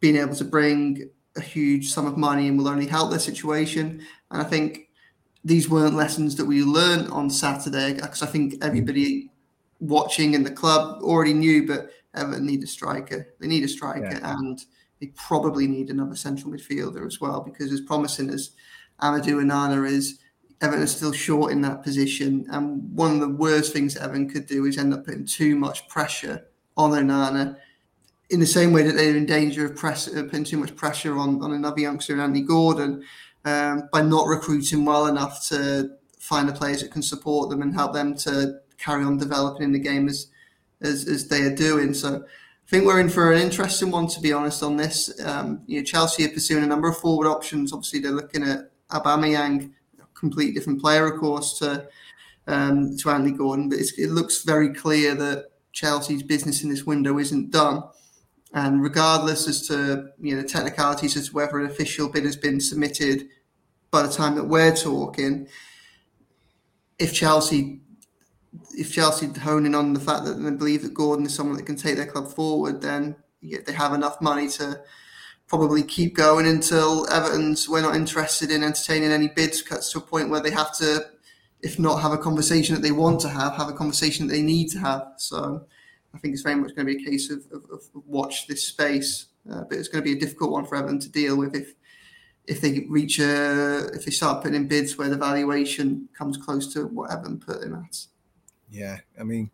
being 0.00 0.16
able 0.16 0.34
to 0.36 0.44
bring 0.44 1.10
a 1.36 1.40
huge 1.40 1.90
sum 1.90 2.06
of 2.06 2.16
money 2.16 2.48
and 2.48 2.58
will 2.58 2.68
only 2.68 2.86
help 2.86 3.10
their 3.10 3.18
situation. 3.18 4.04
And 4.30 4.40
I 4.40 4.44
think 4.44 4.88
these 5.44 5.68
weren't 5.68 5.94
lessons 5.94 6.36
that 6.36 6.44
we 6.44 6.62
learned 6.62 7.08
on 7.10 7.30
Saturday 7.30 7.94
because 7.94 8.22
I 8.22 8.26
think 8.26 8.54
everybody 8.62 9.30
watching 9.78 10.34
in 10.34 10.42
the 10.42 10.50
club 10.50 11.02
already 11.02 11.32
knew, 11.32 11.66
but 11.66 11.90
Everton 12.14 12.46
need 12.46 12.62
a 12.62 12.66
striker. 12.66 13.34
They 13.40 13.46
need 13.46 13.64
a 13.64 13.68
striker 13.68 14.18
yeah. 14.20 14.36
and 14.38 14.60
they 15.00 15.08
probably 15.16 15.66
need 15.66 15.90
another 15.90 16.16
central 16.16 16.52
midfielder 16.52 17.06
as 17.06 17.20
well 17.20 17.40
because 17.40 17.72
as 17.72 17.80
promising 17.80 18.30
as 18.30 18.50
Amadou 19.00 19.42
Onana 19.42 19.88
is, 19.88 20.18
Everton 20.60 20.82
are 20.82 20.86
still 20.86 21.12
short 21.12 21.52
in 21.52 21.60
that 21.62 21.82
position. 21.82 22.46
And 22.50 22.94
one 22.94 23.14
of 23.14 23.20
the 23.20 23.28
worst 23.28 23.72
things 23.72 23.96
Everton 23.96 24.28
could 24.28 24.46
do 24.46 24.66
is 24.66 24.76
end 24.76 24.92
up 24.92 25.06
putting 25.06 25.24
too 25.24 25.56
much 25.56 25.88
pressure 25.88 26.46
on 26.76 26.90
Onana 26.90 27.56
in 28.30 28.40
the 28.40 28.46
same 28.46 28.72
way 28.72 28.82
that 28.82 28.94
they're 28.94 29.16
in 29.16 29.26
danger 29.26 29.66
of 29.66 29.76
press, 29.76 30.08
uh, 30.08 30.22
putting 30.22 30.44
too 30.44 30.56
much 30.56 30.76
pressure 30.76 31.18
on, 31.18 31.42
on 31.42 31.52
another 31.52 31.80
youngster, 31.80 32.20
Andy 32.20 32.42
Gordon, 32.42 33.04
um, 33.44 33.88
by 33.92 34.02
not 34.02 34.26
recruiting 34.26 34.84
well 34.84 35.06
enough 35.06 35.46
to 35.48 35.90
find 36.18 36.48
the 36.48 36.52
players 36.52 36.82
that 36.82 36.92
can 36.92 37.02
support 37.02 37.50
them 37.50 37.62
and 37.62 37.74
help 37.74 37.92
them 37.92 38.14
to 38.14 38.60
carry 38.78 39.04
on 39.04 39.18
developing 39.18 39.64
in 39.64 39.72
the 39.72 39.78
game 39.78 40.08
as, 40.08 40.28
as, 40.80 41.08
as 41.08 41.28
they 41.28 41.42
are 41.42 41.54
doing. 41.54 41.92
So 41.92 42.16
I 42.16 42.68
think 42.70 42.84
we're 42.84 43.00
in 43.00 43.08
for 43.08 43.32
an 43.32 43.40
interesting 43.40 43.90
one, 43.90 44.06
to 44.08 44.20
be 44.20 44.32
honest, 44.32 44.62
on 44.62 44.76
this. 44.76 45.20
Um, 45.24 45.62
you 45.66 45.78
know, 45.78 45.84
Chelsea 45.84 46.24
are 46.24 46.28
pursuing 46.28 46.62
a 46.62 46.68
number 46.68 46.88
of 46.88 46.98
forward 46.98 47.26
options. 47.26 47.72
Obviously, 47.72 47.98
they're 47.98 48.12
looking 48.12 48.44
at 48.44 48.70
Aubameyang 48.90 49.72
completely 50.20 50.54
different 50.54 50.80
player, 50.80 51.12
of 51.12 51.18
course, 51.18 51.58
to 51.58 51.88
um, 52.46 52.96
to 52.98 53.10
Andy 53.10 53.32
Gordon. 53.32 53.68
But 53.68 53.78
it 53.80 54.10
looks 54.10 54.44
very 54.44 54.72
clear 54.72 55.14
that 55.16 55.46
Chelsea's 55.72 56.22
business 56.22 56.62
in 56.62 56.70
this 56.70 56.84
window 56.84 57.18
isn't 57.18 57.50
done. 57.50 57.82
And 58.52 58.82
regardless 58.82 59.48
as 59.48 59.66
to 59.68 60.10
you 60.20 60.36
know 60.36 60.42
technicalities 60.42 61.16
as 61.16 61.28
to 61.28 61.34
whether 61.34 61.58
an 61.58 61.66
official 61.70 62.08
bid 62.08 62.24
has 62.24 62.36
been 62.36 62.60
submitted 62.60 63.28
by 63.90 64.02
the 64.02 64.12
time 64.12 64.34
that 64.36 64.44
we're 64.44 64.74
talking, 64.74 65.48
if 66.98 67.12
Chelsea 67.12 67.80
if 68.76 68.92
Chelsea 68.92 69.26
hone 69.26 69.66
in 69.66 69.74
on 69.74 69.92
the 69.92 70.00
fact 70.00 70.24
that 70.24 70.34
they 70.34 70.50
believe 70.50 70.82
that 70.82 70.94
Gordon 70.94 71.26
is 71.26 71.34
someone 71.34 71.56
that 71.56 71.66
can 71.66 71.76
take 71.76 71.96
their 71.96 72.06
club 72.06 72.28
forward, 72.28 72.82
then 72.82 73.14
they 73.42 73.72
have 73.72 73.94
enough 73.94 74.20
money 74.20 74.48
to 74.48 74.80
probably 75.50 75.82
keep 75.82 76.14
going 76.14 76.46
until 76.46 77.10
Everton's 77.10 77.68
we're 77.68 77.82
not 77.82 77.96
interested 77.96 78.52
in 78.52 78.62
entertaining 78.62 79.10
any 79.10 79.26
bids 79.26 79.60
cuts 79.60 79.90
to 79.90 79.98
a 79.98 80.00
point 80.00 80.30
where 80.30 80.40
they 80.40 80.52
have 80.52 80.72
to, 80.78 81.04
if 81.60 81.76
not 81.76 82.00
have 82.00 82.12
a 82.12 82.18
conversation 82.18 82.76
that 82.76 82.82
they 82.82 82.92
want 82.92 83.20
to 83.20 83.28
have, 83.28 83.54
have 83.54 83.68
a 83.68 83.72
conversation 83.72 84.28
that 84.28 84.32
they 84.32 84.42
need 84.42 84.68
to 84.68 84.78
have. 84.78 85.08
So 85.16 85.66
I 86.14 86.18
think 86.18 86.34
it's 86.34 86.44
very 86.44 86.54
much 86.54 86.76
going 86.76 86.86
to 86.86 86.94
be 86.94 87.02
a 87.02 87.10
case 87.10 87.30
of, 87.30 87.44
of, 87.52 87.64
of 87.72 87.82
watch 88.06 88.46
this 88.46 88.64
space, 88.64 89.26
uh, 89.50 89.62
but 89.68 89.76
it's 89.76 89.88
going 89.88 90.04
to 90.04 90.08
be 90.08 90.16
a 90.16 90.20
difficult 90.20 90.52
one 90.52 90.64
for 90.64 90.76
Everton 90.76 91.00
to 91.00 91.08
deal 91.10 91.36
with 91.36 91.56
if 91.56 91.74
if 92.46 92.60
they 92.60 92.86
reach 92.88 93.18
a 93.18 93.90
if 93.92 94.04
they 94.04 94.12
start 94.12 94.42
putting 94.42 94.54
in 94.54 94.68
bids 94.68 94.96
where 94.96 95.08
the 95.08 95.16
valuation 95.16 96.08
comes 96.16 96.36
close 96.36 96.72
to 96.74 96.84
what 96.84 97.10
Everton 97.10 97.40
put 97.40 97.60
them 97.60 97.74
at. 97.74 98.06
Yeah, 98.70 98.98
I 99.18 99.24
mean, 99.24 99.50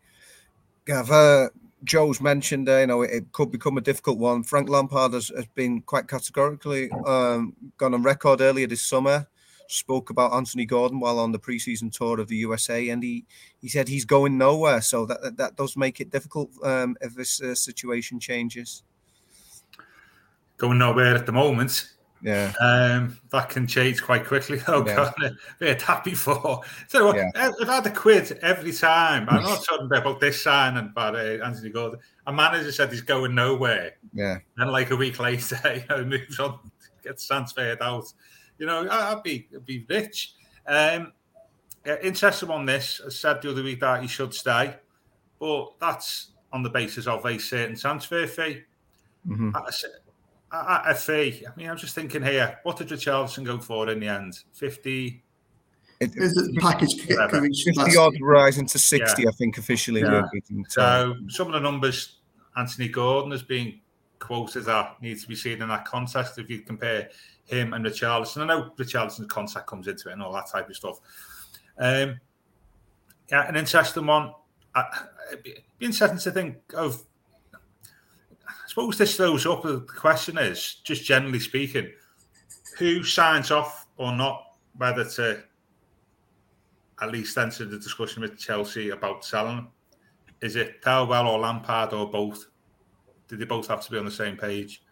Gav, 0.87 1.11
uh, 1.11 1.49
Joe's 1.83 2.21
mentioned, 2.21 2.69
uh, 2.69 2.77
you 2.77 2.87
know, 2.87 3.01
it, 3.01 3.11
it, 3.11 3.31
could 3.33 3.51
become 3.51 3.77
a 3.77 3.81
difficult 3.81 4.17
one. 4.17 4.41
Frank 4.41 4.69
Lampard 4.69 5.13
has, 5.13 5.29
has 5.35 5.45
been 5.47 5.81
quite 5.81 6.07
categorically 6.07 6.89
um, 7.05 7.53
gone 7.75 7.93
on 7.93 8.03
record 8.03 8.39
earlier 8.39 8.67
this 8.67 8.81
summer, 8.81 9.27
spoke 9.67 10.09
about 10.09 10.31
Anthony 10.31 10.65
Gordon 10.65 11.01
while 11.01 11.19
on 11.19 11.33
the 11.33 11.39
preseason 11.39 11.91
tour 11.91 12.21
of 12.21 12.29
the 12.29 12.37
USA, 12.37 12.87
and 12.87 13.03
he, 13.03 13.25
he 13.59 13.67
said 13.67 13.89
he's 13.89 14.05
going 14.05 14.37
nowhere. 14.37 14.79
So 14.79 15.05
that 15.07 15.21
that, 15.21 15.37
that 15.37 15.55
does 15.57 15.75
make 15.75 15.99
it 15.99 16.09
difficult 16.09 16.51
um, 16.63 16.95
if 17.01 17.13
this 17.15 17.41
uh, 17.41 17.53
situation 17.53 18.17
changes. 18.17 18.83
Going 20.55 20.77
nowhere 20.77 21.15
at 21.15 21.25
the 21.25 21.33
moment. 21.33 21.89
Yeah. 22.21 22.53
Um, 22.59 23.17
that 23.31 23.49
can 23.49 23.67
change 23.67 24.01
quite 24.01 24.25
quickly, 24.25 24.57
though, 24.67 24.85
yeah. 24.85 25.11
We 25.59 25.67
had 25.67 25.79
that 25.81 26.03
before. 26.03 26.61
So 26.87 27.15
yeah. 27.15 27.29
I've 27.35 27.67
had 27.67 27.85
a 27.85 27.91
quid 27.91 28.39
every 28.41 28.71
time. 28.71 29.27
I'm 29.29 29.43
not 29.43 29.63
talking 29.63 29.87
about 29.87 30.19
this 30.19 30.41
sign 30.41 30.77
and 30.77 30.89
about 30.89 31.15
uh, 31.15 31.43
Anthony 31.43 31.69
Gordon. 31.69 31.99
A 32.25 32.33
manager 32.33 32.71
said 32.71 32.91
he's 32.91 33.01
going 33.01 33.35
nowhere. 33.35 33.93
Yeah. 34.13 34.37
And 34.57 34.71
like 34.71 34.91
a 34.91 34.95
week 34.95 35.19
later, 35.19 35.59
you 35.75 35.83
know, 35.89 36.05
moves 36.05 36.39
on, 36.39 36.59
gets 37.03 37.27
transferred 37.27 37.81
out. 37.81 38.11
You 38.57 38.65
know, 38.65 38.87
I'd 38.89 39.23
be, 39.23 39.47
I'd 39.53 39.65
be 39.65 39.85
rich. 39.87 40.33
Um, 40.65 41.13
yeah, 41.85 41.97
interested 42.01 42.49
on 42.49 42.65
this. 42.65 43.01
I 43.05 43.09
said 43.09 43.41
the 43.41 43.51
other 43.51 43.63
week 43.63 43.79
that 43.81 44.01
he 44.01 44.07
should 44.07 44.33
stay, 44.33 44.75
but 45.39 45.73
that's 45.79 46.31
on 46.51 46.63
the 46.63 46.69
basis 46.69 47.07
of 47.07 47.25
a 47.25 47.37
certain 47.37 47.75
transfer 47.75 48.25
fee. 48.27 48.63
Mm-hmm. 49.27 49.51
I, 50.51 50.83
a, 50.87 50.91
a 50.91 50.95
fee. 50.95 51.45
I 51.45 51.57
mean, 51.57 51.69
I'm 51.69 51.77
just 51.77 51.95
thinking 51.95 52.23
here, 52.23 52.59
what 52.63 52.77
did 52.77 52.87
Richarlison 52.89 53.45
go 53.45 53.57
for 53.57 53.89
in 53.89 53.99
the 53.99 54.07
end? 54.07 54.39
50. 54.53 55.23
It, 55.99 56.13
the 56.13 56.57
package 56.61 57.05
could 57.05 57.17
50 57.17 57.97
odd 57.97 58.15
rising 58.21 58.67
to 58.67 58.77
60, 58.77 59.21
yeah. 59.21 59.29
I 59.29 59.31
think, 59.31 59.57
officially. 59.57 60.01
Yeah. 60.01 60.21
So 60.67 61.15
some 61.27 61.47
of 61.47 61.53
the 61.53 61.59
numbers 61.59 62.17
Anthony 62.55 62.87
Gordon 62.87 63.31
has 63.31 63.41
been 63.41 63.79
quoted 64.19 64.67
at 64.67 65.01
needs 65.01 65.23
to 65.23 65.27
be 65.27 65.35
seen 65.35 65.61
in 65.61 65.69
that 65.69 65.85
context 65.85 66.37
if 66.37 66.49
you 66.49 66.59
compare 66.61 67.09
him 67.45 67.73
and 67.73 67.85
Richarlison. 67.85 68.41
I 68.41 68.45
know 68.45 68.71
Richarlison's 68.77 69.27
contract 69.27 69.67
comes 69.67 69.87
into 69.87 70.09
it 70.09 70.13
and 70.13 70.21
all 70.21 70.33
that 70.33 70.49
type 70.51 70.69
of 70.69 70.75
stuff. 70.75 70.99
Um, 71.77 72.19
yeah, 73.31 73.47
an 73.47 73.55
interesting 73.55 74.05
one. 74.05 74.33
Uh, 74.75 74.83
it'd 75.31 75.43
be 75.43 75.55
interesting 75.79 76.19
to 76.19 76.31
think 76.31 76.57
of 76.75 77.03
suppose 78.77 78.99
this 78.99 79.17
throws 79.17 79.47
up 79.47 79.63
the 79.63 79.79
question 79.79 80.37
is 80.37 80.75
just 80.83 81.03
generally 81.03 81.39
speaking, 81.39 81.91
who 82.77 83.03
signs 83.03 83.49
off 83.49 83.87
or 83.97 84.11
not 84.15 84.43
whether 84.75 85.03
to 85.03 85.41
at 87.01 87.11
least 87.11 87.35
enter 87.39 87.65
the 87.65 87.79
discussion 87.79 88.21
with 88.21 88.37
Chelsea 88.37 88.91
about 88.91 89.25
selling 89.25 89.67
Is 90.43 90.55
it 90.55 90.83
Thelwell 90.83 91.25
or 91.25 91.39
Lampard 91.39 91.91
or 91.91 92.11
both? 92.11 92.45
Do 93.27 93.35
they 93.35 93.45
both 93.45 93.67
have 93.67 93.83
to 93.83 93.89
be 93.89 93.97
on 93.97 94.05
the 94.05 94.11
same 94.11 94.37
page? 94.37 94.83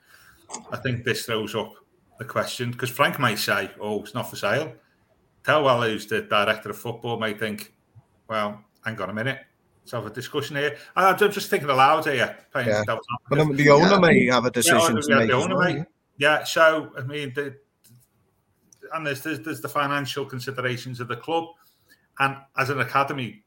I 0.71 0.77
think 0.77 1.03
this 1.03 1.27
throws 1.27 1.53
up 1.53 1.71
the 2.17 2.25
question 2.25 2.71
because 2.71 2.89
Frank 2.89 3.19
might 3.19 3.37
say, 3.37 3.69
"Oh, 3.79 4.01
it's 4.01 4.15
not 4.15 4.31
for 4.31 4.35
sale." 4.35 4.73
Thelwell, 5.43 5.87
who's 5.87 6.07
the 6.07 6.23
director 6.23 6.71
of 6.71 6.77
football, 6.79 7.19
might 7.19 7.39
think, 7.39 7.75
"Well, 8.27 8.65
hang 8.83 8.99
on 8.99 9.11
a 9.11 9.13
minute 9.13 9.45
let's 9.85 9.91
have 9.91 10.05
a 10.07 10.09
discussion 10.09 10.55
here. 10.55 10.77
I'm 10.95 11.15
just 11.17 11.49
thinking 11.49 11.69
aloud 11.69 12.05
here. 12.05 12.35
Yeah. 12.55 12.83
But 12.87 13.03
the 13.55 13.69
owner 13.69 13.91
yeah. 13.91 13.99
may 13.99 14.25
have 14.25 14.45
a 14.45 14.51
decision 14.51 14.95
yeah, 14.95 15.01
to 15.01 15.15
make. 15.19 15.27
The 15.29 15.35
owner 15.35 15.55
well, 15.55 15.73
may. 15.73 15.85
Yeah. 16.17 16.43
So 16.43 16.91
I 16.97 17.01
mean, 17.01 17.33
the, 17.35 17.55
and 18.93 19.05
there's, 19.05 19.21
there's 19.21 19.41
there's 19.41 19.61
the 19.61 19.69
financial 19.69 20.25
considerations 20.25 20.99
of 20.99 21.07
the 21.07 21.17
club, 21.17 21.49
and 22.19 22.35
as 22.57 22.71
an 22.71 22.79
academy 22.79 23.43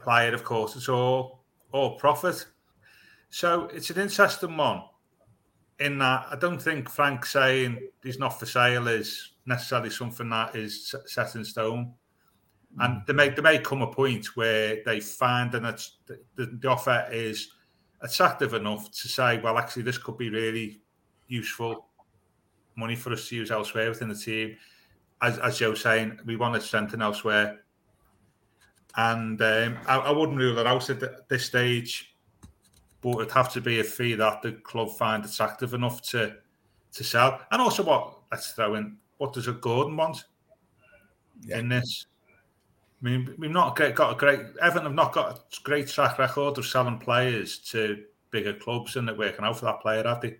player, 0.00 0.32
of 0.32 0.44
course, 0.44 0.76
it's 0.76 0.88
all 0.88 1.40
all 1.72 1.96
profit. 1.96 2.46
So 3.30 3.68
it's 3.74 3.90
an 3.90 4.00
interesting 4.00 4.56
one. 4.56 4.82
In 5.80 5.98
that, 5.98 6.28
I 6.30 6.36
don't 6.36 6.62
think 6.62 6.88
Frank 6.88 7.26
saying 7.26 7.88
he's 8.04 8.20
not 8.20 8.38
for 8.38 8.46
sale 8.46 8.86
is 8.86 9.32
necessarily 9.46 9.90
something 9.90 10.28
that 10.30 10.54
is 10.54 10.94
set 11.06 11.34
in 11.34 11.44
stone. 11.44 11.94
And 12.80 13.02
there 13.06 13.14
may 13.14 13.28
there 13.28 13.42
may 13.42 13.58
come 13.58 13.82
a 13.82 13.86
point 13.86 14.36
where 14.36 14.82
they 14.84 15.00
find 15.00 15.52
that 15.52 15.86
the, 16.06 16.46
the 16.46 16.68
offer 16.68 17.06
is 17.10 17.50
attractive 18.00 18.54
enough 18.54 18.90
to 18.90 19.08
say, 19.08 19.40
well, 19.40 19.58
actually, 19.58 19.82
this 19.82 19.98
could 19.98 20.18
be 20.18 20.28
really 20.28 20.80
useful 21.28 21.86
money 22.76 22.96
for 22.96 23.12
us 23.12 23.28
to 23.28 23.36
use 23.36 23.50
elsewhere 23.50 23.88
within 23.88 24.08
the 24.08 24.14
team. 24.14 24.56
As, 25.22 25.38
as 25.38 25.58
Joe's 25.58 25.80
saying, 25.80 26.18
we 26.26 26.36
want 26.36 26.54
to 26.54 26.60
strengthen 26.60 27.00
elsewhere. 27.00 27.60
And 28.96 29.40
um, 29.40 29.78
I, 29.86 29.96
I, 29.96 30.10
wouldn't 30.10 30.38
rule 30.38 30.58
it 30.58 30.66
out 30.66 30.88
at 30.90 31.28
this 31.28 31.46
stage, 31.46 32.14
but 33.00 33.14
it'd 33.16 33.32
have 33.32 33.52
to 33.52 33.60
be 33.60 33.80
a 33.80 33.84
fee 33.84 34.14
that 34.14 34.42
the 34.42 34.52
club 34.52 34.90
find 34.96 35.24
attractive 35.24 35.74
enough 35.74 36.02
to 36.10 36.36
to 36.92 37.04
sell. 37.04 37.40
And 37.50 37.60
also, 37.60 37.82
what 37.82 38.18
let's 38.30 38.52
throw 38.52 38.74
in, 38.74 38.96
what 39.18 39.32
does 39.32 39.48
a 39.48 39.52
Gordon 39.52 39.96
want 39.96 40.24
yeah. 41.42 41.58
in 41.58 41.68
this? 41.68 42.06
I 43.04 43.08
mean, 43.08 43.34
we've 43.36 43.50
not 43.50 43.76
got 43.76 44.12
a 44.12 44.16
great 44.16 44.40
Everton 44.62 44.84
have 44.84 44.94
not 44.94 45.12
got 45.12 45.38
a 45.38 45.62
great 45.62 45.88
track 45.88 46.18
record 46.18 46.56
of 46.56 46.64
selling 46.64 46.98
players 46.98 47.58
to 47.70 48.02
bigger 48.30 48.54
clubs 48.54 48.96
and 48.96 49.06
they're 49.06 49.14
working 49.14 49.44
out 49.44 49.58
for 49.58 49.66
that 49.66 49.80
player, 49.80 50.02
have 50.04 50.22
they? 50.22 50.38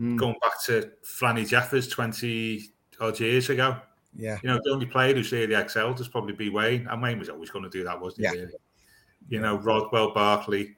Mm. 0.00 0.16
Going 0.16 0.36
back 0.40 0.62
to 0.66 0.92
Franny 1.04 1.46
Jeffers 1.46 1.88
twenty 1.88 2.62
odd 3.00 3.18
years 3.18 3.50
ago. 3.50 3.76
Yeah. 4.14 4.38
You 4.42 4.50
know, 4.50 4.60
the 4.62 4.70
only 4.70 4.86
player 4.86 5.14
who's 5.14 5.32
really 5.32 5.54
excelled 5.54 5.98
has 5.98 6.08
probably 6.08 6.34
be 6.34 6.50
Wayne. 6.50 6.86
And 6.88 7.02
Wayne 7.02 7.18
was 7.18 7.28
always 7.28 7.50
going 7.50 7.64
to 7.64 7.70
do 7.70 7.82
that, 7.84 8.00
wasn't 8.00 8.28
he? 8.28 8.36
Yeah. 8.36 8.42
Really? 8.42 8.54
You 9.28 9.40
know, 9.40 9.56
Rodwell, 9.56 10.12
Barkley, 10.12 10.76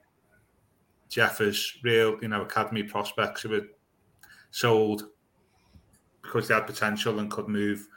Jeffers, 1.09 1.77
real, 1.83 2.17
you 2.21 2.27
know, 2.27 2.41
academy 2.43 2.83
prospects 2.83 3.41
who 3.41 3.49
were 3.49 3.67
sold 4.51 5.09
because 6.21 6.47
they 6.47 6.53
had 6.53 6.65
potential 6.65 7.19
and 7.19 7.29
could 7.29 7.47
move 7.47 7.87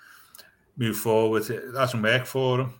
move 0.78 0.96
forward. 0.96 1.50
It 1.50 1.76
hasn't 1.76 2.02
worked 2.02 2.28
for 2.28 2.60
him. 2.60 2.74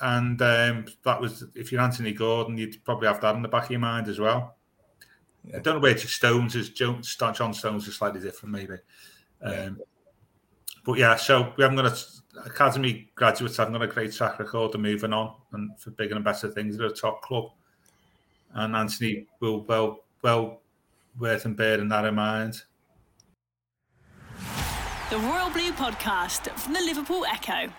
And 0.00 0.42
um, 0.42 0.86
that 1.04 1.20
was, 1.20 1.44
if 1.54 1.70
you're 1.70 1.80
Anthony 1.80 2.12
Gordon, 2.12 2.58
you'd 2.58 2.84
probably 2.84 3.06
have 3.06 3.20
that 3.20 3.36
in 3.36 3.42
the 3.42 3.48
back 3.48 3.64
of 3.64 3.70
your 3.70 3.80
mind 3.80 4.08
as 4.08 4.18
well. 4.18 4.56
Yeah. 5.44 5.58
I 5.58 5.60
don't 5.60 5.74
know 5.74 5.80
where 5.80 5.96
Stones 5.96 6.56
is. 6.56 6.70
John 6.70 7.02
Stones 7.04 7.86
is 7.86 7.94
slightly 7.94 8.20
different, 8.20 8.54
maybe. 8.54 8.76
Um, 9.42 9.78
But 10.84 10.98
yeah, 10.98 11.16
so 11.16 11.52
we 11.56 11.62
haven't 11.62 11.76
got 11.76 11.92
a 11.92 12.46
academy 12.46 13.10
graduates 13.14 13.56
haven't 13.56 13.74
got 13.74 13.82
a 13.82 13.86
great 13.86 14.12
track 14.12 14.38
record 14.38 14.74
of 14.74 14.80
moving 14.80 15.12
on 15.12 15.34
and 15.52 15.78
for 15.78 15.90
bigger 15.90 16.14
and 16.14 16.24
better 16.24 16.48
things 16.48 16.78
at 16.80 16.90
a 16.90 16.94
top 16.94 17.20
club. 17.20 17.50
And 18.54 18.74
Anthony 18.74 19.26
will 19.40 19.64
well 19.64 20.04
well 20.22 20.62
worth 21.18 21.44
and 21.44 21.56
bearing 21.56 21.88
that 21.88 22.06
in 22.06 22.14
mind 22.14 22.62
the 25.10 25.18
Royal 25.18 25.48
Blue 25.48 25.72
podcast 25.72 26.50
from 26.58 26.74
the 26.74 26.80
Liverpool 26.80 27.24
Echo. 27.24 27.72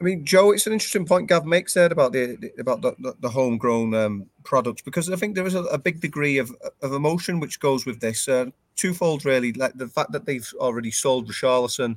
I 0.00 0.04
mean, 0.04 0.24
Joe, 0.24 0.50
it's 0.50 0.66
an 0.66 0.72
interesting 0.72 1.06
point 1.06 1.28
Gav 1.28 1.46
makes 1.46 1.74
there 1.74 1.86
about 1.86 2.12
the 2.12 2.52
about 2.58 2.82
the, 2.82 2.96
the, 2.98 3.14
the 3.20 3.28
homegrown 3.28 3.94
um, 3.94 4.26
products 4.42 4.82
because 4.82 5.08
I 5.08 5.14
think 5.14 5.36
there 5.36 5.46
is 5.46 5.54
a, 5.54 5.62
a, 5.64 5.78
big 5.78 6.00
degree 6.00 6.38
of, 6.38 6.50
of 6.82 6.92
emotion 6.92 7.38
which 7.38 7.60
goes 7.60 7.86
with 7.86 8.00
this. 8.00 8.28
Uh, 8.28 8.46
twofold, 8.74 9.24
really, 9.24 9.52
like 9.52 9.74
the 9.74 9.86
fact 9.86 10.10
that 10.10 10.26
they've 10.26 10.52
already 10.58 10.90
sold 10.90 11.28
Richarlison 11.28 11.96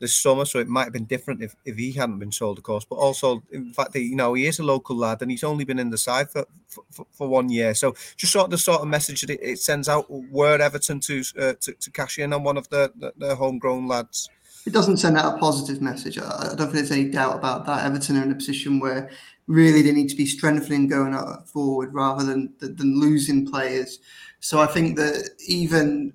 this 0.00 0.16
summer, 0.16 0.44
so 0.44 0.58
it 0.58 0.68
might 0.68 0.84
have 0.84 0.92
been 0.92 1.04
different 1.04 1.42
if, 1.42 1.56
if 1.64 1.76
he 1.76 1.92
hadn't 1.92 2.18
been 2.18 2.32
sold, 2.32 2.58
of 2.58 2.64
course. 2.64 2.84
But 2.84 2.96
also, 2.96 3.42
in 3.50 3.72
fact, 3.72 3.96
he, 3.96 4.02
you 4.02 4.16
know, 4.16 4.34
he 4.34 4.46
is 4.46 4.58
a 4.58 4.62
local 4.62 4.96
lad 4.96 5.22
and 5.22 5.30
he's 5.30 5.44
only 5.44 5.64
been 5.64 5.78
in 5.78 5.90
the 5.90 5.98
side 5.98 6.30
for 6.30 6.46
for, 6.68 7.06
for 7.10 7.28
one 7.28 7.48
year. 7.48 7.74
So 7.74 7.94
just 8.16 8.32
sort 8.32 8.44
of 8.44 8.50
the 8.50 8.58
sort 8.58 8.82
of 8.82 8.88
message 8.88 9.22
that 9.22 9.30
it, 9.30 9.58
sends 9.58 9.88
out 9.88 10.06
were 10.10 10.60
Everton 10.60 11.00
to, 11.00 11.22
uh, 11.38 11.54
to, 11.60 11.72
to 11.72 11.90
cash 11.90 12.18
in 12.18 12.32
on 12.32 12.42
one 12.42 12.56
of 12.56 12.68
the, 12.68 12.92
the 13.16 13.34
homegrown 13.34 13.88
lads. 13.88 14.28
It 14.66 14.72
doesn't 14.72 14.98
send 14.98 15.16
out 15.16 15.34
a 15.34 15.38
positive 15.38 15.80
message. 15.80 16.18
I 16.18 16.54
don't 16.56 16.58
think 16.58 16.72
there's 16.72 16.90
any 16.90 17.08
doubt 17.08 17.36
about 17.36 17.64
that. 17.66 17.86
Everton 17.86 18.18
are 18.18 18.22
in 18.22 18.32
a 18.32 18.34
position 18.34 18.80
where 18.80 19.10
really 19.46 19.80
they 19.80 19.92
need 19.92 20.10
to 20.10 20.16
be 20.16 20.26
strengthening 20.26 20.88
going 20.88 21.16
forward 21.46 21.94
rather 21.94 22.24
than 22.24 22.52
than 22.60 23.00
losing 23.00 23.50
players. 23.50 23.98
So 24.40 24.60
I 24.60 24.66
think 24.66 24.96
that 24.96 25.30
even 25.46 26.12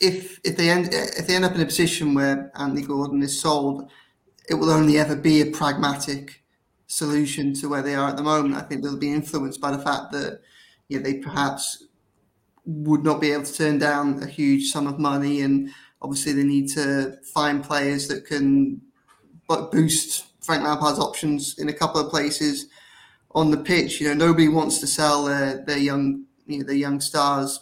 if 0.00 0.40
if 0.44 0.56
they 0.56 0.70
end 0.70 0.90
if 0.92 1.26
they 1.26 1.34
end 1.34 1.44
up 1.44 1.54
in 1.54 1.60
a 1.60 1.66
position 1.66 2.14
where 2.14 2.50
Anthony 2.54 2.82
Gordon 2.82 3.22
is 3.22 3.40
sold, 3.40 3.90
it 4.48 4.54
will 4.54 4.70
only 4.70 4.98
ever 4.98 5.16
be 5.16 5.40
a 5.40 5.50
pragmatic 5.50 6.42
solution 6.86 7.52
to 7.54 7.68
where 7.68 7.82
they 7.82 7.94
are 7.94 8.08
at 8.08 8.16
the 8.16 8.22
moment. 8.22 8.54
I 8.54 8.62
think 8.62 8.82
they'll 8.82 8.96
be 8.96 9.12
influenced 9.12 9.60
by 9.60 9.70
the 9.70 9.82
fact 9.82 10.12
that 10.12 10.40
you 10.88 10.98
know, 10.98 11.04
they 11.04 11.14
perhaps 11.14 11.84
would 12.64 13.02
not 13.02 13.20
be 13.20 13.32
able 13.32 13.44
to 13.44 13.52
turn 13.52 13.78
down 13.78 14.22
a 14.22 14.26
huge 14.26 14.70
sum 14.70 14.86
of 14.86 14.98
money, 14.98 15.42
and 15.42 15.70
obviously 16.02 16.32
they 16.32 16.44
need 16.44 16.68
to 16.70 17.16
find 17.34 17.64
players 17.64 18.08
that 18.08 18.26
can 18.26 18.80
boost 19.72 20.26
Frank 20.42 20.62
Lampard's 20.62 20.98
options 20.98 21.58
in 21.58 21.68
a 21.68 21.72
couple 21.72 22.00
of 22.00 22.10
places 22.10 22.66
on 23.32 23.50
the 23.50 23.56
pitch. 23.56 24.00
You 24.00 24.08
know, 24.08 24.26
nobody 24.26 24.48
wants 24.48 24.78
to 24.80 24.86
sell 24.86 25.24
their, 25.24 25.64
their 25.64 25.78
young 25.78 26.24
you 26.46 26.58
know 26.58 26.64
their 26.64 26.76
young 26.76 27.00
stars 27.00 27.60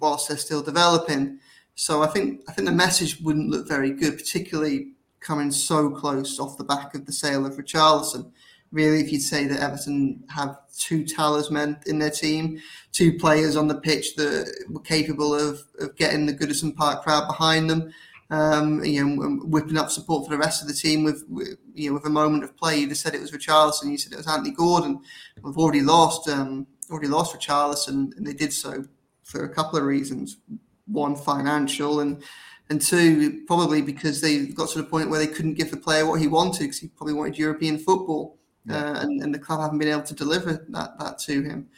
whilst 0.00 0.28
they're 0.28 0.36
still 0.36 0.62
developing. 0.62 1.38
So 1.76 2.02
I 2.02 2.06
think 2.06 2.40
I 2.48 2.52
think 2.52 2.66
the 2.66 2.74
message 2.74 3.20
wouldn't 3.20 3.50
look 3.50 3.68
very 3.68 3.92
good, 3.92 4.16
particularly 4.16 4.92
coming 5.20 5.50
so 5.50 5.90
close 5.90 6.40
off 6.40 6.56
the 6.56 6.64
back 6.64 6.94
of 6.94 7.04
the 7.04 7.12
sale 7.12 7.44
of 7.44 7.56
Richarlison. 7.56 8.32
Really, 8.72 9.00
if 9.00 9.12
you'd 9.12 9.20
say 9.20 9.46
that 9.46 9.60
Everton 9.60 10.24
have 10.30 10.56
two 10.76 11.04
talismen 11.04 11.78
in 11.86 11.98
their 11.98 12.10
team, 12.10 12.60
two 12.92 13.18
players 13.18 13.56
on 13.56 13.68
the 13.68 13.80
pitch 13.80 14.16
that 14.16 14.66
were 14.70 14.80
capable 14.80 15.34
of, 15.34 15.62
of 15.78 15.94
getting 15.96 16.24
the 16.24 16.32
Goodison 16.32 16.74
Park 16.74 17.02
crowd 17.02 17.28
behind 17.28 17.68
them, 17.70 17.92
um, 18.30 18.82
you 18.82 19.04
know, 19.04 19.38
whipping 19.44 19.76
up 19.76 19.90
support 19.90 20.24
for 20.24 20.30
the 20.30 20.38
rest 20.38 20.62
of 20.62 20.68
the 20.68 20.74
team 20.74 21.04
with, 21.04 21.24
with 21.28 21.58
you 21.74 21.90
know 21.90 21.94
with 21.94 22.06
a 22.06 22.10
moment 22.10 22.42
of 22.42 22.56
play. 22.56 22.78
You 22.78 22.88
just 22.88 23.02
said 23.02 23.14
it 23.14 23.20
was 23.20 23.32
Richarlison, 23.32 23.90
you 23.90 23.98
said 23.98 24.14
it 24.14 24.16
was 24.16 24.26
Anthony 24.26 24.54
Gordon. 24.54 25.02
We've 25.42 25.58
already 25.58 25.82
lost 25.82 26.26
um, 26.26 26.66
already 26.90 27.08
lost 27.08 27.38
Richarlison, 27.38 28.16
and 28.16 28.26
they 28.26 28.32
did 28.32 28.54
so 28.54 28.84
for 29.22 29.44
a 29.44 29.54
couple 29.54 29.78
of 29.78 29.84
reasons. 29.84 30.38
One, 30.86 31.16
financial, 31.16 32.00
and 32.00 32.22
and 32.68 32.80
two, 32.80 33.44
probably 33.46 33.80
because 33.80 34.20
they 34.20 34.46
got 34.46 34.70
to 34.70 34.78
the 34.78 34.84
point 34.84 35.08
where 35.08 35.20
they 35.20 35.26
couldn't 35.26 35.54
give 35.54 35.70
the 35.70 35.76
player 35.76 36.04
what 36.04 36.20
he 36.20 36.26
wanted 36.26 36.60
because 36.60 36.80
he 36.80 36.88
probably 36.88 37.14
wanted 37.14 37.38
European 37.38 37.78
football, 37.78 38.36
yeah. 38.64 38.76
uh, 38.76 39.02
and, 39.02 39.22
and 39.22 39.32
the 39.32 39.38
club 39.38 39.60
haven't 39.60 39.78
been 39.78 39.88
able 39.88 40.02
to 40.02 40.14
deliver 40.14 40.66
that 40.68 40.98
that 40.98 41.18
to 41.20 41.42
him. 41.42 41.68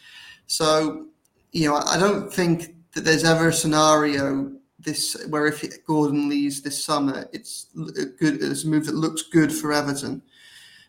So, 0.46 1.06
you 1.52 1.68
know, 1.68 1.76
I 1.76 1.98
don't 1.98 2.32
think 2.32 2.74
that 2.92 3.04
there's 3.04 3.24
ever 3.24 3.48
a 3.48 3.52
scenario 3.52 4.52
this 4.78 5.16
where 5.28 5.46
if 5.46 5.64
Gordon 5.86 6.28
leaves 6.28 6.62
this 6.62 6.82
summer, 6.82 7.28
it's 7.32 7.66
a 7.76 8.06
good 8.06 8.42
it's 8.42 8.64
a 8.64 8.68
move 8.68 8.86
that 8.86 8.94
looks 8.94 9.22
good 9.22 9.52
for 9.52 9.72
Everton. 9.72 10.22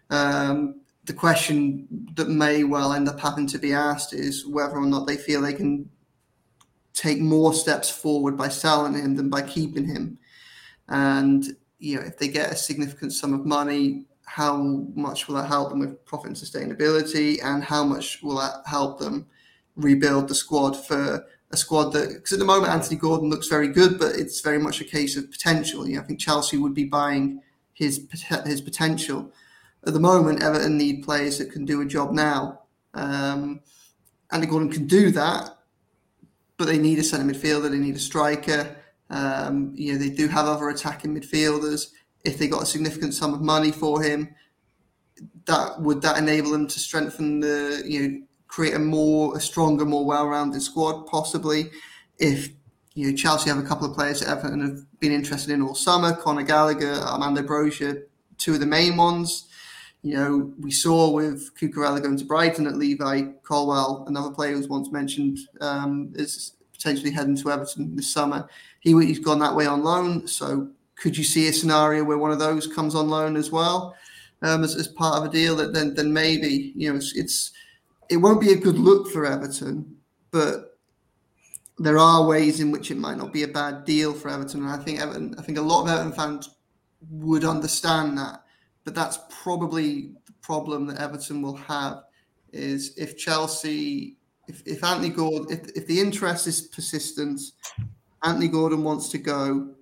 Um, 0.09 0.81
the 1.05 1.13
question 1.13 1.87
that 2.13 2.29
may 2.29 2.63
well 2.63 2.93
end 2.93 3.09
up 3.09 3.19
having 3.19 3.47
to 3.47 3.57
be 3.57 3.73
asked 3.73 4.13
is 4.13 4.45
whether 4.45 4.77
or 4.77 4.85
not 4.85 5.07
they 5.07 5.17
feel 5.17 5.41
they 5.41 5.53
can 5.53 5.89
take 6.93 7.19
more 7.19 7.53
steps 7.53 7.89
forward 7.89 8.37
by 8.37 8.49
selling 8.49 8.93
him 8.93 9.15
than 9.15 9.29
by 9.29 9.41
keeping 9.41 9.85
him. 9.85 10.17
And 10.87 11.55
you 11.79 11.95
know, 11.95 12.01
if 12.05 12.17
they 12.17 12.27
get 12.27 12.51
a 12.51 12.55
significant 12.55 13.13
sum 13.13 13.33
of 13.33 13.45
money, 13.45 14.05
how 14.25 14.57
much 14.57 15.27
will 15.27 15.35
that 15.35 15.47
help 15.47 15.69
them 15.69 15.79
with 15.79 16.05
profit 16.05 16.27
and 16.27 16.35
sustainability, 16.35 17.43
and 17.43 17.63
how 17.63 17.83
much 17.83 18.21
will 18.21 18.37
that 18.37 18.61
help 18.65 18.99
them 18.99 19.25
rebuild 19.75 20.27
the 20.27 20.35
squad 20.35 20.73
for 20.73 21.25
a 21.51 21.57
squad 21.57 21.89
that 21.93 22.09
because 22.09 22.33
at 22.33 22.39
the 22.39 22.45
moment 22.45 22.71
Anthony 22.71 22.95
Gordon 22.95 23.29
looks 23.29 23.47
very 23.47 23.69
good, 23.69 23.97
but 23.97 24.15
it's 24.15 24.41
very 24.41 24.59
much 24.59 24.81
a 24.81 24.85
case 24.85 25.17
of 25.17 25.31
potential. 25.31 25.87
You 25.87 25.95
know, 25.95 26.01
I 26.01 26.05
think 26.05 26.19
Chelsea 26.19 26.57
would 26.57 26.73
be 26.73 26.85
buying 26.85 27.41
his 27.73 28.07
his 28.45 28.61
potential. 28.61 29.31
At 29.87 29.93
the 29.93 29.99
moment, 29.99 30.43
Everton 30.43 30.77
need 30.77 31.03
players 31.03 31.37
that 31.37 31.51
can 31.51 31.65
do 31.65 31.81
a 31.81 31.85
job 31.85 32.11
now. 32.11 32.61
Um, 32.93 33.61
Anthony 34.31 34.51
Gordon 34.51 34.69
can 34.69 34.85
do 34.85 35.09
that, 35.11 35.57
but 36.59 36.67
they 36.67 36.77
need 36.77 36.99
a 36.99 37.03
centre 37.03 37.25
midfielder. 37.25 37.71
They 37.71 37.77
need 37.77 37.95
a 37.95 37.99
striker. 37.99 38.75
Um, 39.09 39.71
you 39.75 39.93
know, 39.93 39.97
they 39.97 40.09
do 40.09 40.27
have 40.27 40.45
other 40.45 40.69
attacking 40.69 41.15
midfielders. 41.15 41.91
If 42.25 42.37
they 42.37 42.47
got 42.47 42.61
a 42.61 42.65
significant 42.65 43.13
sum 43.13 43.33
of 43.33 43.41
money 43.41 43.71
for 43.71 44.03
him, 44.03 44.35
that 45.45 45.81
would 45.81 46.01
that 46.01 46.17
enable 46.17 46.51
them 46.51 46.67
to 46.67 46.79
strengthen 46.79 47.39
the 47.39 47.81
you 47.85 48.07
know 48.07 48.21
create 48.47 48.75
a 48.75 48.79
more 48.79 49.35
a 49.37 49.39
stronger, 49.39 49.85
more 49.85 50.05
well-rounded 50.05 50.61
squad. 50.61 51.07
Possibly, 51.07 51.71
if 52.17 52.49
you 52.93 53.09
know 53.09 53.15
Chelsea 53.15 53.49
have 53.49 53.57
a 53.57 53.63
couple 53.63 53.89
of 53.89 53.95
players 53.95 54.19
that 54.19 54.29
Everton 54.29 54.59
have 54.59 54.99
been 54.99 55.13
interested 55.13 55.53
in 55.53 55.61
all 55.61 55.75
summer, 55.75 56.13
Conor 56.13 56.43
Gallagher, 56.43 56.93
Armando 56.93 57.41
Broja, 57.41 58.03
two 58.37 58.55
of 58.55 58.59
the 58.59 58.65
main 58.65 58.97
ones. 58.97 59.47
You 60.01 60.13
know, 60.13 60.53
we 60.59 60.71
saw 60.71 61.09
with 61.09 61.53
Cucurella 61.57 62.01
going 62.01 62.17
to 62.17 62.25
Brighton 62.25 62.67
at 62.67 62.77
Levi 62.77 63.23
Colwill, 63.43 64.05
another 64.07 64.31
player 64.31 64.51
who 64.51 64.57
was 64.57 64.69
once 64.69 64.91
mentioned, 64.91 65.39
um, 65.59 66.13
is 66.15 66.53
potentially 66.71 67.11
heading 67.11 67.35
to 67.35 67.51
Everton 67.51 67.95
this 67.95 68.11
summer. 68.11 68.47
He, 68.79 68.91
he's 69.05 69.19
gone 69.19 69.39
that 69.39 69.55
way 69.55 69.65
on 69.65 69.83
loan. 69.83 70.25
So 70.27 70.69
could 70.95 71.17
you 71.17 71.23
see 71.23 71.47
a 71.49 71.53
scenario 71.53 72.03
where 72.03 72.17
one 72.17 72.31
of 72.31 72.39
those 72.39 72.67
comes 72.67 72.95
on 72.95 73.09
loan 73.09 73.35
as 73.35 73.51
well 73.51 73.95
um, 74.41 74.63
as, 74.63 74.75
as 74.75 74.87
part 74.87 75.17
of 75.17 75.25
a 75.25 75.33
deal? 75.33 75.55
That 75.57 75.73
then 75.73 75.93
then 75.95 76.13
maybe 76.13 76.71
you 76.75 76.89
know 76.89 76.95
it's, 76.95 77.15
it's 77.15 77.51
it 78.09 78.17
won't 78.17 78.41
be 78.41 78.53
a 78.53 78.57
good 78.57 78.79
look 78.79 79.09
for 79.09 79.25
Everton, 79.25 79.97
but 80.31 80.77
there 81.77 81.97
are 81.97 82.25
ways 82.25 82.59
in 82.59 82.71
which 82.71 82.91
it 82.91 82.97
might 82.97 83.17
not 83.17 83.31
be 83.31 83.43
a 83.43 83.47
bad 83.47 83.85
deal 83.85 84.13
for 84.13 84.29
Everton. 84.29 84.63
And 84.63 84.69
I 84.69 84.77
think 84.77 84.99
Everton, 84.99 85.35
I 85.37 85.41
think 85.41 85.57
a 85.57 85.61
lot 85.61 85.83
of 85.83 85.89
Everton 85.89 86.11
fans 86.11 86.49
would 87.09 87.45
understand 87.45 88.17
that. 88.17 88.43
But 88.89 88.95
that's 88.95 89.19
probably 89.43 90.13
the 90.25 90.33
problem 90.41 90.87
that 90.87 90.99
Everton 90.99 91.43
will 91.43 91.57
have 91.57 92.05
is 92.51 92.97
if 92.97 93.15
Chelsea, 93.15 94.17
if, 94.47 94.63
if 94.65 94.83
Anthony 94.83 95.09
Gordon, 95.09 95.45
if, 95.51 95.69
if 95.75 95.85
the 95.85 95.99
interest 95.99 96.47
is 96.47 96.61
persistent, 96.61 97.39
Anthony 98.23 98.47
Gordon 98.47 98.83
wants 98.83 99.09
to 99.09 99.19
go, 99.19 99.75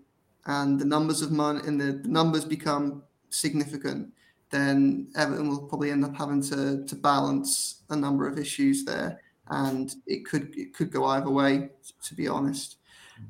and 0.46 0.78
the 0.78 0.84
numbers 0.84 1.22
of 1.22 1.32
money 1.32 1.62
and 1.66 1.80
the, 1.80 1.94
the 2.04 2.10
numbers 2.10 2.44
become 2.44 3.02
significant, 3.30 4.12
then 4.50 5.08
Everton 5.16 5.48
will 5.48 5.70
probably 5.70 5.92
end 5.92 6.04
up 6.04 6.18
having 6.18 6.42
to 6.50 6.84
to 6.86 6.96
balance 6.98 7.84
a 7.90 7.96
number 7.96 8.28
of 8.28 8.38
issues 8.38 8.84
there, 8.84 9.22
and 9.52 9.96
it 10.06 10.26
could 10.26 10.54
it 10.58 10.74
could 10.74 10.92
go 10.92 11.06
either 11.06 11.30
way. 11.30 11.70
To 12.04 12.14
be 12.14 12.28
honest, 12.28 12.76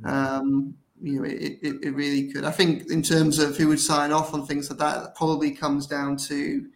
mm-hmm. 0.01 0.07
um, 0.07 0.73
you 1.01 1.19
know, 1.19 1.23
it, 1.23 1.59
it, 1.61 1.83
it 1.83 1.91
really 1.91 2.31
could. 2.31 2.43
I 2.43 2.51
think 2.51 2.89
in 2.91 3.01
terms 3.01 3.39
of 3.39 3.55
who 3.57 3.67
would 3.69 3.79
sign 3.79 4.11
off 4.11 4.33
on 4.33 4.45
things 4.45 4.69
like 4.69 4.79
that, 4.79 5.03
it 5.03 5.15
probably 5.15 5.51
comes 5.51 5.87
down 5.87 6.17
to 6.17 6.67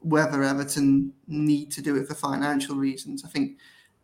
whether 0.00 0.42
Everton 0.42 1.12
need 1.26 1.70
to 1.72 1.82
do 1.82 1.96
it 1.96 2.08
for 2.08 2.14
financial 2.14 2.76
reasons. 2.76 3.24
I 3.24 3.28
think. 3.28 3.58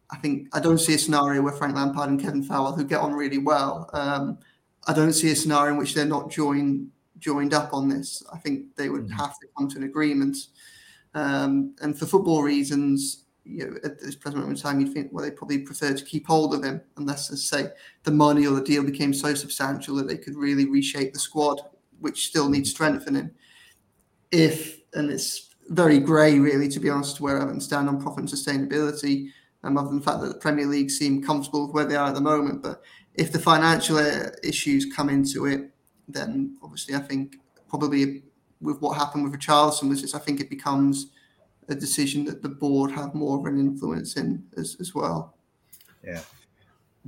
I 0.09 0.17
think 0.19 0.47
I 0.53 0.61
don't 0.61 0.79
see 0.79 0.95
a 0.95 0.99
scenario 0.99 1.43
where 1.43 1.53
Frank 1.53 1.75
Lampard 1.75 2.09
and 2.09 2.21
Kevin 2.21 2.45
Fowler, 2.45 2.77
who 2.77 2.85
get 2.85 3.01
on 3.01 3.13
really 3.13 3.39
well, 3.39 3.91
um, 3.93 4.39
I 4.87 4.93
don't 4.93 5.13
see 5.13 5.33
a 5.33 5.35
scenario 5.35 5.73
in 5.73 5.79
which 5.79 5.95
they're 5.95 6.05
not 6.05 6.31
joined 6.31 6.93
joined 7.19 7.55
up 7.55 7.73
on 7.73 7.89
this. 7.89 8.23
I 8.33 8.39
think 8.39 8.77
they 8.77 8.89
would 8.89 9.07
mm-hmm. 9.07 9.17
have 9.19 9.39
to 9.41 9.47
come 9.57 9.69
to 9.69 9.79
an 9.79 9.85
agreement. 9.85 10.37
Um, 11.15 11.75
and 11.81 11.99
for 11.99 12.07
football 12.07 12.43
reasons, 12.43 13.25
you 13.47 13.71
know, 13.71 13.77
at 13.85 14.01
this 14.01 14.17
present 14.17 14.41
moment 14.41 14.59
in 14.59 14.63
time, 14.63 14.81
you'd 14.81 14.93
think, 14.93 15.13
well, 15.13 15.25
they 15.25 15.31
probably 15.31 15.59
prefer 15.59 15.95
to 15.95 16.05
keep 16.05 16.27
hold 16.27 16.55
of 16.55 16.65
him 16.65 16.81
unless, 16.97 17.31
as 17.31 17.45
say, 17.45 17.69
the 18.03 18.11
money 18.11 18.47
or 18.47 18.55
the 18.55 18.63
deal 18.63 18.83
became 18.83 19.15
so 19.15 19.35
substantial 19.35 19.95
that 19.97 20.09
they 20.09 20.17
could 20.17 20.35
really 20.35 20.67
reshape 20.67 21.13
the 21.13 21.19
squad, 21.19 21.61
which 22.01 22.27
still 22.27 22.49
needs 22.49 22.71
strengthening. 22.71 23.31
If, 24.33 24.81
and 24.95 25.11
it's 25.11 25.55
very 25.69 26.01
grey, 26.01 26.39
really, 26.39 26.69
to 26.69 26.81
be 26.81 26.91
honest, 26.91 27.21
where 27.21 27.41
Everton 27.41 27.61
stand 27.61 27.89
on 27.89 28.01
profit 28.01 28.21
and 28.21 28.29
sustainability, 28.29 29.31
um, 29.63 29.79
other 29.79 29.89
than 29.89 29.99
the 29.99 30.05
fact 30.05 30.21
that 30.21 30.29
the 30.29 30.39
Premier 30.39 30.67
League 30.67 30.91
seem 30.91 31.23
comfortable 31.23 31.67
with 31.67 31.75
where 31.75 31.85
they 31.85 31.97
are 31.97 32.09
at 32.09 32.15
the 32.15 32.21
moment. 32.21 32.63
But 32.63 32.83
if 33.15 33.33
the 33.33 33.39
financial 33.39 33.99
uh, 33.99 34.31
issues 34.43 34.93
come 34.95 35.09
into 35.09 35.47
it, 35.47 35.71
then 36.09 36.57
obviously 36.63 36.95
I 36.95 37.01
think 37.01 37.37
probably 37.69 38.23
with 38.61 38.81
what 38.81 38.97
happened 38.97 39.25
with 39.25 39.39
Richarlison 39.39 39.89
was 39.89 40.01
just 40.01 40.15
I 40.15 40.19
think 40.19 40.41
it 40.41 40.51
becomes 40.51 41.11
a 41.69 41.75
decision 41.75 42.25
that 42.25 42.43
the 42.43 42.49
board 42.49 42.91
have 42.93 43.15
more 43.15 43.39
of 43.39 43.47
an 43.47 43.59
influence 43.59 44.17
in 44.17 44.45
as, 44.57 44.77
as 44.81 44.95
well. 44.95 45.35
Yeah. 46.05 46.21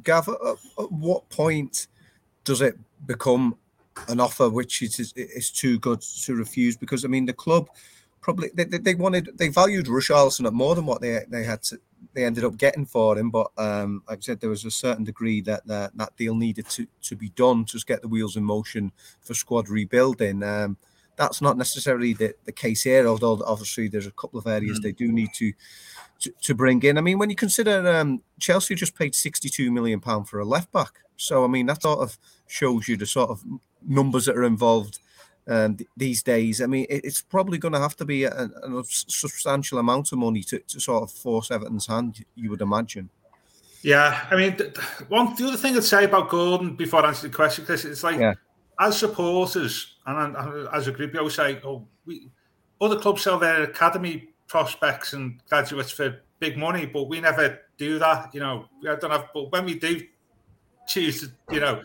Gav, 0.02 0.28
at, 0.28 0.34
at 0.78 0.92
what 0.92 1.28
point 1.28 1.86
does 2.44 2.60
it 2.60 2.78
become 3.06 3.56
an 4.08 4.20
offer 4.20 4.48
which 4.48 4.82
is, 4.82 5.12
is 5.16 5.50
too 5.50 5.78
good 5.78 6.00
to 6.00 6.34
refuse? 6.34 6.76
Because 6.76 7.04
I 7.04 7.08
mean, 7.08 7.26
the 7.26 7.32
club 7.32 7.68
probably 8.20 8.50
they, 8.54 8.64
they 8.64 8.94
wanted 8.94 9.30
they 9.36 9.48
valued 9.48 9.86
Richarlison 9.86 10.46
at 10.46 10.52
more 10.52 10.74
than 10.74 10.86
what 10.86 11.00
they 11.00 11.20
they 11.28 11.44
had 11.44 11.62
to 11.64 11.80
they 12.14 12.24
ended 12.24 12.44
up 12.44 12.56
getting 12.56 12.84
for 12.84 13.18
him. 13.18 13.30
But 13.30 13.48
um, 13.56 14.02
like 14.08 14.18
I 14.18 14.20
said, 14.20 14.40
there 14.40 14.50
was 14.50 14.64
a 14.64 14.70
certain 14.70 15.04
degree 15.04 15.40
that 15.42 15.66
that, 15.66 15.96
that 15.96 16.16
deal 16.16 16.34
needed 16.34 16.68
to, 16.70 16.86
to 17.02 17.16
be 17.16 17.30
done 17.30 17.64
to 17.66 17.78
get 17.86 18.02
the 18.02 18.08
wheels 18.08 18.36
in 18.36 18.44
motion 18.44 18.92
for 19.20 19.34
squad 19.34 19.68
rebuilding. 19.68 20.42
Um, 20.42 20.76
that's 21.18 21.42
not 21.42 21.58
necessarily 21.58 22.14
the, 22.14 22.34
the 22.44 22.52
case 22.52 22.84
here, 22.84 23.06
although 23.06 23.42
obviously 23.44 23.88
there's 23.88 24.06
a 24.06 24.12
couple 24.12 24.38
of 24.38 24.46
areas 24.46 24.78
mm. 24.78 24.84
they 24.84 24.92
do 24.92 25.12
need 25.12 25.30
to, 25.34 25.52
to, 26.20 26.32
to 26.42 26.54
bring 26.54 26.82
in. 26.84 26.96
I 26.96 27.00
mean, 27.00 27.18
when 27.18 27.28
you 27.28 27.36
consider 27.36 27.86
um, 27.88 28.22
Chelsea 28.38 28.74
just 28.74 28.96
paid 28.96 29.14
62 29.14 29.70
million 29.70 30.00
pound 30.00 30.28
for 30.28 30.38
a 30.38 30.44
left 30.44 30.72
back, 30.72 31.00
so 31.16 31.44
I 31.44 31.48
mean 31.48 31.66
that 31.66 31.82
sort 31.82 31.98
of 31.98 32.16
shows 32.46 32.88
you 32.88 32.96
the 32.96 33.06
sort 33.06 33.30
of 33.30 33.44
numbers 33.86 34.26
that 34.26 34.36
are 34.36 34.44
involved 34.44 35.00
um, 35.48 35.76
th- 35.76 35.90
these 35.96 36.22
days. 36.22 36.62
I 36.62 36.66
mean, 36.66 36.86
it, 36.88 37.04
it's 37.04 37.20
probably 37.20 37.58
going 37.58 37.74
to 37.74 37.80
have 37.80 37.96
to 37.96 38.04
be 38.04 38.24
a, 38.24 38.30
a, 38.32 38.84
substantial 38.86 39.78
amount 39.78 40.12
of 40.12 40.18
money 40.18 40.42
to, 40.44 40.60
to 40.60 40.80
sort 40.80 41.02
of 41.02 41.10
force 41.10 41.50
Everton's 41.50 41.86
hand, 41.86 42.24
you 42.36 42.50
would 42.50 42.62
imagine. 42.62 43.10
Yeah, 43.82 44.26
I 44.30 44.36
mean, 44.36 44.56
one 45.08 45.34
the 45.36 45.46
other 45.46 45.56
thing 45.56 45.76
I'd 45.76 45.84
say 45.84 46.04
about 46.04 46.28
Gordon 46.28 46.74
before 46.74 47.04
I 47.04 47.08
answer 47.08 47.28
the 47.28 47.34
question, 47.34 47.64
Chris, 47.64 47.84
it's 47.84 48.02
like 48.02 48.18
yeah. 48.18 48.34
As 48.78 48.98
supporters 48.98 49.96
and 50.06 50.36
as 50.72 50.86
a 50.86 50.92
group, 50.92 51.12
we 51.12 51.18
always 51.18 51.34
say, 51.34 51.60
"Oh, 51.64 51.86
we 52.06 52.30
other 52.80 52.98
clubs 52.98 53.22
sell 53.22 53.38
their 53.38 53.64
academy 53.64 54.30
prospects 54.46 55.12
and 55.12 55.40
graduates 55.48 55.90
for 55.90 56.20
big 56.38 56.56
money, 56.56 56.86
but 56.86 57.08
we 57.08 57.20
never 57.20 57.60
do 57.76 57.98
that. 57.98 58.34
You 58.34 58.40
know, 58.40 58.66
we 58.80 58.88
don't 58.88 59.10
have. 59.10 59.28
But 59.34 59.52
when 59.52 59.64
we 59.64 59.78
do 59.78 60.02
choose 60.86 61.20
to, 61.20 61.30
you 61.50 61.60
know, 61.60 61.82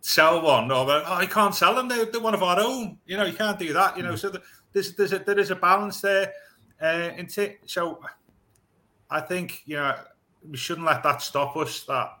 sell 0.00 0.42
one, 0.42 0.70
or 0.70 0.88
oh, 0.88 1.04
I 1.06 1.26
can't 1.26 1.54
sell 1.54 1.74
them. 1.74 1.88
They're, 1.88 2.06
they're, 2.06 2.20
one 2.20 2.34
of 2.34 2.42
our 2.42 2.60
own. 2.60 2.98
You 3.06 3.16
know, 3.16 3.24
you 3.24 3.34
can't 3.34 3.58
do 3.58 3.72
that. 3.72 3.96
You 3.96 4.02
know, 4.02 4.14
mm. 4.14 4.18
so 4.18 4.32
there's 4.72 4.94
there's 4.94 5.12
a, 5.12 5.18
there 5.18 5.38
is 5.38 5.50
a 5.50 5.56
balance 5.56 6.00
there. 6.00 6.32
Uh, 6.80 7.10
t- 7.28 7.56
so 7.66 8.00
I 9.10 9.20
think 9.20 9.62
you 9.66 9.76
know 9.76 9.96
we 10.48 10.56
shouldn't 10.56 10.86
let 10.86 11.02
that 11.02 11.22
stop 11.22 11.56
us. 11.56 11.84
That 11.84 12.18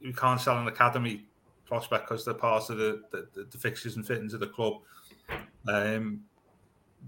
we 0.00 0.12
can't 0.12 0.40
sell 0.40 0.58
an 0.58 0.68
academy 0.68 1.26
prospect 1.72 2.06
because 2.06 2.22
they're 2.22 2.34
part 2.34 2.68
of 2.68 2.76
the, 2.76 3.00
the, 3.10 3.46
the 3.50 3.56
fixtures 3.56 3.96
and 3.96 4.06
fittings 4.06 4.34
of 4.34 4.40
the 4.40 4.46
club. 4.46 4.74
Um, 5.66 6.20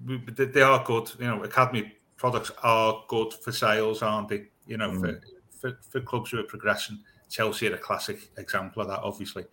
they 0.07 0.63
are 0.63 0.83
good. 0.83 1.11
You 1.19 1.27
know, 1.27 1.43
academy 1.45 1.93
products 2.17 2.51
are 2.63 3.05
good 3.09 3.35
for 3.35 3.53
sales, 3.53 4.01
aren't 4.01 4.29
they? 4.29 4.47
You 4.67 4.79
know, 4.79 4.91
mm. 4.91 5.01
for, 5.03 5.21
for, 5.61 5.79
for 5.91 6.01
clubs 6.01 6.31
who 6.31 6.41
are 6.41 6.45
progressing. 6.45 6.99
Chelsea 7.29 7.69
are 7.69 7.75
a 7.75 7.79
classic 7.79 8.31
example 8.39 8.81
of 8.81 8.89
that, 8.89 9.01
obviously. 9.01 9.45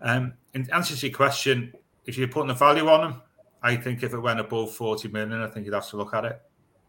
Um, 0.00 0.34
in 0.52 0.70
answer 0.72 0.94
to 0.94 1.08
your 1.08 1.16
question, 1.16 1.72
if 2.04 2.16
you're 2.16 2.28
putting 2.28 2.50
a 2.50 2.54
value 2.54 2.86
on 2.86 3.00
them, 3.00 3.22
I 3.60 3.74
think 3.74 4.04
if 4.04 4.14
it 4.14 4.20
went 4.20 4.38
above 4.38 4.72
40 4.72 5.08
million, 5.08 5.40
I 5.40 5.48
think 5.48 5.66
you'd 5.66 5.74
have 5.74 5.88
to 5.90 5.96
look 5.96 6.14
at 6.14 6.26
it. 6.26 6.40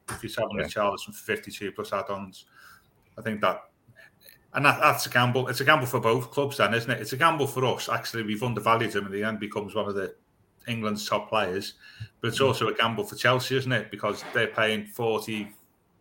If 0.10 0.22
you're 0.22 0.30
selling 0.30 0.60
yeah. 0.60 0.66
a 0.66 0.68
Richarlison 0.68 1.16
for 1.16 1.36
52 1.36 1.72
plus 1.72 1.94
add-ons, 1.94 2.46
I 3.18 3.22
think 3.24 3.42
that, 3.42 3.62
and 4.56 4.66
that, 4.66 4.80
that's 4.80 5.06
a 5.06 5.10
gamble. 5.10 5.48
It's 5.50 5.60
a 5.60 5.66
gamble 5.66 5.86
for 5.86 6.00
both 6.00 6.32
clubs, 6.32 6.58
then, 6.58 6.74
isn't 6.74 6.90
it? 6.90 7.02
It's 7.02 7.14
a 7.14 7.18
gamble 7.18 7.46
for 7.46 7.66
us. 7.66 7.90
Actually, 7.90 8.24
we've 8.24 8.42
undervalued 8.42 8.96
him, 8.96 9.06
and 9.06 9.14
the 9.14 9.24
end 9.24 9.40
becomes 9.40 9.76
one 9.76 9.88
of 9.88 9.96
the 9.96 10.16
England's 10.68 11.08
top 11.08 11.30
players. 11.30 11.74
But 12.22 12.30
it's 12.30 12.40
mm. 12.40 12.48
also 12.48 12.70
a 12.70 12.74
gamble 12.74 13.04
for 13.04 13.16
Chelsea, 13.16 13.58
isn't 13.58 13.72
it? 13.72 13.92
Because 13.92 14.24
they're 14.34 14.48
paying 14.48 14.86
40, 14.86 15.52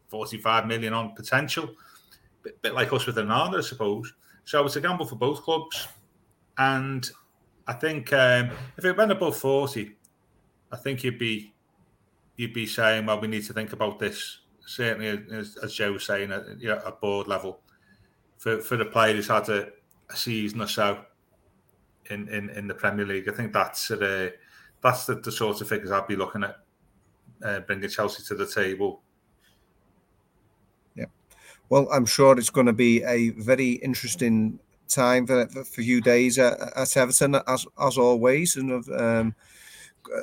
45 0.09 0.67
million 0.67 0.93
on 0.93 1.15
potential, 1.15 1.75
bit, 2.43 2.63
bit 2.63 2.75
like 2.75 2.93
us 2.93 3.07
with 3.07 3.17
Onana, 3.17 3.59
I 3.59 3.61
suppose. 3.61 4.13
So 4.45 4.65
it's 4.65 4.77
a 4.77 4.81
gamble 4.81 5.07
for 5.07 5.17
both 5.17 5.43
clubs. 5.43 5.89
And 6.57 7.11
I 7.67 7.73
think 7.73 8.13
um, 8.13 8.51
if 8.77 8.85
it 8.85 8.97
went 8.97 9.11
above 9.11 9.37
40, 9.37 9.97
I 10.71 10.77
think 10.77 11.03
you'd 11.03 11.19
be 11.19 11.53
you'd 12.37 12.53
be 12.53 12.67
saying, 12.67 13.07
well, 13.07 13.21
we 13.21 13.29
need 13.29 13.45
to 13.47 13.53
think 13.53 13.73
about 13.73 13.99
this. 13.99 14.39
Certainly, 14.67 15.25
as, 15.33 15.57
as 15.63 15.75
Joe 15.75 15.93
was 15.93 16.05
saying, 16.05 16.33
at, 16.33 16.61
you 16.61 16.69
know, 16.69 16.81
at 16.85 17.01
board 17.01 17.29
level, 17.29 17.61
for 18.39 18.61
for 18.61 18.77
the 18.77 18.85
player 18.85 19.15
who's 19.15 19.29
had 19.29 19.49
a, 19.49 19.69
a 20.11 20.17
season 20.17 20.61
or 20.61 20.67
so 20.67 21.05
in, 22.11 22.29
in, 22.29 22.51
in 22.51 22.67
the 22.67 22.75
Premier 22.75 23.07
League, 23.07 23.29
I 23.29 23.33
think 23.33 23.53
that's 23.53 23.89
the 23.89 24.35
that's 24.83 25.07
the, 25.07 25.15
the 25.15 25.33
sort 25.33 25.61
of 25.61 25.69
figures 25.69 25.91
I'd 25.91 26.07
be 26.07 26.17
looking 26.17 26.45
at 26.45 26.57
uh, 27.43 27.61
bringing 27.61 27.89
Chelsea 27.89 28.23
to 28.25 28.35
the 28.35 28.47
table. 28.47 29.03
Yeah, 30.95 31.07
well, 31.71 31.89
I'm 31.91 32.07
sure 32.07 32.39
it's 32.39 32.51
going 32.51 32.67
to 32.67 32.73
be 32.73 33.03
a 33.05 33.31
very 33.31 33.73
interesting 33.73 34.59
time 34.89 35.27
for, 35.27 35.47
for 35.47 35.61
a 35.61 35.65
few 35.65 36.01
days 36.01 36.39
at, 36.39 36.61
at 36.77 36.97
Everton, 36.97 37.37
as 37.47 37.67
as 37.81 37.99
always, 37.99 38.57
and 38.57 38.71
of 38.71 38.89
um, 38.91 39.35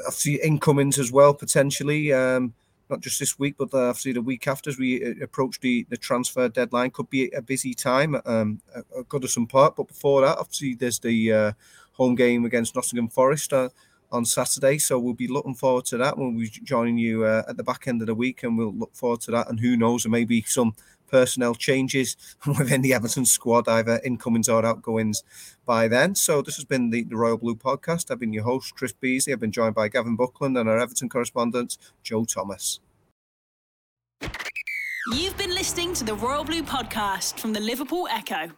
obviously 0.05 0.35
incomings 0.35 0.99
as 0.99 1.11
well 1.11 1.33
potentially. 1.33 2.13
Um, 2.13 2.53
not 2.91 2.99
just 3.01 3.19
this 3.19 3.39
week, 3.39 3.55
but 3.57 3.73
uh, 3.73 3.89
obviously 3.89 4.11
the 4.11 4.21
week 4.21 4.47
after 4.47 4.69
as 4.69 4.77
we 4.77 5.03
uh, 5.03 5.13
approach 5.23 5.59
the, 5.61 5.85
the 5.89 5.97
transfer 5.97 6.49
deadline 6.49 6.91
could 6.91 7.09
be 7.09 7.31
a 7.31 7.41
busy 7.41 7.73
time 7.73 8.15
um, 8.25 8.61
at 8.75 8.85
Goodison 9.09 9.49
Park. 9.49 9.75
But 9.77 9.87
before 9.87 10.21
that, 10.21 10.37
obviously 10.37 10.75
there's 10.75 10.99
the 10.99 11.33
uh, 11.33 11.51
home 11.93 12.15
game 12.15 12.45
against 12.45 12.75
Nottingham 12.75 13.07
Forest. 13.07 13.53
Uh, 13.53 13.69
on 14.11 14.25
Saturday. 14.25 14.77
So 14.77 14.99
we'll 14.99 15.13
be 15.13 15.27
looking 15.27 15.55
forward 15.55 15.85
to 15.85 15.97
that. 15.97 16.17
When 16.17 16.35
We'll 16.35 16.45
be 16.45 16.49
joining 16.49 16.97
you 16.97 17.23
uh, 17.23 17.43
at 17.47 17.57
the 17.57 17.63
back 17.63 17.87
end 17.87 18.01
of 18.01 18.07
the 18.07 18.15
week, 18.15 18.43
and 18.43 18.57
we'll 18.57 18.73
look 18.73 18.93
forward 18.93 19.21
to 19.21 19.31
that. 19.31 19.49
And 19.49 19.59
who 19.59 19.77
knows, 19.77 20.03
there 20.03 20.11
may 20.11 20.25
be 20.25 20.41
some 20.41 20.75
personnel 21.11 21.53
changes 21.53 22.17
within 22.47 22.81
the 22.81 22.93
Everton 22.93 23.25
squad, 23.25 23.67
either 23.67 24.01
incomings 24.03 24.49
or 24.49 24.65
outgoings 24.65 25.23
by 25.65 25.87
then. 25.87 26.15
So 26.15 26.41
this 26.41 26.55
has 26.55 26.65
been 26.65 26.89
the, 26.89 27.03
the 27.03 27.17
Royal 27.17 27.37
Blue 27.37 27.55
podcast. 27.55 28.09
I've 28.09 28.19
been 28.19 28.33
your 28.33 28.43
host, 28.43 28.75
Chris 28.75 28.93
Beesley. 28.93 29.33
I've 29.33 29.39
been 29.39 29.51
joined 29.51 29.75
by 29.75 29.89
Gavin 29.89 30.15
Buckland 30.15 30.57
and 30.57 30.67
our 30.69 30.79
Everton 30.79 31.09
correspondent, 31.09 31.77
Joe 32.01 32.25
Thomas. 32.25 32.79
You've 35.13 35.37
been 35.37 35.53
listening 35.53 35.93
to 35.95 36.03
the 36.03 36.13
Royal 36.13 36.43
Blue 36.43 36.63
podcast 36.63 37.39
from 37.39 37.53
the 37.53 37.59
Liverpool 37.59 38.07
Echo. 38.09 38.51